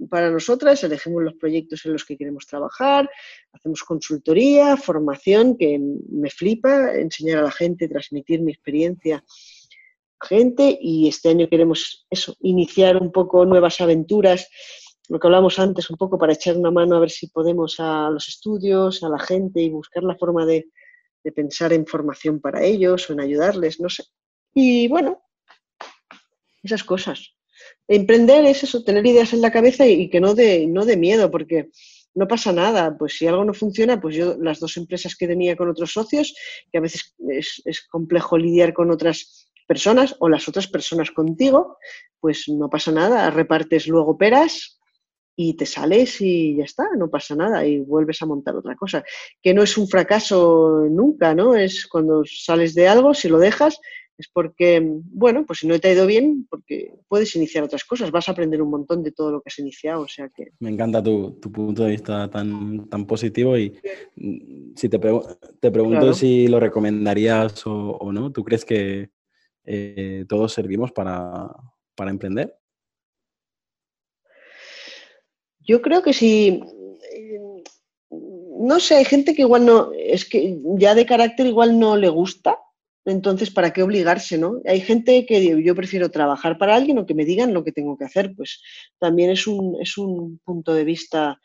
para 0.08 0.30
nosotras, 0.30 0.82
elegimos 0.82 1.22
los 1.22 1.34
proyectos 1.34 1.84
en 1.84 1.92
los 1.92 2.06
que 2.06 2.16
queremos 2.16 2.46
trabajar, 2.46 3.10
hacemos 3.52 3.82
consultoría, 3.82 4.78
formación, 4.78 5.58
que 5.58 5.78
me 5.78 6.30
flipa, 6.30 6.94
enseñar 6.94 7.40
a 7.40 7.42
la 7.42 7.50
gente, 7.50 7.88
transmitir 7.88 8.40
mi 8.40 8.52
experiencia 8.52 9.22
gente 10.22 10.78
y 10.80 11.08
este 11.08 11.28
año 11.28 11.46
queremos 11.46 12.06
eso, 12.08 12.34
iniciar 12.40 12.96
un 12.96 13.12
poco 13.12 13.44
nuevas 13.44 13.82
aventuras, 13.82 14.48
lo 15.10 15.20
que 15.20 15.26
hablamos 15.26 15.58
antes, 15.58 15.90
un 15.90 15.98
poco 15.98 16.16
para 16.16 16.32
echar 16.32 16.56
una 16.56 16.70
mano 16.70 16.96
a 16.96 17.00
ver 17.00 17.10
si 17.10 17.26
podemos 17.26 17.78
a 17.80 18.08
los 18.08 18.28
estudios, 18.28 19.02
a 19.02 19.10
la 19.10 19.18
gente 19.18 19.60
y 19.60 19.68
buscar 19.68 20.02
la 20.02 20.16
forma 20.16 20.46
de, 20.46 20.70
pensar 21.34 21.74
en 21.74 21.86
formación 21.86 22.40
para 22.40 22.64
ellos 22.64 23.10
o 23.10 23.12
en 23.12 23.20
ayudarles, 23.20 23.78
no 23.78 23.90
sé. 23.90 24.04
Y 24.54 24.88
bueno, 24.88 25.23
esas 26.64 26.82
cosas. 26.84 27.34
Emprender 27.86 28.44
es 28.46 28.64
eso, 28.64 28.82
tener 28.82 29.06
ideas 29.06 29.32
en 29.32 29.40
la 29.40 29.52
cabeza 29.52 29.86
y, 29.86 30.10
que 30.10 30.20
no 30.20 30.34
de, 30.34 30.66
no 30.66 30.84
miedo, 30.96 31.30
porque 31.30 31.70
no 32.14 32.26
pasa 32.26 32.52
nada. 32.52 32.96
Pues 32.98 33.16
si 33.16 33.26
algo 33.26 33.44
no 33.44 33.54
funciona, 33.54 34.00
pues 34.00 34.16
yo 34.16 34.36
las 34.40 34.58
dos 34.58 34.76
empresas 34.76 35.14
que 35.14 35.28
tenía 35.28 35.56
con 35.56 35.68
otros 35.68 35.92
socios, 35.92 36.34
que 36.72 36.78
a 36.78 36.80
veces 36.80 37.14
es, 37.28 37.62
es 37.64 37.86
complejo 37.86 38.36
lidiar 38.38 38.72
con 38.72 38.90
otras 38.90 39.50
personas 39.66 40.16
o 40.18 40.28
las 40.28 40.48
otras 40.48 40.66
personas 40.66 41.10
contigo, 41.10 41.78
pues 42.20 42.48
no 42.48 42.68
pasa 42.68 42.92
nada, 42.92 43.30
repartes 43.30 43.86
luego 43.86 44.18
peras 44.18 44.78
y 45.36 45.54
te 45.56 45.66
sales 45.66 46.20
y 46.20 46.56
ya 46.56 46.64
está, 46.64 46.84
no 46.96 47.10
pasa 47.10 47.34
nada 47.34 47.66
y 47.66 47.80
vuelves 47.80 48.22
a 48.22 48.26
montar 48.26 48.54
otra 48.56 48.76
cosa. 48.76 49.02
Que 49.42 49.52
no 49.52 49.62
es 49.62 49.76
un 49.76 49.88
fracaso 49.88 50.86
nunca, 50.90 51.34
¿no? 51.34 51.54
Es 51.54 51.86
cuando 51.86 52.22
sales 52.24 52.74
de 52.74 52.88
algo, 52.88 53.14
si 53.14 53.28
lo 53.28 53.38
dejas, 53.38 53.80
es 54.16 54.28
porque, 54.32 54.80
bueno, 54.82 55.44
pues 55.44 55.60
si 55.60 55.66
no 55.66 55.78
te 55.78 55.88
ha 55.88 55.92
ido 55.92 56.06
bien, 56.06 56.46
porque 56.48 56.92
puedes 57.08 57.34
iniciar 57.36 57.64
otras 57.64 57.84
cosas, 57.84 58.10
vas 58.10 58.28
a 58.28 58.32
aprender 58.32 58.62
un 58.62 58.70
montón 58.70 59.02
de 59.02 59.12
todo 59.12 59.32
lo 59.32 59.40
que 59.40 59.48
has 59.48 59.58
iniciado, 59.58 60.02
o 60.02 60.08
sea 60.08 60.28
que... 60.28 60.52
Me 60.60 60.70
encanta 60.70 61.02
tu, 61.02 61.40
punto 61.40 61.84
de 61.84 61.90
vista 61.90 62.30
tan, 62.30 62.88
tan 62.88 63.06
positivo 63.06 63.58
y 63.58 63.76
mm, 64.16 64.74
si 64.76 64.88
te, 64.88 64.98
te 65.60 65.70
pregunto 65.70 66.14
si 66.14 66.46
lo 66.48 66.60
recomendarías 66.60 67.66
o, 67.66 67.96
o, 67.96 68.12
no, 68.12 68.30
¿tú 68.30 68.44
crees 68.44 68.64
que, 68.64 69.10
eh, 69.66 70.26
todos 70.28 70.52
servimos 70.52 70.92
para, 70.92 71.50
emprender? 71.98 72.54
Yo 75.60 75.80
creo 75.80 76.02
que 76.02 76.12
sí. 76.12 76.62
No 78.10 78.78
sé, 78.80 78.96
hay 78.96 79.04
gente 79.04 79.34
que 79.34 79.42
igual 79.42 79.66
no, 79.66 79.92
es 79.92 80.28
que 80.28 80.58
ya 80.76 80.94
de 80.94 81.06
carácter 81.06 81.46
igual 81.46 81.78
no 81.78 81.96
le 81.96 82.08
gusta, 82.08 82.58
entonces 83.04 83.50
¿para 83.50 83.72
qué 83.72 83.82
obligarse, 83.82 84.38
no? 84.38 84.60
Hay 84.66 84.80
gente 84.80 85.26
que 85.26 85.62
yo 85.62 85.74
prefiero 85.74 86.10
trabajar 86.10 86.58
para 86.58 86.74
alguien 86.74 86.98
o 86.98 87.06
que 87.06 87.14
me 87.14 87.24
digan 87.24 87.54
lo 87.54 87.64
que 87.64 87.72
tengo 87.72 87.96
que 87.96 88.04
hacer, 88.04 88.34
pues 88.36 88.62
también 88.98 89.30
es 89.30 89.46
un, 89.46 89.76
es 89.80 89.98
un 89.98 90.40
punto 90.44 90.74
de 90.74 90.84
vista 90.84 91.38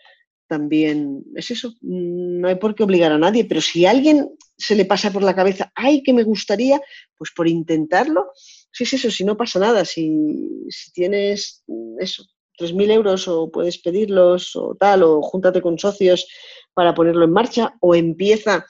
también 0.50 1.24
es 1.36 1.52
eso, 1.52 1.76
no 1.82 2.48
hay 2.48 2.56
por 2.56 2.74
qué 2.74 2.84
obligar 2.84 3.12
a 3.12 3.20
nadie, 3.20 3.46
pero 3.46 3.62
si 3.62 3.86
a 3.86 3.92
alguien 3.92 4.30
se 4.58 4.76
le 4.76 4.84
pasa 4.84 5.14
por 5.14 5.22
la 5.22 5.36
cabeza, 5.36 5.72
ay, 5.76 6.02
que 6.02 6.12
me 6.12 6.24
gustaría, 6.24 6.82
pues 7.16 7.32
por 7.36 7.48
intentarlo, 7.48 8.32
si 8.72 8.84
es 8.84 8.94
eso, 8.94 9.12
si 9.12 9.24
no 9.24 9.38
pasa 9.38 9.60
nada, 9.60 9.86
si, 9.86 10.68
tienes 10.92 11.64
eso, 12.00 12.24
3.000 12.58 12.92
euros 12.92 13.28
o 13.28 13.52
puedes 13.52 13.78
pedirlos 13.78 14.56
o 14.56 14.76
tal, 14.78 15.04
o 15.04 15.22
júntate 15.22 15.62
con 15.62 15.78
socios 15.78 16.28
para 16.74 16.96
ponerlo 16.96 17.26
en 17.26 17.32
marcha, 17.32 17.76
o 17.80 17.94
empieza 17.94 18.66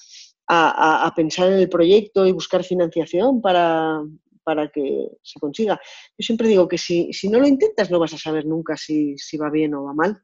a, 0.52 1.14
pensar 1.16 1.52
en 1.52 1.60
el 1.60 1.70
proyecto 1.70 2.26
y 2.26 2.32
buscar 2.32 2.64
financiación 2.64 3.42
para, 3.42 4.02
para 4.44 4.70
que 4.70 5.10
se 5.22 5.40
consiga. 5.40 5.80
Yo 6.18 6.24
siempre 6.26 6.48
digo 6.48 6.68
que 6.68 6.78
si, 6.78 7.14
si 7.14 7.30
no 7.30 7.40
lo 7.40 7.48
intentas 7.48 7.92
no 7.92 8.00
vas 8.00 8.14
a 8.14 8.18
saber 8.18 8.46
nunca 8.46 8.76
si, 8.76 9.16
si 9.18 9.38
va 9.38 9.50
bien 9.52 9.76
o 9.76 9.84
va 9.84 9.94
mal, 9.94 10.24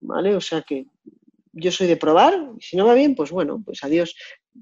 ¿vale? 0.00 0.34
O 0.34 0.40
sea 0.40 0.62
que 0.62 0.86
yo 1.52 1.70
soy 1.70 1.86
de 1.86 1.96
probar, 1.96 2.34
y 2.58 2.62
si 2.62 2.76
no 2.76 2.86
va 2.86 2.94
bien, 2.94 3.14
pues 3.14 3.30
bueno, 3.30 3.62
pues 3.64 3.82
adiós. 3.84 4.14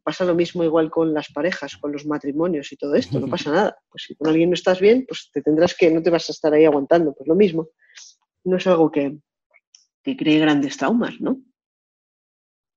Pasa 0.03 0.25
lo 0.25 0.35
mismo 0.35 0.63
igual 0.65 0.91
con 0.91 1.15
las 1.15 1.31
parejas, 1.33 1.77
con 1.77 1.93
los 1.93 2.05
matrimonios 2.05 2.71
y 2.73 2.77
todo 2.77 2.95
esto, 2.95 3.21
no 3.21 3.29
pasa 3.31 3.53
nada. 3.53 3.79
Pues 3.89 4.05
si 4.05 4.15
con 4.17 4.29
alguien 4.29 4.51
no 4.51 4.55
estás 4.55 4.81
bien, 4.81 5.05
pues 5.07 5.31
te 5.33 5.41
tendrás 5.41 5.75
que, 5.75 5.91
no 5.91 6.03
te 6.03 6.11
vas 6.11 6.29
a 6.29 6.33
estar 6.33 6.53
ahí 6.53 6.65
aguantando, 6.65 7.15
pues 7.15 7.29
lo 7.29 7.35
mismo. 7.35 7.69
No 8.45 8.57
es 8.57 8.67
algo 8.67 8.91
que, 8.91 9.19
que 10.03 10.17
cree 10.17 10.39
grandes 10.41 10.77
traumas, 10.77 11.21
¿no? 11.21 11.39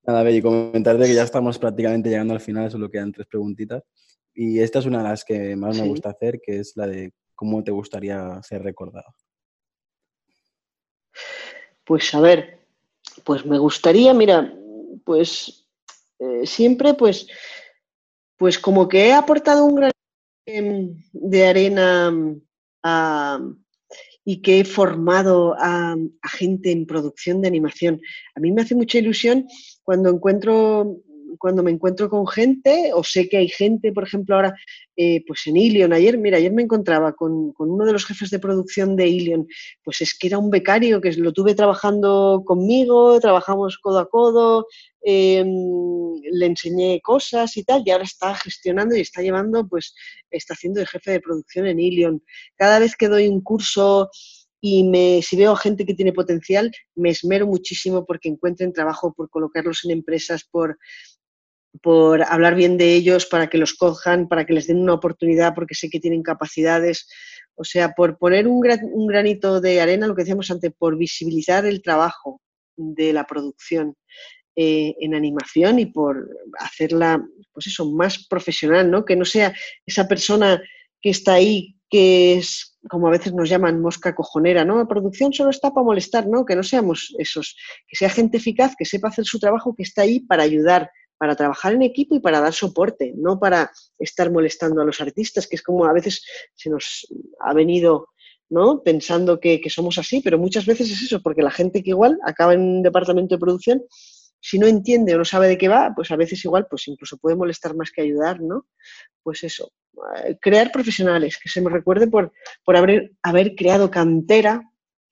Nada, 0.03 0.23
Belly, 0.23 0.41
comentarte 0.41 1.05
que 1.05 1.13
ya 1.13 1.23
estamos 1.23 1.59
prácticamente 1.59 2.09
llegando 2.09 2.33
al 2.33 2.39
final, 2.39 2.71
solo 2.71 2.89
quedan 2.89 3.11
tres 3.11 3.27
preguntitas. 3.27 3.83
Y 4.33 4.59
esta 4.59 4.79
es 4.79 4.85
una 4.85 4.99
de 4.99 5.09
las 5.09 5.25
que 5.25 5.55
más 5.55 5.79
me 5.79 5.87
gusta 5.87 6.09
hacer, 6.09 6.39
que 6.41 6.59
es 6.59 6.73
la 6.75 6.87
de 6.87 7.11
cómo 7.35 7.63
te 7.63 7.71
gustaría 7.71 8.41
ser 8.41 8.63
recordado. 8.63 9.13
Pues 11.83 12.13
a 12.13 12.21
ver, 12.21 12.59
pues 13.23 13.45
me 13.45 13.57
gustaría, 13.57 14.13
mira, 14.13 14.53
pues 15.03 15.67
eh, 16.19 16.45
siempre, 16.45 16.93
pues, 16.93 17.27
pues 18.37 18.59
como 18.59 18.87
que 18.87 19.07
he 19.07 19.13
aportado 19.13 19.65
un 19.65 19.75
gran 19.75 19.91
de 20.45 21.45
arena 21.45 22.13
a, 22.83 23.39
y 24.29 24.43
que 24.43 24.59
he 24.59 24.63
formado 24.63 25.55
a, 25.57 25.95
gente 26.37 26.71
en 26.71 26.85
producción 26.85 27.41
de 27.41 27.47
animación. 27.47 27.99
A 28.35 28.39
mí 28.39 28.51
me 28.51 28.61
hace 28.61 28.75
mucha 28.75 28.99
ilusión 28.99 29.47
cuando 29.81 30.07
encuentro 30.07 31.01
cuando 31.37 31.63
me 31.63 31.71
encuentro 31.71 32.09
con 32.09 32.27
gente, 32.27 32.91
o 32.93 33.03
sé 33.03 33.29
que 33.29 33.37
hay 33.37 33.47
gente, 33.47 33.91
por 33.91 34.03
ejemplo, 34.03 34.35
ahora, 34.35 34.55
eh, 34.95 35.23
pues 35.27 35.45
en 35.47 35.57
Ilion, 35.57 35.93
ayer, 35.93 36.17
mira, 36.17 36.37
ayer 36.37 36.51
me 36.51 36.63
encontraba 36.63 37.13
con, 37.13 37.53
uno 37.57 37.85
de 37.85 37.93
los 37.93 38.05
jefes 38.05 38.29
de 38.29 38.39
producción 38.39 38.95
de 38.95 39.07
Ilion, 39.07 39.47
pues 39.83 40.01
es 40.01 40.17
que 40.17 40.27
era 40.27 40.37
un 40.37 40.49
becario 40.49 41.01
que 41.01 41.11
lo 41.13 41.31
tuve 41.33 41.55
trabajando 41.55 42.43
conmigo, 42.45 43.19
trabajamos 43.19 43.77
codo 43.77 43.99
a 43.99 44.09
codo, 44.09 44.67
em, 45.01 46.15
le 46.31 46.45
enseñé 46.45 47.01
cosas 47.01 47.55
y 47.57 47.63
tal, 47.63 47.83
y 47.85 47.91
ahora 47.91 48.03
está 48.03 48.35
gestionando 48.35 48.95
y 48.95 49.01
está 49.01 49.21
llevando, 49.21 49.67
pues 49.67 49.93
está 50.31 50.53
haciendo 50.53 50.79
de 50.79 50.87
jefe 50.87 51.11
de 51.11 51.21
producción 51.21 51.67
en 51.67 51.79
Ilion. 51.79 52.23
Cada 52.55 52.79
vez 52.79 52.95
que 52.95 53.07
doy 53.07 53.27
un 53.27 53.41
curso 53.41 54.09
y 54.61 54.83
me, 54.83 55.21
si 55.21 55.37
veo 55.37 55.55
gente 55.55 55.85
que 55.85 55.93
tiene 55.93 56.13
potencial, 56.13 56.71
me 56.95 57.09
esmero 57.11 57.47
muchísimo 57.47 58.05
porque 58.05 58.29
encuentren 58.29 58.73
trabajo, 58.73 59.13
por 59.13 59.29
colocarlos 59.29 59.85
en 59.85 59.91
empresas, 59.91 60.43
por, 60.43 60.77
por 61.81 62.23
hablar 62.23 62.55
bien 62.55 62.77
de 62.77 62.93
ellos, 62.93 63.25
para 63.25 63.47
que 63.47 63.57
los 63.57 63.73
cojan, 63.73 64.27
para 64.27 64.45
que 64.45 64.53
les 64.53 64.67
den 64.67 64.79
una 64.79 64.93
oportunidad, 64.93 65.53
porque 65.53 65.75
sé 65.75 65.89
que 65.89 65.99
tienen 65.99 66.23
capacidades. 66.23 67.07
O 67.55 67.63
sea, 67.63 67.91
por 67.91 68.17
poner 68.17 68.47
un, 68.47 68.65
un 68.93 69.07
granito 69.07 69.61
de 69.61 69.81
arena, 69.81 70.07
lo 70.07 70.15
que 70.15 70.23
decíamos 70.23 70.49
antes, 70.51 70.71
por 70.77 70.97
visibilizar 70.97 71.65
el 71.65 71.81
trabajo 71.81 72.41
de 72.75 73.13
la 73.13 73.25
producción 73.25 73.95
eh, 74.55 74.95
en 74.99 75.15
animación 75.15 75.79
y 75.79 75.85
por 75.85 76.29
hacerla, 76.59 77.23
pues 77.53 77.67
eso, 77.67 77.89
más 77.91 78.27
profesional, 78.27 78.89
¿no? 78.89 79.05
Que 79.05 79.15
no 79.15 79.25
sea 79.25 79.53
esa 79.85 80.07
persona 80.07 80.61
que 81.01 81.11
está 81.11 81.33
ahí, 81.33 81.75
que 81.89 82.33
es, 82.33 82.77
como 82.89 83.07
a 83.07 83.11
veces 83.11 83.33
nos 83.33 83.49
llaman, 83.49 83.81
mosca 83.81 84.13
cojonera, 84.13 84.65
¿no? 84.65 84.77
La 84.77 84.87
producción 84.87 85.31
solo 85.33 85.49
está 85.49 85.73
para 85.73 85.85
molestar, 85.85 86.27
¿no? 86.27 86.45
Que 86.45 86.55
no 86.55 86.63
seamos 86.63 87.15
esos, 87.17 87.55
que 87.87 87.95
sea 87.95 88.09
gente 88.09 88.37
eficaz, 88.37 88.75
que 88.77 88.85
sepa 88.85 89.07
hacer 89.07 89.25
su 89.25 89.39
trabajo, 89.39 89.73
que 89.75 89.83
está 89.83 90.01
ahí 90.01 90.19
para 90.19 90.43
ayudar, 90.43 90.91
para 91.19 91.35
trabajar 91.35 91.73
en 91.73 91.81
equipo 91.81 92.15
y 92.15 92.21
para 92.21 92.39
dar 92.39 92.53
soporte, 92.53 93.13
no 93.15 93.39
para 93.39 93.71
estar 93.99 94.31
molestando 94.31 94.81
a 94.81 94.85
los 94.85 95.01
artistas, 95.01 95.47
que 95.47 95.57
es 95.57 95.61
como 95.61 95.85
a 95.85 95.93
veces 95.93 96.23
se 96.55 96.69
nos 96.69 97.05
ha 97.41 97.53
venido 97.53 98.07
¿no? 98.49 98.81
pensando 98.81 99.39
que, 99.39 99.61
somos 99.67 99.97
así, 99.97 100.21
pero 100.21 100.39
muchas 100.39 100.65
veces 100.65 100.89
es 100.89 101.03
eso, 101.03 101.21
porque 101.21 101.43
la 101.43 101.51
gente 101.51 101.83
que 101.83 101.89
igual 101.89 102.17
acaba 102.25 102.53
en 102.53 102.61
un 102.61 102.81
departamento 102.81 103.35
de 103.35 103.39
producción, 103.39 103.83
si 104.39 104.57
no 104.57 104.65
entiende 104.65 105.13
o 105.13 105.17
no 105.17 105.25
sabe 105.25 105.49
de 105.49 105.57
qué 105.57 105.67
va, 105.67 105.91
pues 105.93 106.09
a 106.09 106.15
veces 106.15 106.43
igual, 106.45 106.65
pues 106.69 106.87
incluso 106.87 107.17
puede 107.17 107.35
molestar 107.35 107.75
más 107.75 107.91
que 107.91 108.01
ayudar, 108.01 108.39
¿no? 108.39 108.65
Pues 109.21 109.43
eso, 109.43 109.73
eh, 110.23 110.37
crear 110.39 110.71
profesionales, 110.71 111.37
que 111.37 111.49
se 111.49 111.59
me 111.59 111.69
recuerde 111.69 112.07
por, 112.07 112.31
por 112.63 112.77
haber, 112.77 113.11
haber 113.21 113.55
creado 113.55 113.91
cantera 113.91 114.61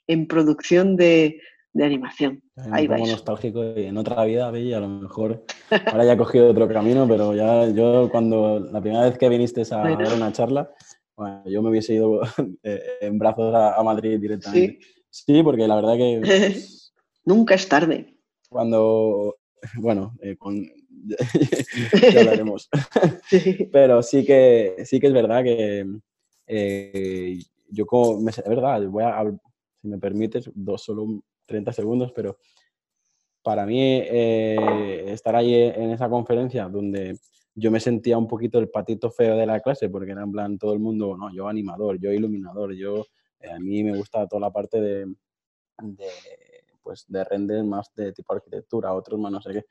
en 0.08 0.26
producción 0.26 0.96
de, 0.96 1.42
de 1.78 1.86
animación. 1.86 2.42
Ahí 2.72 2.88
un 2.88 3.10
nostálgico 3.10 3.64
y 3.64 3.86
en 3.86 3.98
otra 3.98 4.26
vida, 4.26 4.58
y 4.58 4.74
a 4.74 4.80
lo 4.80 4.88
mejor 4.88 5.46
ahora 5.86 6.06
ya 6.06 6.14
he 6.14 6.18
cogido 6.18 6.50
otro 6.50 6.68
camino, 6.68 7.08
pero 7.08 7.36
ya 7.36 7.70
yo 7.70 8.10
cuando 8.12 8.60
la 8.60 8.82
primera 8.82 9.04
vez 9.04 9.18
que 9.18 9.30
viniste 9.30 9.62
a 9.62 9.78
dar 9.78 10.14
una 10.14 10.32
charla, 10.32 10.72
bueno, 11.16 11.44
yo 11.46 11.62
me 11.62 11.70
hubiese 11.70 11.94
ido 11.94 12.22
eh, 12.64 12.82
en 13.02 13.20
brazos 13.20 13.54
a, 13.54 13.82
Madrid 13.84 14.20
directamente. 14.20 14.80
Sí. 15.10 15.44
porque 15.44 15.68
la 15.68 15.76
verdad 15.76 15.96
que... 15.98 16.22
Pues, 16.24 16.94
Nunca 17.26 17.56
es 17.56 17.68
tarde. 17.68 18.18
Cuando, 18.50 19.36
bueno, 19.76 20.16
eh, 20.22 20.36
con, 20.38 20.64
ya 22.14 22.20
hablaremos. 22.22 22.70
Pero 23.72 24.02
sí 24.02 24.26
que, 24.26 24.78
sí 24.86 25.00
que 25.00 25.08
es 25.08 25.14
verdad 25.14 25.44
que 25.44 25.86
eh, 26.48 27.40
yo 27.70 27.86
como, 27.86 28.28
es 28.30 28.44
verdad, 28.48 28.82
voy 28.88 29.04
a, 29.04 29.24
si 29.82 29.88
me 29.88 30.00
permites, 30.00 30.50
dos, 30.56 30.84
solo 30.84 31.22
30 31.48 31.74
segundos, 31.74 32.12
pero 32.12 32.38
para 33.42 33.66
mí 33.66 33.80
eh, 33.82 35.06
estar 35.08 35.36
ahí 35.36 35.54
en 35.54 35.92
esa 35.92 36.10
conferencia 36.10 36.68
donde 36.68 37.18
yo 37.56 37.72
me 37.72 37.80
sentía 37.80 38.18
un 38.18 38.28
poquito 38.28 38.60
el 38.60 38.70
patito 38.70 39.10
feo 39.10 39.36
de 39.36 39.46
la 39.46 39.62
clase, 39.62 39.90
porque 39.90 40.12
era 40.12 40.22
en 40.22 40.32
plan 40.32 40.58
todo 40.58 40.74
el 40.74 40.80
mundo, 40.80 41.18
no, 41.18 41.34
yo 41.34 41.48
animador, 41.48 41.98
yo 41.98 42.12
iluminador, 42.12 42.76
yo, 42.76 43.06
eh, 43.40 43.50
a 43.50 43.58
mí 43.58 43.84
me 43.84 43.98
gusta 43.98 44.28
toda 44.28 44.42
la 44.42 44.52
parte 44.52 44.80
de, 44.80 45.06
de, 45.82 46.10
pues, 46.84 47.06
de 47.08 47.24
render 47.24 47.64
más 47.64 47.90
de 47.96 48.12
tipo 48.14 48.34
arquitectura, 48.34 48.94
otros 48.94 49.20
más 49.20 49.32
no 49.32 49.42
sé 49.42 49.54
qué. 49.54 49.66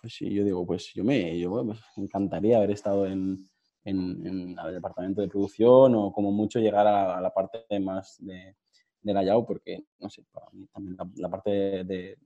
Pues 0.00 0.14
sí, 0.14 0.32
yo 0.32 0.44
digo, 0.44 0.64
pues 0.64 0.92
yo 0.94 1.04
me, 1.04 1.38
yo, 1.38 1.64
pues, 1.64 1.80
encantaría 1.96 2.58
haber 2.58 2.70
estado 2.70 3.06
en, 3.06 3.44
en, 3.84 4.56
el 4.56 4.72
departamento 4.72 5.20
de 5.20 5.28
producción 5.28 5.94
o 5.94 6.12
como 6.12 6.32
mucho 6.32 6.60
llegar 6.60 6.86
a 6.86 7.20
la 7.20 7.34
parte 7.34 7.66
más 7.80 8.16
de, 8.20 8.54
de 9.04 9.14
la 9.14 9.22
YAO 9.22 9.46
porque, 9.46 9.84
no 10.00 10.10
sé, 10.10 10.24
para 10.32 10.46
mí 10.52 10.66
también 10.72 10.96
la, 11.16 11.28
parte 11.28 11.50
de, 11.84 12.18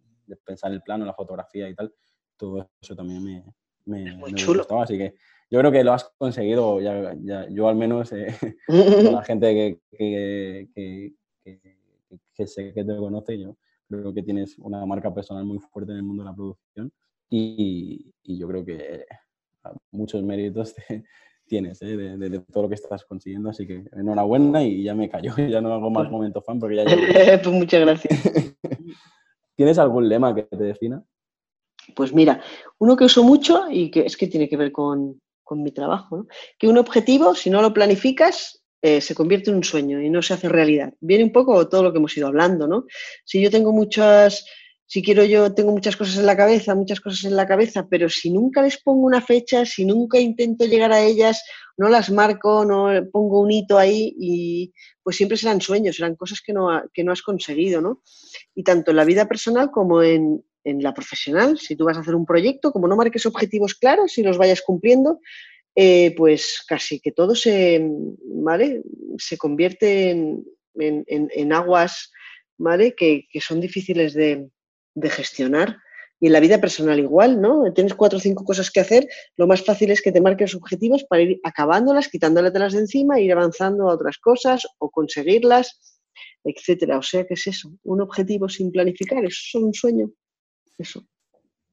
pensar 0.44 0.72
el 0.72 0.80
plano, 0.80 1.04
la 1.04 1.12
fotografía 1.12 1.68
y 1.68 1.74
tal, 1.74 1.92
todo 2.36 2.70
eso 2.80 2.94
también 2.94 3.22
me, 3.22 3.44
me, 3.84 4.16
gustaba. 4.16 4.84
Así 4.84 4.96
que 4.96 5.14
yo 5.50 5.58
creo 5.58 5.72
que 5.72 5.84
lo 5.84 5.92
has 5.92 6.04
conseguido, 6.16 6.80
ya, 6.80 7.48
yo 7.50 7.68
al 7.68 7.76
menos, 7.76 8.12
eh, 8.12 8.34
la 8.68 9.22
gente 9.24 9.80
que, 9.90 10.68
que, 10.72 11.14
que, 12.34 12.46
sé 12.46 12.72
que 12.72 12.84
te 12.84 12.96
conoce, 12.96 13.38
yo 13.38 13.56
creo 13.88 14.14
que 14.14 14.22
tienes 14.22 14.56
una 14.58 14.86
marca 14.86 15.12
personal 15.12 15.44
muy 15.44 15.58
fuerte 15.58 15.92
en 15.92 15.98
el 15.98 16.04
mundo 16.04 16.22
de 16.22 16.30
la 16.30 16.36
producción 16.36 16.92
y, 17.28 18.14
y 18.22 18.38
yo 18.38 18.46
creo 18.46 18.64
que 18.64 19.04
muchos 19.90 20.22
méritos 20.22 20.74
te, 20.88 21.04
tienes 21.48 21.82
¿eh? 21.82 21.96
de, 21.96 22.40
todo 22.40 22.64
lo 22.64 22.68
que 22.68 22.76
estás 22.76 23.04
consiguiendo. 23.04 23.50
Así 23.50 23.66
que 23.66 23.84
enhorabuena 23.92 24.62
y 24.62 24.84
ya 24.84 24.94
me 24.94 25.08
callo, 25.08 25.34
ya 25.48 25.60
no 25.60 25.72
hago 25.72 25.90
más 25.90 26.10
momentos 26.10 26.44
fan 26.44 26.60
porque 26.60 26.76
ya... 26.76 26.84
pues 27.42 27.54
muchas 27.54 27.80
gracias. 27.80 28.20
¿Tienes 29.56 29.78
algún 29.78 30.08
lema 30.08 30.34
que 30.34 30.44
te 30.44 30.62
defina? 30.62 31.02
Pues 31.96 32.14
mira, 32.14 32.40
uno 32.78 32.96
que 32.96 33.04
uso 33.04 33.24
mucho 33.24 33.64
y 33.68 33.90
que 33.90 34.06
es 34.06 34.16
que 34.16 34.28
tiene 34.28 34.48
que 34.48 34.56
ver 34.56 34.70
con, 34.70 35.20
mi 35.50 35.72
trabajo, 35.72 36.26
que 36.58 36.68
un 36.68 36.76
objetivo, 36.76 37.34
si 37.34 37.48
no 37.48 37.62
lo 37.62 37.72
planificas, 37.72 38.62
eh, 38.82 39.00
se 39.00 39.14
convierte 39.14 39.50
en 39.50 39.56
un 39.56 39.64
sueño 39.64 40.00
y 40.00 40.10
no 40.10 40.20
se 40.20 40.34
hace 40.34 40.48
realidad. 40.48 40.92
Viene 41.00 41.24
un 41.24 41.32
poco 41.32 41.68
todo 41.68 41.82
lo 41.82 41.90
que 41.90 41.98
hemos 41.98 42.16
ido 42.16 42.28
hablando, 42.28 42.68
¿no? 42.68 42.84
Si 43.24 43.42
yo 43.42 43.50
tengo 43.50 43.72
muchas 43.72 44.44
si 44.90 45.02
quiero 45.02 45.22
yo, 45.22 45.52
tengo 45.52 45.70
muchas 45.70 45.98
cosas 45.98 46.16
en 46.16 46.24
la 46.24 46.34
cabeza, 46.34 46.74
muchas 46.74 46.98
cosas 47.00 47.24
en 47.24 47.36
la 47.36 47.46
cabeza, 47.46 47.86
pero 47.90 48.08
si 48.08 48.30
nunca 48.30 48.62
les 48.62 48.78
pongo 48.82 49.06
una 49.06 49.20
fecha, 49.20 49.66
si 49.66 49.84
nunca 49.84 50.18
intento 50.18 50.64
llegar 50.64 50.92
a 50.92 51.02
ellas, 51.02 51.44
no 51.76 51.90
las 51.90 52.10
marco, 52.10 52.64
no 52.64 52.88
pongo 53.12 53.42
un 53.42 53.50
hito 53.50 53.76
ahí, 53.76 54.14
y 54.18 54.72
pues 55.02 55.16
siempre 55.16 55.36
serán 55.36 55.60
sueños, 55.60 55.96
serán 55.96 56.16
cosas 56.16 56.40
que 56.40 56.54
no, 56.54 56.82
que 56.94 57.04
no 57.04 57.12
has 57.12 57.20
conseguido, 57.20 57.82
¿no? 57.82 58.02
Y 58.54 58.64
tanto 58.64 58.92
en 58.92 58.96
la 58.96 59.04
vida 59.04 59.28
personal 59.28 59.70
como 59.70 60.02
en, 60.02 60.42
la 60.64 60.92
profesional, 60.92 61.58
si 61.58 61.76
tú 61.76 61.84
vas 61.84 61.96
a 61.96 62.00
hacer 62.00 62.14
un 62.14 62.26
proyecto, 62.26 62.72
como 62.72 62.88
no 62.88 62.96
marques 62.96 63.24
objetivos 63.24 63.74
claros 63.74 64.16
y 64.18 64.22
los 64.22 64.36
vayas 64.36 64.60
cumpliendo, 64.60 65.20
eh, 65.74 66.14
pues 66.14 66.62
casi 66.66 67.00
que 67.00 67.12
todo 67.12 67.34
se, 67.34 67.90
¿vale? 68.24 68.82
se 69.16 69.38
convierte 69.38 70.10
en, 70.10 71.52
aguas 71.54 72.10
¿vale? 72.58 72.94
que 72.94 73.40
son 73.40 73.60
difíciles 73.60 74.12
de, 74.12 74.50
de 75.00 75.10
gestionar. 75.10 75.78
Y 76.20 76.26
en 76.26 76.32
la 76.32 76.40
vida 76.40 76.60
personal 76.60 76.98
igual, 76.98 77.40
¿no? 77.40 77.72
Tienes 77.72 77.94
cuatro 77.94 78.18
o 78.18 78.20
cinco 78.20 78.44
cosas 78.44 78.72
que 78.72 78.80
hacer, 78.80 79.06
lo 79.36 79.46
más 79.46 79.64
fácil 79.64 79.92
es 79.92 80.02
que 80.02 80.10
te 80.10 80.20
marques 80.20 80.54
objetivos 80.54 81.04
para 81.04 81.22
ir 81.22 81.40
acabándolas, 81.44 82.08
quitándolas 82.08 82.72
de 82.72 82.80
encima, 82.80 83.20
ir 83.20 83.30
avanzando 83.30 83.88
a 83.88 83.94
otras 83.94 84.18
cosas 84.18 84.66
o 84.78 84.90
conseguirlas, 84.90 85.80
etcétera. 86.42 86.98
O 86.98 87.02
sea, 87.02 87.24
¿qué 87.24 87.34
es 87.34 87.46
eso? 87.46 87.70
Un 87.84 88.00
objetivo 88.00 88.48
sin 88.48 88.72
planificar, 88.72 89.24
eso 89.24 89.58
es 89.58 89.62
un 89.62 89.72
sueño. 89.72 90.10
Eso. 90.76 91.04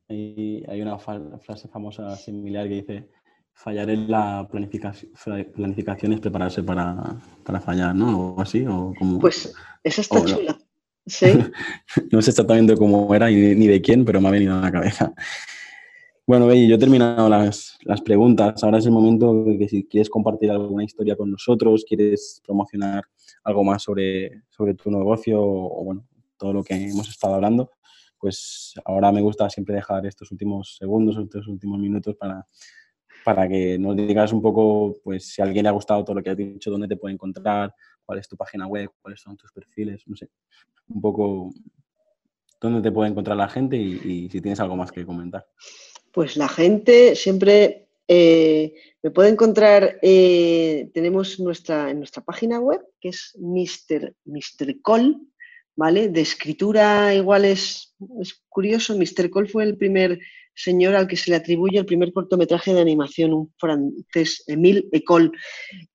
Y 0.07 0.63
hay 0.69 0.81
una 0.81 0.99
frase 0.99 1.67
famosa 1.67 2.15
similar 2.15 2.67
que 2.67 2.75
dice 2.75 3.09
fallar 3.55 3.89
en 3.89 4.11
la 4.11 4.47
planificación, 4.51 5.11
planificación 5.55 6.13
es 6.13 6.19
prepararse 6.19 6.61
para, 6.61 7.19
fallar, 7.61 7.95
¿no? 7.95 8.35
O 8.35 8.41
así, 8.41 8.65
o 8.67 8.93
como... 8.99 9.19
Pues 9.19 9.53
esa 9.83 10.01
está 10.01 10.23
chula. 10.23 10.57
Sí. 11.05 11.27
no 12.11 12.21
sé 12.21 12.31
exactamente 12.31 12.75
cómo 12.75 13.13
era 13.13 13.29
ni 13.29 13.67
de 13.67 13.81
quién, 13.81 14.05
pero 14.05 14.21
me 14.21 14.27
ha 14.27 14.31
venido 14.31 14.55
a 14.55 14.61
la 14.61 14.71
cabeza. 14.71 15.13
Bueno, 16.27 16.51
yo 16.51 16.75
he 16.75 16.79
terminado 16.79 17.29
las, 17.29 17.77
preguntas. 18.03 18.63
Ahora 18.63 18.79
es 18.79 18.85
el 18.87 18.91
momento 18.91 19.43
de 19.43 19.59
que 19.59 19.69
si 19.69 19.83
quieres 19.85 20.09
compartir 20.09 20.49
alguna 20.49 20.83
historia 20.83 21.15
con 21.15 21.29
nosotros, 21.29 21.85
quieres 21.87 22.41
promocionar 22.43 23.03
algo 23.43 23.63
más 23.63 23.83
sobre, 23.83 24.41
sobre 24.49 24.73
tu 24.73 24.89
negocio 24.89 25.39
o, 25.39 25.83
bueno, 25.83 26.07
todo 26.35 26.51
lo 26.51 26.63
que 26.63 26.73
hemos 26.73 27.07
estado 27.09 27.35
hablando, 27.35 27.69
pues 28.17 28.73
ahora 28.85 29.11
me 29.11 29.21
gusta 29.21 29.47
siempre 29.51 29.75
dejar 29.75 30.03
estos 30.07 30.31
últimos 30.31 30.77
segundos, 30.79 31.15
estos 31.15 31.47
últimos 31.47 31.77
minutos 31.77 32.15
para, 32.15 32.47
para 33.23 33.47
que 33.47 33.77
nos 33.77 33.95
digas 33.95 34.33
un 34.33 34.41
poco, 34.41 34.95
pues 35.03 35.27
si 35.27 35.43
a 35.43 35.45
alguien 35.45 35.61
le 35.61 35.69
ha 35.69 35.73
gustado 35.73 36.03
todo 36.03 36.15
lo 36.15 36.23
que 36.23 36.31
has 36.31 36.37
dicho, 36.37 36.71
dónde 36.71 36.87
te 36.87 36.97
puede 36.97 37.13
encontrar, 37.13 37.71
cuál 38.05 38.19
es 38.19 38.27
tu 38.27 38.37
página 38.37 38.67
web, 38.67 38.89
cuáles 39.01 39.21
son 39.21 39.35
tus 39.37 39.51
perfiles, 39.51 40.03
no 40.05 40.15
sé, 40.15 40.29
un 40.87 41.01
poco 41.01 41.51
dónde 42.61 42.81
te 42.81 42.91
puede 42.91 43.09
encontrar 43.09 43.37
la 43.37 43.49
gente 43.49 43.77
y 43.77 44.29
si 44.29 44.41
tienes 44.41 44.59
algo 44.59 44.75
más 44.75 44.91
que 44.91 45.05
comentar. 45.05 45.47
Pues 46.11 46.37
la 46.37 46.47
gente 46.47 47.15
siempre 47.15 47.85
eh, 48.07 48.73
me 49.01 49.11
puede 49.11 49.29
encontrar, 49.29 49.97
eh, 50.01 50.89
tenemos 50.93 51.39
nuestra, 51.39 51.89
en 51.89 51.97
nuestra 51.97 52.23
página 52.23 52.59
web, 52.59 52.81
que 52.99 53.09
es 53.09 53.37
Mr. 53.39 54.81
Cole, 54.81 55.17
¿vale? 55.75 56.09
De 56.09 56.21
escritura 56.21 57.13
igual 57.13 57.45
es, 57.45 57.95
es 58.21 58.43
curioso, 58.47 58.97
Mr. 58.97 59.29
Cole 59.29 59.49
fue 59.49 59.63
el 59.63 59.77
primer 59.77 60.19
señor 60.55 60.95
al 60.95 61.07
que 61.07 61.17
se 61.17 61.29
le 61.29 61.37
atribuye 61.37 61.77
el 61.77 61.85
primer 61.85 62.13
cortometraje 62.13 62.73
de 62.73 62.81
animación, 62.81 63.33
un 63.33 63.53
francés, 63.57 64.43
Emile 64.47 64.87
Ecole. 64.91 65.31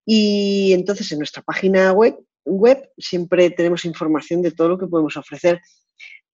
Y 0.04 0.72
entonces 0.72 1.10
en 1.12 1.18
nuestra 1.18 1.42
página 1.42 1.92
web, 1.92 2.16
web 2.44 2.90
siempre 2.98 3.50
tenemos 3.50 3.84
información 3.84 4.42
de 4.42 4.52
todo 4.52 4.68
lo 4.68 4.78
que 4.78 4.86
podemos 4.86 5.16
ofrecer. 5.16 5.60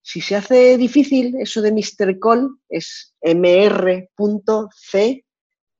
Si 0.02 0.20
se 0.20 0.36
hace 0.36 0.76
difícil, 0.76 1.36
eso 1.38 1.62
de 1.62 1.72
Mr. 1.72 2.18
Call 2.20 2.50
es 2.68 3.14
mr.c 3.22 4.06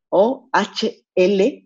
o 0.09 0.49
hl. 0.53 1.66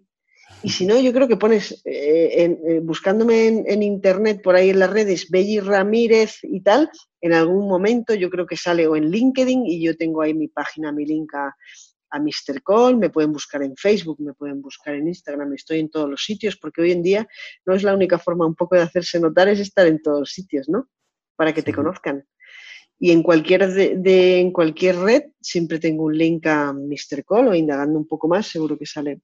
Y 0.62 0.68
si 0.70 0.84
no, 0.84 1.00
yo 1.00 1.12
creo 1.12 1.26
que 1.26 1.36
pones, 1.36 1.80
eh, 1.86 2.44
eh, 2.44 2.80
buscándome 2.82 3.46
en, 3.46 3.82
internet 3.82 4.42
por 4.42 4.54
ahí 4.56 4.70
en 4.70 4.78
las 4.78 4.90
redes, 4.90 5.30
Belly 5.30 5.58
Ramírez 5.60 6.38
y 6.42 6.60
tal, 6.60 6.90
en 7.22 7.32
algún 7.32 7.66
momento 7.66 8.14
yo 8.14 8.28
creo 8.28 8.46
que 8.46 8.56
sale 8.56 8.86
o 8.86 8.94
en 8.94 9.10
LinkedIn 9.10 9.64
y 9.66 9.82
yo 9.82 9.96
tengo 9.96 10.20
ahí 10.20 10.34
mi 10.34 10.48
página, 10.48 10.92
mi 10.92 11.06
link 11.06 11.34
a, 11.34 11.56
a 12.10 12.18
Mr. 12.18 12.62
Call, 12.62 12.96
me 12.96 13.10
pueden 13.10 13.32
buscar 13.32 13.62
en 13.62 13.76
Facebook, 13.76 14.20
me 14.20 14.34
pueden 14.34 14.60
buscar 14.60 14.94
en 14.94 15.08
Instagram, 15.08 15.52
estoy 15.54 15.80
en 15.80 15.90
todos 15.90 16.10
los 16.10 16.22
sitios, 16.22 16.56
porque 16.56 16.82
hoy 16.82 16.92
en 16.92 17.02
día 17.02 17.26
no 17.64 17.74
es 17.74 17.82
la 17.82 17.94
única 17.94 18.18
forma 18.18 18.46
un 18.46 18.54
poco 18.54 18.76
de 18.76 18.82
hacerse 18.82 19.18
notar, 19.20 19.48
es 19.48 19.60
estar 19.60 19.86
en 19.86 20.02
todos 20.02 20.20
los 20.20 20.30
sitios, 20.30 20.68
¿no? 20.68 20.88
Para 21.36 21.54
que 21.54 21.62
te 21.62 21.72
conozcan. 21.72 22.26
Y 22.98 23.12
en 23.12 23.22
cualquier, 23.22 23.66
de, 23.72 24.40
en 24.40 24.52
cualquier 24.52 24.96
red 24.96 25.22
siempre 25.40 25.78
tengo 25.78 26.04
un 26.04 26.18
link 26.18 26.46
a 26.46 26.72
Mr. 26.72 27.24
Call 27.26 27.48
o 27.48 27.54
indagando 27.54 27.98
un 27.98 28.06
poco 28.06 28.28
más, 28.28 28.46
seguro 28.46 28.76
que 28.76 28.84
sale 28.84 29.22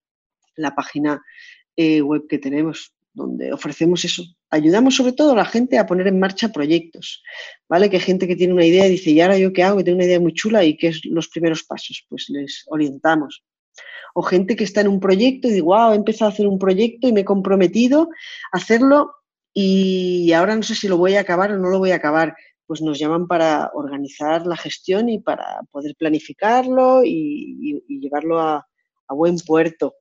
la 0.56 0.74
página 0.74 1.22
eh, 1.76 2.00
web 2.02 2.26
que 2.28 2.38
tenemos, 2.38 2.94
donde 3.12 3.52
ofrecemos 3.52 4.04
eso. 4.04 4.24
Ayudamos 4.50 4.96
sobre 4.96 5.12
todo 5.12 5.32
a 5.32 5.36
la 5.36 5.44
gente 5.44 5.78
a 5.78 5.86
poner 5.86 6.06
en 6.06 6.20
marcha 6.20 6.48
proyectos, 6.48 7.22
¿vale? 7.68 7.90
Que 7.90 8.00
gente 8.00 8.26
que 8.26 8.36
tiene 8.36 8.52
una 8.52 8.64
idea 8.64 8.86
y 8.86 8.90
dice, 8.90 9.10
¿y 9.10 9.20
ahora 9.20 9.38
yo 9.38 9.52
qué 9.52 9.62
hago? 9.62 9.78
Que 9.78 9.84
tengo 9.84 9.96
una 9.96 10.06
idea 10.06 10.20
muy 10.20 10.32
chula 10.32 10.64
y 10.64 10.76
¿qué 10.76 10.88
es 10.88 11.04
los 11.04 11.28
primeros 11.28 11.64
pasos? 11.64 12.04
Pues 12.08 12.26
les 12.28 12.64
orientamos. 12.66 13.44
O 14.14 14.22
gente 14.22 14.56
que 14.56 14.64
está 14.64 14.80
en 14.80 14.88
un 14.88 15.00
proyecto 15.00 15.48
y 15.48 15.52
digo, 15.52 15.66
wow, 15.66 15.92
he 15.92 15.96
empezado 15.96 16.30
a 16.30 16.32
hacer 16.32 16.46
un 16.46 16.58
proyecto 16.58 17.08
y 17.08 17.12
me 17.12 17.20
he 17.20 17.24
comprometido 17.24 18.08
a 18.52 18.56
hacerlo 18.56 19.12
y 19.52 20.32
ahora 20.32 20.54
no 20.54 20.62
sé 20.62 20.74
si 20.74 20.88
lo 20.88 20.98
voy 20.98 21.14
a 21.14 21.20
acabar 21.20 21.52
o 21.52 21.58
no 21.58 21.68
lo 21.68 21.78
voy 21.78 21.90
a 21.90 21.96
acabar 21.96 22.34
pues 22.66 22.82
nos 22.82 22.98
llaman 22.98 23.26
para 23.26 23.70
organizar 23.74 24.46
la 24.46 24.56
gestión 24.56 25.08
y 25.08 25.20
para 25.20 25.60
poder 25.70 25.94
planificarlo 25.96 27.02
y, 27.04 27.82
llevarlo 28.00 28.40
a, 28.40 28.66
buen 29.08 29.36
puerto. 29.38 29.94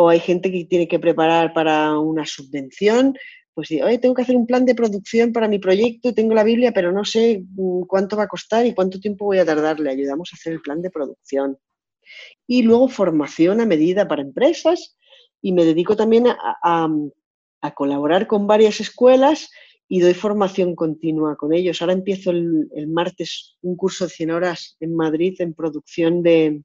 O 0.00 0.08
hay 0.08 0.20
gente 0.20 0.52
que 0.52 0.64
tiene 0.64 0.86
que 0.86 1.00
preparar 1.00 1.52
para 1.52 1.98
una 1.98 2.24
subvención, 2.24 3.16
pues 3.52 3.68
dice, 3.68 3.98
tengo 3.98 4.14
que 4.14 4.22
hacer 4.22 4.36
un 4.36 4.46
plan 4.46 4.64
de 4.64 4.76
producción 4.76 5.32
para 5.32 5.48
mi 5.48 5.58
proyecto, 5.58 6.14
tengo 6.14 6.34
la 6.34 6.44
Biblia, 6.44 6.70
pero 6.72 6.92
no 6.92 7.04
sé 7.04 7.42
mm, 7.44 7.82
cuánto 7.82 8.16
va 8.16 8.22
a 8.22 8.28
costar 8.28 8.64
y 8.64 8.74
cuánto 8.74 9.00
tiempo 9.00 9.24
voy 9.24 9.38
a 9.38 9.44
tardar. 9.44 9.80
Le 9.80 9.90
ayudamos 9.90 10.30
a 10.32 10.36
hacer 10.36 10.52
el 10.52 10.60
plan 10.60 10.82
de 10.82 10.90
producción. 10.90 11.58
Y 12.46 12.62
luego 12.62 12.88
formación 12.88 13.60
a 13.60 13.66
medida 13.66 14.06
para 14.06 14.22
empresas 14.22 14.96
y 15.42 15.52
me 15.52 15.64
dedico 15.64 15.96
también 15.96 16.26
a 16.28 17.74
colaborar 17.74 18.28
con 18.28 18.46
varias 18.46 18.80
escuelas 18.80 19.50
y 19.88 20.00
doy 20.00 20.14
formación 20.14 20.76
continua 20.76 21.36
con 21.36 21.52
ellos. 21.54 21.80
Ahora 21.80 21.94
empiezo 21.94 22.30
el, 22.30 22.68
martes 22.88 23.56
un 23.62 23.74
curso 23.74 24.04
de 24.04 24.10
100 24.10 24.30
horas 24.30 24.76
en 24.78 24.94
Madrid 24.94 25.34
en 25.40 25.54
producción 25.54 26.22
de, 26.22 26.62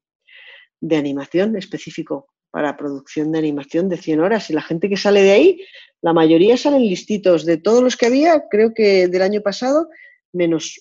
animación 0.92 1.56
específico 1.56 2.28
para 2.54 2.78
producción 2.78 3.32
de 3.32 3.40
animación 3.40 3.90
de 3.90 3.98
100 3.98 4.20
horas. 4.20 4.48
Y 4.52 4.54
la 4.54 4.62
gente 4.62 4.88
que 4.88 4.96
sale 4.96 5.24
de 5.24 5.32
ahí, 5.32 5.62
la 6.04 6.14
mayoría 6.14 6.56
salen 6.56 6.84
listitos. 6.84 7.46
De 7.46 7.58
todos 7.58 7.82
los 7.82 7.98
que 7.98 8.06
había, 8.06 8.44
creo 8.48 8.76
que 8.76 9.08
del 9.08 9.24
año 9.24 9.42
pasado, 9.42 9.90
menos, 10.32 10.80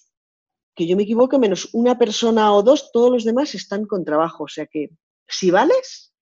que 0.74 0.86
yo 0.86 0.98
me 0.98 1.04
equivoque, 1.04 1.38
menos 1.38 1.70
una 1.72 1.96
persona 1.96 2.52
o 2.52 2.62
dos, 2.62 2.90
todos 2.92 3.10
los 3.10 3.24
demás 3.24 3.54
están 3.54 3.86
con 3.86 4.04
trabajo. 4.04 4.44
O 4.44 4.48
sea 4.48 4.66
que 4.66 4.90
si 5.26 5.50
vales 5.50 6.12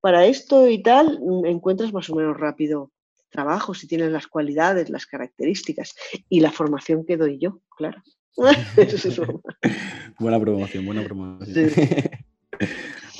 para 0.00 0.26
esto 0.26 0.66
y 0.66 0.82
tal, 0.82 1.20
encuentras 1.44 1.92
más 1.92 2.10
o 2.10 2.16
menos 2.16 2.36
rápido 2.36 2.90
trabajo, 3.30 3.74
si 3.74 3.86
tienes 3.86 4.10
las 4.10 4.26
cualidades, 4.26 4.90
las 4.90 5.06
características 5.06 5.94
y 6.28 6.40
la 6.40 6.50
formación 6.50 7.06
que 7.06 7.16
doy 7.16 7.38
yo, 7.38 7.60
claro. 7.76 8.02
buena 10.18 10.40
promoción, 10.40 10.84
buena 10.84 11.04
promoción. 11.04 11.70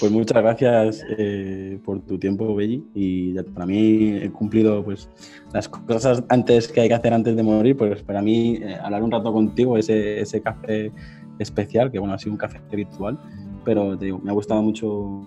Pues 0.00 0.12
muchas 0.12 0.40
gracias 0.40 1.04
eh, 1.18 1.80
por 1.84 2.00
tu 2.02 2.18
tiempo, 2.18 2.54
Belli. 2.54 2.84
Y 2.94 3.34
para 3.42 3.66
mí 3.66 4.16
he 4.16 4.30
cumplido 4.30 4.84
pues, 4.84 5.08
las 5.52 5.68
cosas 5.68 6.22
antes 6.28 6.68
que 6.68 6.82
hay 6.82 6.88
que 6.88 6.94
hacer 6.94 7.12
antes 7.12 7.34
de 7.34 7.42
morir. 7.42 7.76
Pues 7.76 8.02
para 8.02 8.22
mí 8.22 8.60
eh, 8.62 8.76
hablar 8.80 9.02
un 9.02 9.10
rato 9.10 9.32
contigo, 9.32 9.76
ese, 9.76 10.20
ese 10.20 10.40
café 10.40 10.92
especial, 11.40 11.90
que 11.90 11.98
bueno, 11.98 12.14
ha 12.14 12.18
sido 12.18 12.32
un 12.32 12.38
café 12.38 12.60
virtual, 12.70 13.18
pero 13.64 13.98
me 13.98 14.30
ha 14.30 14.34
gustado 14.34 14.62
mucho 14.62 15.26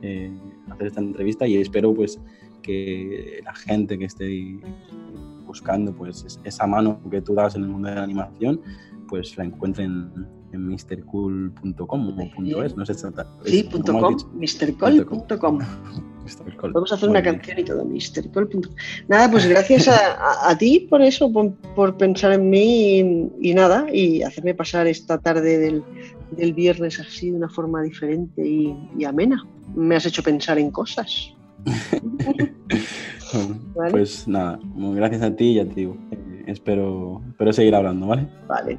eh, 0.00 0.32
hacer 0.70 0.86
esta 0.86 1.00
entrevista 1.00 1.46
y 1.46 1.56
espero 1.58 1.94
pues 1.94 2.18
que 2.62 3.40
la 3.44 3.54
gente 3.54 3.98
que 3.98 4.06
esté 4.06 4.60
buscando 5.46 5.94
pues 5.94 6.40
esa 6.42 6.66
mano 6.66 7.00
que 7.10 7.20
tú 7.20 7.34
das 7.34 7.54
en 7.54 7.64
el 7.64 7.68
mundo 7.68 7.88
de 7.88 7.94
la 7.94 8.02
animación 8.02 8.60
pues 9.08 9.36
la 9.36 9.44
encuentren 9.44 10.10
en 10.52 10.68
mrcool.com 10.68 12.18
o 12.18 12.62
.es, 12.64 12.76
no 12.76 12.86
sé 12.86 12.92
exactamente. 12.92 13.50
Sí, 13.50 13.68
.com, 13.68 14.16
mrcool.com. 14.34 15.58
Vamos 16.72 16.92
a 16.92 16.94
hacer 16.94 17.08
una 17.08 17.22
canción 17.22 17.58
y 17.58 17.64
todo, 17.64 17.84
mrcool.com. 17.84 18.74
Nada, 19.08 19.30
pues 19.30 19.46
gracias 19.46 19.88
a, 19.88 20.56
ti 20.58 20.86
por 20.90 21.02
eso, 21.02 21.32
por, 21.32 21.96
pensar 21.96 22.32
en 22.32 22.50
mí 22.50 23.30
y, 23.40 23.54
nada, 23.54 23.86
y 23.92 24.22
hacerme 24.22 24.54
pasar 24.54 24.86
esta 24.86 25.18
tarde 25.18 25.58
del, 25.58 25.84
del 26.32 26.52
viernes 26.52 26.98
así 27.00 27.30
de 27.30 27.36
una 27.36 27.48
forma 27.48 27.82
diferente 27.82 28.46
y, 28.46 28.76
y 28.98 29.04
amena. 29.04 29.46
Me 29.74 29.96
has 29.96 30.06
hecho 30.06 30.22
pensar 30.22 30.58
en 30.58 30.70
cosas. 30.70 31.32
Pues 33.90 34.26
nada, 34.28 34.58
gracias 34.74 35.22
a 35.22 35.34
ti 35.34 35.52
y 35.52 35.58
a 35.58 35.68
ti. 35.68 35.82
Eh, 35.82 36.44
espero, 36.46 37.22
espero 37.28 37.52
seguir 37.52 37.74
hablando, 37.74 38.06
¿vale? 38.06 38.28
Vale. 38.46 38.78